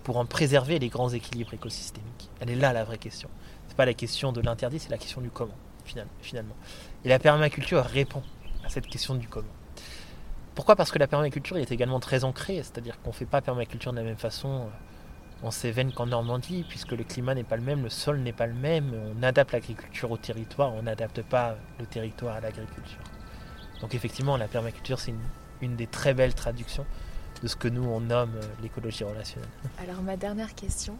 pour 0.03 0.17
en 0.17 0.25
préserver 0.25 0.79
les 0.79 0.89
grands 0.89 1.09
équilibres 1.09 1.53
écosystémiques. 1.53 2.29
Elle 2.39 2.49
est 2.49 2.55
là 2.55 2.73
la 2.73 2.83
vraie 2.83 2.97
question. 2.97 3.29
C'est 3.67 3.77
pas 3.77 3.85
la 3.85 3.93
question 3.93 4.31
de 4.31 4.41
l'interdit, 4.41 4.79
c'est 4.79 4.89
la 4.91 4.97
question 4.97 5.21
du 5.21 5.29
comment 5.29 5.55
final- 5.85 6.07
finalement. 6.21 6.55
Et 7.03 7.09
la 7.09 7.19
permaculture 7.19 7.83
répond 7.83 8.21
à 8.65 8.69
cette 8.69 8.87
question 8.87 9.15
du 9.15 9.27
comment. 9.27 9.47
Pourquoi? 10.55 10.75
Parce 10.75 10.91
que 10.91 10.99
la 10.99 11.07
permaculture 11.07 11.57
est 11.57 11.71
également 11.71 11.99
très 11.99 12.23
ancrée, 12.23 12.57
c'est-à-dire 12.57 13.01
qu'on 13.01 13.09
ne 13.09 13.15
fait 13.15 13.25
pas 13.25 13.41
permaculture 13.41 13.91
de 13.91 13.97
la 13.97 14.03
même 14.03 14.17
façon 14.17 14.49
euh, 14.49 15.47
en 15.47 15.51
Cévennes 15.51 15.91
qu'en 15.91 16.05
Normandie, 16.05 16.63
puisque 16.69 16.91
le 16.91 17.03
climat 17.03 17.33
n'est 17.33 17.43
pas 17.43 17.55
le 17.55 17.63
même, 17.63 17.81
le 17.83 17.89
sol 17.89 18.19
n'est 18.19 18.33
pas 18.33 18.45
le 18.45 18.53
même, 18.53 18.93
on 19.17 19.23
adapte 19.23 19.51
l'agriculture 19.51 20.11
au 20.11 20.17
territoire, 20.17 20.73
on 20.73 20.83
n'adapte 20.83 21.21
pas 21.23 21.55
le 21.79 21.85
territoire 21.85 22.35
à 22.35 22.39
l'agriculture. 22.41 22.99
Donc 23.81 23.95
effectivement, 23.95 24.37
la 24.37 24.47
permaculture, 24.47 24.99
c'est 24.99 25.13
une 25.61 25.75
des 25.75 25.87
très 25.87 26.13
belles 26.13 26.35
traductions 26.35 26.85
de 27.43 27.47
ce 27.49 27.58
que 27.58 27.67
nous, 27.67 27.84
on 27.84 27.99
nomme 27.99 28.36
euh, 28.36 28.47
l'écologie 28.62 29.03
relationnelle. 29.03 29.49
Alors 29.77 30.01
ma 30.01 30.15
dernière 30.15 30.56
question, 30.56 30.95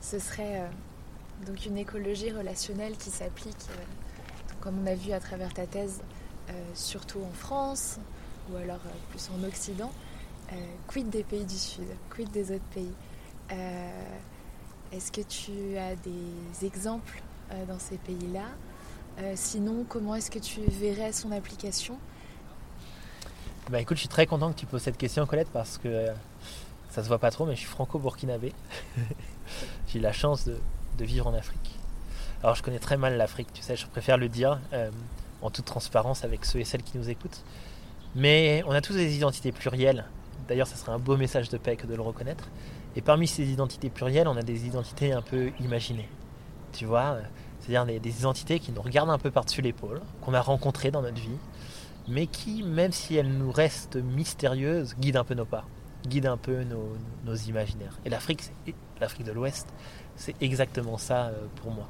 ce 0.00 0.18
serait 0.18 0.60
euh, 0.60 0.66
donc 1.46 1.64
une 1.64 1.78
écologie 1.78 2.32
relationnelle 2.32 2.96
qui 2.96 3.10
s'applique, 3.10 3.54
euh, 3.70 3.82
comme 4.60 4.80
on 4.82 4.86
a 4.86 4.96
vu 4.96 5.12
à 5.12 5.20
travers 5.20 5.54
ta 5.54 5.66
thèse, 5.66 6.02
surtout 6.74 7.20
en 7.20 7.32
France 7.32 7.98
ou 8.50 8.56
alors 8.56 8.78
plus 9.10 9.30
en 9.36 9.44
Occident. 9.44 9.92
Quid 10.86 11.10
des 11.10 11.24
pays 11.24 11.44
du 11.44 11.56
Sud 11.56 11.88
Quid 12.08 12.30
des 12.30 12.52
autres 12.52 12.64
pays? 12.72 12.92
Est-ce 14.92 15.10
que 15.10 15.22
tu 15.22 15.76
as 15.76 15.96
des 15.96 16.64
exemples 16.64 17.20
dans 17.66 17.80
ces 17.80 17.96
pays-là? 17.96 18.46
Sinon, 19.34 19.84
comment 19.88 20.14
est-ce 20.14 20.30
que 20.30 20.38
tu 20.38 20.60
verrais 20.60 21.10
son 21.10 21.32
application? 21.32 21.98
Bah 23.68 23.80
écoute, 23.80 23.96
je 23.96 24.02
suis 24.02 24.08
très 24.08 24.26
content 24.26 24.52
que 24.52 24.58
tu 24.60 24.64
poses 24.64 24.82
cette 24.82 24.96
question, 24.96 25.26
Colette, 25.26 25.48
parce 25.52 25.76
que 25.76 25.88
euh, 25.88 26.12
ça 26.88 27.02
se 27.02 27.08
voit 27.08 27.18
pas 27.18 27.32
trop, 27.32 27.46
mais 27.46 27.56
je 27.56 27.60
suis 27.60 27.68
franco-burkinabé. 27.68 28.52
J'ai 29.88 29.98
la 29.98 30.12
chance 30.12 30.44
de, 30.44 31.04
vivre 31.04 31.26
en 31.26 31.34
Afrique. 31.34 31.76
Alors 32.44 32.54
je 32.54 32.62
connais 32.62 32.78
très 32.78 32.96
mal 32.96 33.16
l'Afrique, 33.16 33.48
tu 33.52 33.62
sais, 33.62 33.74
je 33.74 33.88
préfère 33.88 34.18
le 34.18 34.28
dire 34.28 34.60
euh, 34.72 34.88
en 35.42 35.50
toute 35.50 35.64
transparence 35.64 36.22
avec 36.22 36.44
ceux 36.44 36.60
et 36.60 36.64
celles 36.64 36.84
qui 36.84 36.96
nous 36.96 37.10
écoutent. 37.10 37.42
Mais 38.14 38.62
on 38.68 38.70
a 38.70 38.80
tous 38.80 38.92
des 38.92 39.16
identités 39.16 39.50
plurielles. 39.50 40.04
D'ailleurs, 40.46 40.68
ça 40.68 40.76
serait 40.76 40.92
un 40.92 41.00
beau 41.00 41.16
message 41.16 41.48
de 41.48 41.58
paix 41.58 41.74
que 41.74 41.88
de 41.88 41.94
le 41.96 42.02
reconnaître. 42.02 42.48
Et 42.94 43.00
parmi 43.00 43.26
ces 43.26 43.50
identités 43.50 43.90
plurielles, 43.90 44.28
on 44.28 44.36
a 44.36 44.42
des 44.42 44.68
identités 44.68 45.12
un 45.12 45.22
peu 45.22 45.50
imaginées. 45.58 46.08
Tu 46.70 46.84
vois, 46.84 47.16
euh, 47.16 47.22
c'est-à-dire 47.58 48.00
des 48.00 48.20
identités 48.20 48.60
qui 48.60 48.70
nous 48.70 48.82
regardent 48.82 49.10
un 49.10 49.18
peu 49.18 49.32
par-dessus 49.32 49.60
l'épaule, 49.60 50.02
qu'on 50.20 50.34
a 50.34 50.40
rencontrées 50.40 50.92
dans 50.92 51.02
notre 51.02 51.20
vie, 51.20 51.38
mais 52.08 52.26
qui, 52.26 52.62
même 52.62 52.92
si 52.92 53.16
elles 53.16 53.32
nous 53.32 53.50
restent 53.50 53.96
mystérieuses, 53.96 54.94
guident 54.98 55.16
un 55.16 55.24
peu 55.24 55.34
nos 55.34 55.44
pas, 55.44 55.64
guident 56.06 56.26
un 56.26 56.36
peu 56.36 56.64
nos, 56.64 57.34
imaginaires. 57.34 57.98
Et 58.04 58.10
l'Afrique, 58.10 58.42
c'est- 58.42 58.74
l'Afrique 59.00 59.26
de 59.26 59.32
l'Ouest, 59.32 59.68
c'est 60.16 60.34
exactement 60.40 60.98
ça 60.98 61.26
euh, 61.26 61.46
pour 61.56 61.72
moi. 61.72 61.88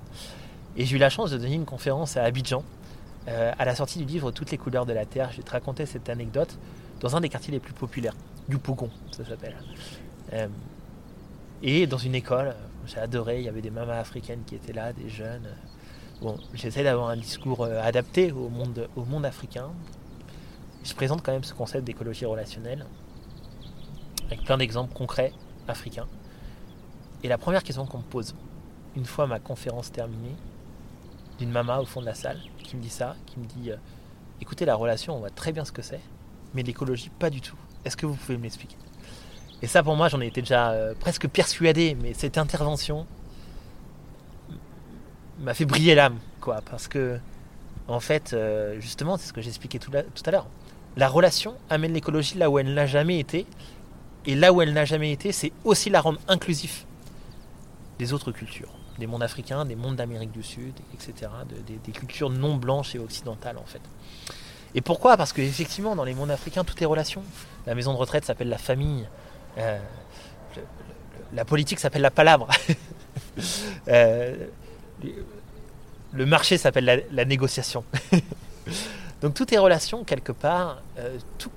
Et 0.77 0.85
j'ai 0.85 0.97
eu 0.97 0.99
la 0.99 1.11
chance 1.11 1.31
de 1.31 1.39
donner 1.39 1.55
une 1.55 1.65
conférence 1.65 2.17
à 2.17 2.25
Abidjan, 2.25 2.65
euh, 3.29 3.53
à 3.59 3.65
la 3.65 3.75
sortie 3.75 3.99
du 3.99 4.05
livre 4.05 4.31
Toutes 4.31 4.51
les 4.51 4.59
couleurs 4.59 4.87
de 4.87 4.93
la 4.93 5.05
Terre. 5.05 5.31
Je 5.33 5.39
vais 5.39 5.43
te 5.43 5.51
raconter 5.51 5.87
cette 5.87 6.09
anecdote 6.09 6.59
dans 7.01 7.15
un 7.17 7.21
des 7.21 7.29
quartiers 7.29 7.53
les 7.53 7.61
plus 7.61 7.75
populaires, 7.75 8.15
du 8.49 8.59
Pougon, 8.59 8.91
ça 9.13 9.25
s'appelle. 9.25 9.57
Euh, 10.33 10.49
et 11.63 11.87
dans 11.87 11.99
une 11.99 12.15
école, 12.15 12.55
j'ai 12.87 12.99
adoré, 12.99 13.39
il 13.39 13.45
y 13.45 13.49
avait 13.49 13.63
des 13.63 13.71
mamas 13.71 13.99
africaines 13.99 14.43
qui 14.47 14.55
étaient 14.55 14.73
là, 14.73 14.93
des 14.93 15.09
jeunes. 15.09 15.49
Bon, 16.23 16.39
j'essaie 16.55 16.83
d'avoir 16.83 17.11
un 17.11 17.17
discours 17.17 17.65
adapté 17.65 18.33
au 18.33 18.49
monde 18.49 19.25
africain. 19.27 19.71
Je 20.87 20.95
présente 20.95 21.23
quand 21.25 21.33
même 21.33 21.43
ce 21.43 21.53
concept 21.53 21.85
d'écologie 21.85 22.27
relationnelle 22.27 22.87
avec 24.27 24.45
plein 24.45 24.57
d'exemples 24.57 24.95
concrets 24.95 25.33
africains. 25.67 26.07
Et 27.25 27.29
la 27.29 27.39
première 27.39 27.65
question 27.65 27.87
qu'on 27.87 27.99
me 27.99 28.05
pose, 28.05 28.37
une 28.95 29.05
fois 29.05 29.27
ma 29.27 29.41
conférence 29.41 29.91
terminée, 29.91 30.37
d'une 31.39 31.51
maman 31.51 31.81
au 31.81 31.87
fond 31.87 32.01
de 32.01 32.07
la 32.07 32.15
salle, 32.15 32.41
qui 32.59 32.77
me 32.77 32.83
dit 32.83 32.89
ça, 32.89 33.17
qui 33.27 33.41
me 33.41 33.47
dit 33.47 33.73
euh, 33.73 33.77
Écoutez, 34.41 34.65
la 34.65 34.77
relation, 34.77 35.17
on 35.17 35.19
voit 35.19 35.31
très 35.31 35.51
bien 35.51 35.65
ce 35.65 35.73
que 35.73 35.83
c'est, 35.83 36.01
mais 36.55 36.63
l'écologie, 36.63 37.11
pas 37.19 37.31
du 37.31 37.41
tout. 37.41 37.57
Est-ce 37.85 37.97
que 37.97 38.07
vous 38.07 38.15
pouvez 38.15 38.39
me 38.39 38.45
l'expliquer? 38.45 38.77
Et 39.63 39.67
ça, 39.67 39.83
pour 39.83 39.97
moi, 39.97 40.09
j'en 40.09 40.21
ai 40.21 40.29
été 40.29 40.41
déjà 40.41 40.71
euh, 40.71 40.95
presque 40.95 41.27
persuadé, 41.27 41.97
mais 42.01 42.15
cette 42.15 42.39
intervention 42.39 43.07
m'a 45.41 45.53
fait 45.53 45.65
briller 45.65 45.97
l'âme, 45.97 46.19
quoi, 46.41 46.61
parce 46.71 46.87
que, 46.87 47.19
en 47.89 48.01
fait, 48.01 48.35
euh, 48.35 48.79
justement, 48.81 49.17
c'est 49.17 49.27
ce 49.27 49.33
que 49.33 49.41
j'expliquais 49.41 49.81
tout 49.81 49.91
à 49.93 50.31
l'heure. 50.31 50.47
La 50.97 51.09
relation 51.09 51.55
amène 51.69 51.93
l'écologie 51.93 52.39
là 52.39 52.51
où 52.51 52.59
elle 52.59 52.73
n'a 52.73 52.87
jamais 52.87 53.19
été, 53.19 53.47
Et 54.27 54.35
là 54.35 54.53
où 54.53 54.61
elle 54.61 54.73
n'a 54.73 54.85
jamais 54.85 55.13
été, 55.13 55.31
c'est 55.31 55.53
aussi 55.65 55.89
la 55.89 56.01
rendre 56.01 56.19
inclusif 56.27 56.85
des 57.99 58.13
autres 58.13 58.33
cultures, 58.33 58.73
des 58.99 59.07
mondes 59.07 59.23
africains, 59.23 59.65
des 59.65 59.77
mondes 59.77 59.97
d'Amérique 59.97 60.33
du 60.33 60.43
Sud, 60.43 60.75
etc., 60.95 61.31
des, 61.85 61.93
cultures 61.93 62.31
non 62.31 62.57
blanches 62.57 62.95
et 62.95 62.99
occidentales 62.99 63.57
en 63.59 63.65
fait. 63.65 63.81
Et 64.75 64.81
pourquoi? 64.81 65.17
Parce 65.17 65.33
qu'effectivement, 65.33 65.97
dans 65.97 66.05
les 66.05 66.15
mondes 66.15 66.31
africains, 66.31 66.65
tout 66.65 66.83
est 66.83 66.87
relation. 66.87 67.23
La 67.67 67.75
maison 67.75 67.93
de 67.93 67.99
retraite 67.99 68.25
s'appelle 68.25 68.49
la 68.49 68.59
famille. 68.59 69.07
Euh, 69.59 69.79
la 71.33 71.45
politique 71.45 71.79
s'appelle 71.79 72.03
la 72.03 72.11
palabre. 72.11 72.49
Euh, 73.89 74.47
le 76.13 76.27
marché 76.27 76.57
s'appelle 76.57 77.05
la, 77.11 77.25
négociation. 77.27 77.85
Donc 79.23 79.35
tout 79.35 79.53
est 79.53 79.59
relation 79.59 80.05
quelque 80.05 80.33
part. 80.33 80.83
Euh, 80.99 81.19
tout, 81.39 81.51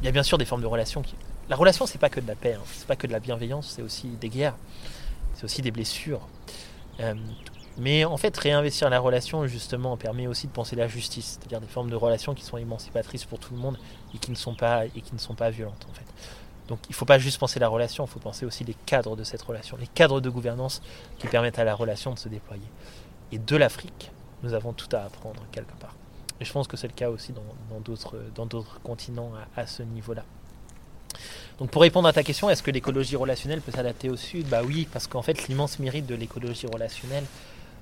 Il 0.00 0.04
y 0.04 0.08
a 0.08 0.12
bien 0.12 0.22
sûr 0.22 0.38
des 0.38 0.44
formes 0.44 0.62
de 0.62 0.66
relations. 0.66 1.02
Qui... 1.02 1.14
La 1.48 1.56
relation, 1.56 1.86
c'est 1.86 1.98
pas 1.98 2.10
que 2.10 2.20
de 2.20 2.26
la 2.26 2.34
paix, 2.34 2.54
hein. 2.54 2.62
c'est 2.72 2.86
pas 2.86 2.96
que 2.96 3.06
de 3.06 3.12
la 3.12 3.20
bienveillance, 3.20 3.72
c'est 3.76 3.82
aussi 3.82 4.08
des 4.08 4.28
guerres, 4.28 4.56
c'est 5.34 5.44
aussi 5.44 5.62
des 5.62 5.70
blessures. 5.70 6.20
Mais 7.78 8.04
en 8.04 8.16
fait, 8.16 8.36
réinvestir 8.36 8.90
la 8.90 8.98
relation, 8.98 9.46
justement, 9.46 9.96
permet 9.96 10.26
aussi 10.26 10.48
de 10.48 10.52
penser 10.52 10.74
la 10.74 10.88
justice, 10.88 11.38
c'est-à-dire 11.38 11.60
des 11.60 11.68
formes 11.68 11.90
de 11.90 11.94
relations 11.94 12.34
qui 12.34 12.44
sont 12.44 12.58
émancipatrices 12.58 13.24
pour 13.24 13.38
tout 13.38 13.54
le 13.54 13.60
monde 13.60 13.78
et 14.14 14.18
qui 14.18 14.32
ne 14.32 14.36
sont 14.36 14.56
pas, 14.56 14.86
et 14.86 15.00
qui 15.00 15.14
ne 15.14 15.18
sont 15.18 15.34
pas 15.34 15.50
violentes, 15.50 15.86
en 15.88 15.94
fait. 15.94 16.04
Donc 16.66 16.80
il 16.88 16.92
ne 16.92 16.96
faut 16.96 17.04
pas 17.04 17.18
juste 17.18 17.38
penser 17.38 17.60
la 17.60 17.68
relation, 17.68 18.04
il 18.04 18.10
faut 18.10 18.18
penser 18.18 18.44
aussi 18.44 18.64
les 18.64 18.74
cadres 18.74 19.16
de 19.16 19.24
cette 19.24 19.40
relation, 19.42 19.76
les 19.78 19.86
cadres 19.86 20.20
de 20.20 20.28
gouvernance 20.28 20.82
qui 21.18 21.28
permettent 21.28 21.58
à 21.58 21.64
la 21.64 21.74
relation 21.74 22.12
de 22.12 22.18
se 22.18 22.28
déployer. 22.28 22.66
Et 23.32 23.38
de 23.38 23.56
l'Afrique, 23.56 24.10
nous 24.42 24.52
avons 24.54 24.72
tout 24.72 24.94
à 24.94 25.00
apprendre 25.00 25.42
quelque 25.52 25.74
part. 25.78 25.94
Et 26.40 26.44
je 26.44 26.52
pense 26.52 26.68
que 26.68 26.76
c'est 26.76 26.86
le 26.86 26.92
cas 26.92 27.10
aussi 27.10 27.32
dans 27.32 27.80
d'autres 27.80 28.80
continents 28.82 29.32
à, 29.56 29.66
ce 29.66 29.82
niveau-là. 29.82 30.24
Donc 31.58 31.70
pour 31.70 31.82
répondre 31.82 32.06
à 32.06 32.12
ta 32.12 32.22
question, 32.22 32.48
est-ce 32.48 32.62
que 32.62 32.70
l'écologie 32.70 33.16
relationnelle 33.16 33.60
peut 33.60 33.72
s'adapter 33.72 34.08
au 34.10 34.16
Sud? 34.16 34.48
Bah 34.48 34.62
oui, 34.64 34.86
parce 34.92 35.08
qu'en 35.08 35.22
fait 35.22 35.48
l'immense 35.48 35.80
mérite 35.80 36.06
de 36.06 36.14
l'écologie 36.14 36.66
relationnelle, 36.66 37.24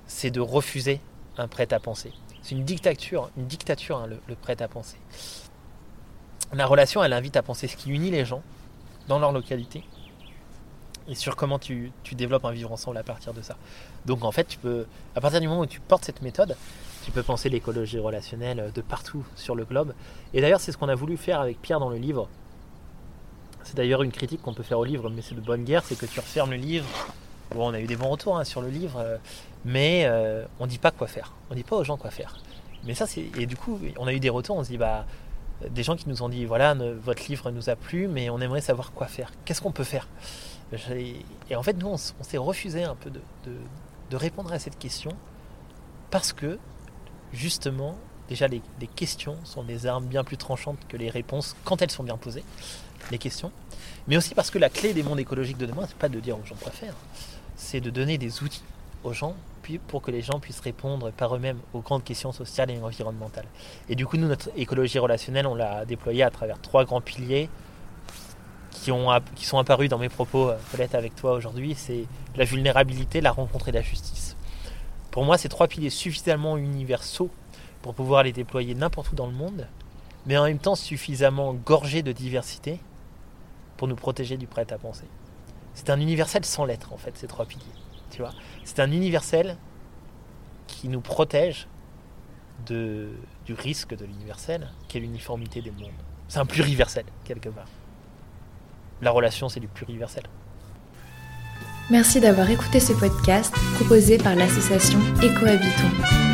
c'est 0.07 0.31
de 0.31 0.39
refuser 0.39 0.99
un 1.37 1.47
prêt-à-penser. 1.47 2.11
C'est 2.41 2.55
une 2.55 2.63
dictature, 2.63 3.29
une 3.37 3.45
dictature 3.45 3.97
hein, 3.97 4.07
le, 4.07 4.35
prêt-à-penser. 4.35 4.97
La 6.53 6.65
relation, 6.65 7.03
elle 7.03 7.13
invite 7.13 7.37
à 7.37 7.43
penser 7.43 7.67
ce 7.67 7.75
qui 7.75 7.91
unit 7.91 8.09
les 8.09 8.25
gens 8.25 8.41
dans 9.07 9.19
leur 9.19 9.31
localité 9.31 9.83
et 11.07 11.15
sur 11.15 11.35
comment 11.35 11.59
tu, 11.59 11.91
développes 12.13 12.45
un 12.45 12.51
vivre 12.51 12.71
ensemble 12.71 12.97
à 12.97 13.03
partir 13.03 13.33
de 13.33 13.41
ça. 13.41 13.57
Donc 14.05 14.23
en 14.23 14.31
fait, 14.31 14.57
à 15.15 15.21
partir 15.21 15.39
du 15.39 15.47
moment 15.47 15.61
où 15.61 15.65
tu 15.65 15.79
portes 15.79 16.05
cette 16.05 16.21
méthode, 16.21 16.55
tu 17.07 17.13
peux 17.13 17.23
penser 17.23 17.47
l'écologie 17.47 17.99
relationnelle 17.99 18.69
de 18.75 18.81
partout 18.81 19.25
sur 19.37 19.55
le 19.55 19.63
globe. 19.63 19.93
Et 20.33 20.41
d'ailleurs, 20.41 20.59
c'est 20.59 20.73
ce 20.73 20.77
qu'on 20.77 20.89
a 20.89 20.95
voulu 20.95 21.15
faire 21.15 21.39
avec 21.39 21.61
Pierre 21.61 21.79
dans 21.79 21.89
le 21.89 21.95
livre. 21.95 22.27
C'est 23.63 23.77
d'ailleurs 23.77 24.03
une 24.03 24.11
critique 24.11 24.41
qu'on 24.41 24.53
peut 24.53 24.61
faire 24.61 24.77
au 24.77 24.83
livre, 24.83 25.09
mais 25.09 25.21
c'est 25.21 25.33
de 25.33 25.39
bonne 25.39 25.63
guerre, 25.63 25.85
c'est 25.85 25.97
que 25.97 26.05
tu 26.05 26.19
refermes 26.19 26.51
le 26.51 26.57
livre. 26.57 26.85
Bon, 27.51 27.69
on 27.69 27.73
a 27.73 27.79
eu 27.79 27.85
des 27.85 27.95
bons 27.95 28.09
retours 28.09 28.37
hein, 28.37 28.43
sur 28.43 28.61
le 28.61 28.67
livre, 28.67 28.99
euh, 28.99 29.15
mais 29.63 30.03
euh, 30.03 30.43
on 30.59 30.67
dit 30.67 30.79
pas 30.79 30.91
quoi 30.91 31.07
faire. 31.07 31.31
On 31.49 31.55
dit 31.55 31.63
pas 31.63 31.77
aux 31.77 31.85
gens 31.85 31.95
quoi 31.95 32.11
faire. 32.11 32.35
Mais 32.83 32.93
ça, 32.93 33.07
c'est. 33.07 33.23
Et 33.37 33.45
du 33.45 33.55
coup, 33.55 33.79
on 33.97 34.05
a 34.05 34.11
eu 34.11 34.19
des 34.19 34.29
retours, 34.29 34.57
on 34.57 34.65
se 34.65 34.69
dit, 34.69 34.77
bah, 34.77 35.05
des 35.69 35.83
gens 35.83 35.95
qui 35.95 36.09
nous 36.09 36.23
ont 36.23 36.29
dit, 36.29 36.43
voilà, 36.43 36.73
votre 36.73 37.25
livre 37.29 37.51
nous 37.51 37.69
a 37.69 37.77
plu, 37.77 38.09
mais 38.09 38.29
on 38.29 38.41
aimerait 38.41 38.59
savoir 38.59 38.91
quoi 38.91 39.07
faire. 39.07 39.31
Qu'est-ce 39.45 39.61
qu'on 39.61 39.71
peut 39.71 39.85
faire? 39.85 40.09
Et 40.99 41.55
en 41.55 41.63
fait, 41.63 41.77
nous, 41.77 41.87
on, 41.87 41.95
s'est 41.95 42.37
refusé 42.37 42.83
un 42.83 42.95
peu 42.95 43.09
de, 43.09 44.17
répondre 44.17 44.51
à 44.51 44.59
cette 44.59 44.77
question 44.77 45.11
parce 46.11 46.33
que, 46.33 46.59
justement, 47.33 47.95
déjà, 48.29 48.47
les, 48.47 48.61
questions 48.95 49.37
sont 49.43 49.63
des 49.63 49.85
armes 49.85 50.05
bien 50.05 50.23
plus 50.23 50.37
tranchantes 50.37 50.79
que 50.87 50.97
les 50.97 51.09
réponses 51.09 51.55
quand 51.63 51.81
elles 51.81 51.91
sont 51.91 52.03
bien 52.03 52.17
posées, 52.17 52.43
les 53.11 53.17
questions. 53.17 53.51
Mais 54.07 54.17
aussi 54.17 54.33
parce 54.33 54.49
que 54.49 54.57
la 54.57 54.69
clé 54.69 54.93
des 54.93 55.03
mondes 55.03 55.19
écologiques 55.19 55.57
de 55.57 55.65
demain, 55.65 55.85
c'est 55.87 55.97
pas 55.97 56.09
de 56.09 56.19
dire 56.19 56.37
aux 56.37 56.45
gens 56.45 56.55
quoi 56.61 56.71
faire, 56.71 56.95
c'est 57.55 57.81
de 57.81 57.89
donner 57.89 58.17
des 58.17 58.43
outils 58.43 58.63
aux 59.03 59.13
gens 59.13 59.35
pour 59.87 60.01
que 60.01 60.11
les 60.11 60.21
gens 60.21 60.39
puissent 60.39 60.59
répondre 60.59 61.11
par 61.11 61.35
eux-mêmes 61.35 61.59
aux 61.73 61.79
grandes 61.79 62.03
questions 62.03 62.31
sociales 62.31 62.71
et 62.71 62.79
environnementales. 62.79 63.45
Et 63.89 63.95
du 63.95 64.05
coup, 64.05 64.17
nous, 64.17 64.27
notre 64.27 64.49
écologie 64.55 64.99
relationnelle, 64.99 65.47
on 65.47 65.55
l'a 65.55 65.85
déployée 65.85 66.23
à 66.23 66.29
travers 66.29 66.59
trois 66.61 66.85
grands 66.85 67.01
piliers 67.01 67.49
qui, 68.71 68.91
ont, 68.91 69.09
qui 69.35 69.45
sont 69.45 69.57
apparus 69.57 69.89
dans 69.89 69.97
mes 69.97 70.09
propos, 70.09 70.51
peut-être 70.71 70.95
avec 70.95 71.15
toi 71.15 71.33
aujourd'hui. 71.33 71.75
C'est 71.75 72.05
la 72.35 72.45
vulnérabilité, 72.45 73.21
la 73.21 73.31
rencontre 73.31 73.69
et 73.69 73.71
la 73.71 73.81
justice. 73.81 74.26
Pour 75.11 75.25
moi, 75.25 75.37
ces 75.37 75.49
trois 75.49 75.67
piliers 75.67 75.89
suffisamment 75.89 76.57
universaux 76.57 77.29
pour 77.81 77.93
pouvoir 77.93 78.23
les 78.23 78.33
déployer 78.33 78.75
n'importe 78.75 79.11
où 79.11 79.15
dans 79.15 79.27
le 79.27 79.33
monde, 79.33 79.67
mais 80.25 80.37
en 80.37 80.45
même 80.45 80.59
temps 80.59 80.75
suffisamment 80.75 81.53
gorgés 81.53 82.03
de 82.03 82.11
diversité 82.11 82.79
pour 83.77 83.87
nous 83.87 83.95
protéger 83.95 84.37
du 84.37 84.47
prêt-à-penser. 84.47 85.05
C'est 85.73 85.89
un 85.89 85.99
universel 85.99 86.43
sans 86.43 86.65
lettres, 86.65 86.91
en 86.93 86.97
fait, 86.97 87.15
ces 87.17 87.27
trois 87.27 87.45
piliers. 87.45 87.63
C'est 88.63 88.79
un 88.79 88.91
universel 88.91 89.57
qui 90.65 90.89
nous 90.89 91.01
protège 91.01 91.67
du 92.65 93.53
risque 93.53 93.95
de 93.95 94.03
l'universel, 94.05 94.69
qui 94.87 94.97
est 94.97 95.01
l'uniformité 95.01 95.61
des 95.61 95.71
mondes. 95.71 95.91
C'est 96.27 96.39
un 96.39 96.45
pluriversel, 96.45 97.05
quelque 97.23 97.49
part. 97.49 97.67
La 99.01 99.11
relation, 99.11 99.47
c'est 99.47 99.59
du 99.59 99.67
pluriversel. 99.67 100.23
Merci 101.89 102.19
d'avoir 102.19 102.49
écouté 102.49 102.79
ce 102.79 102.93
podcast 102.93 103.53
proposé 103.75 104.17
par 104.17 104.35
l'association 104.35 104.99
Ecohabitons. 105.23 106.26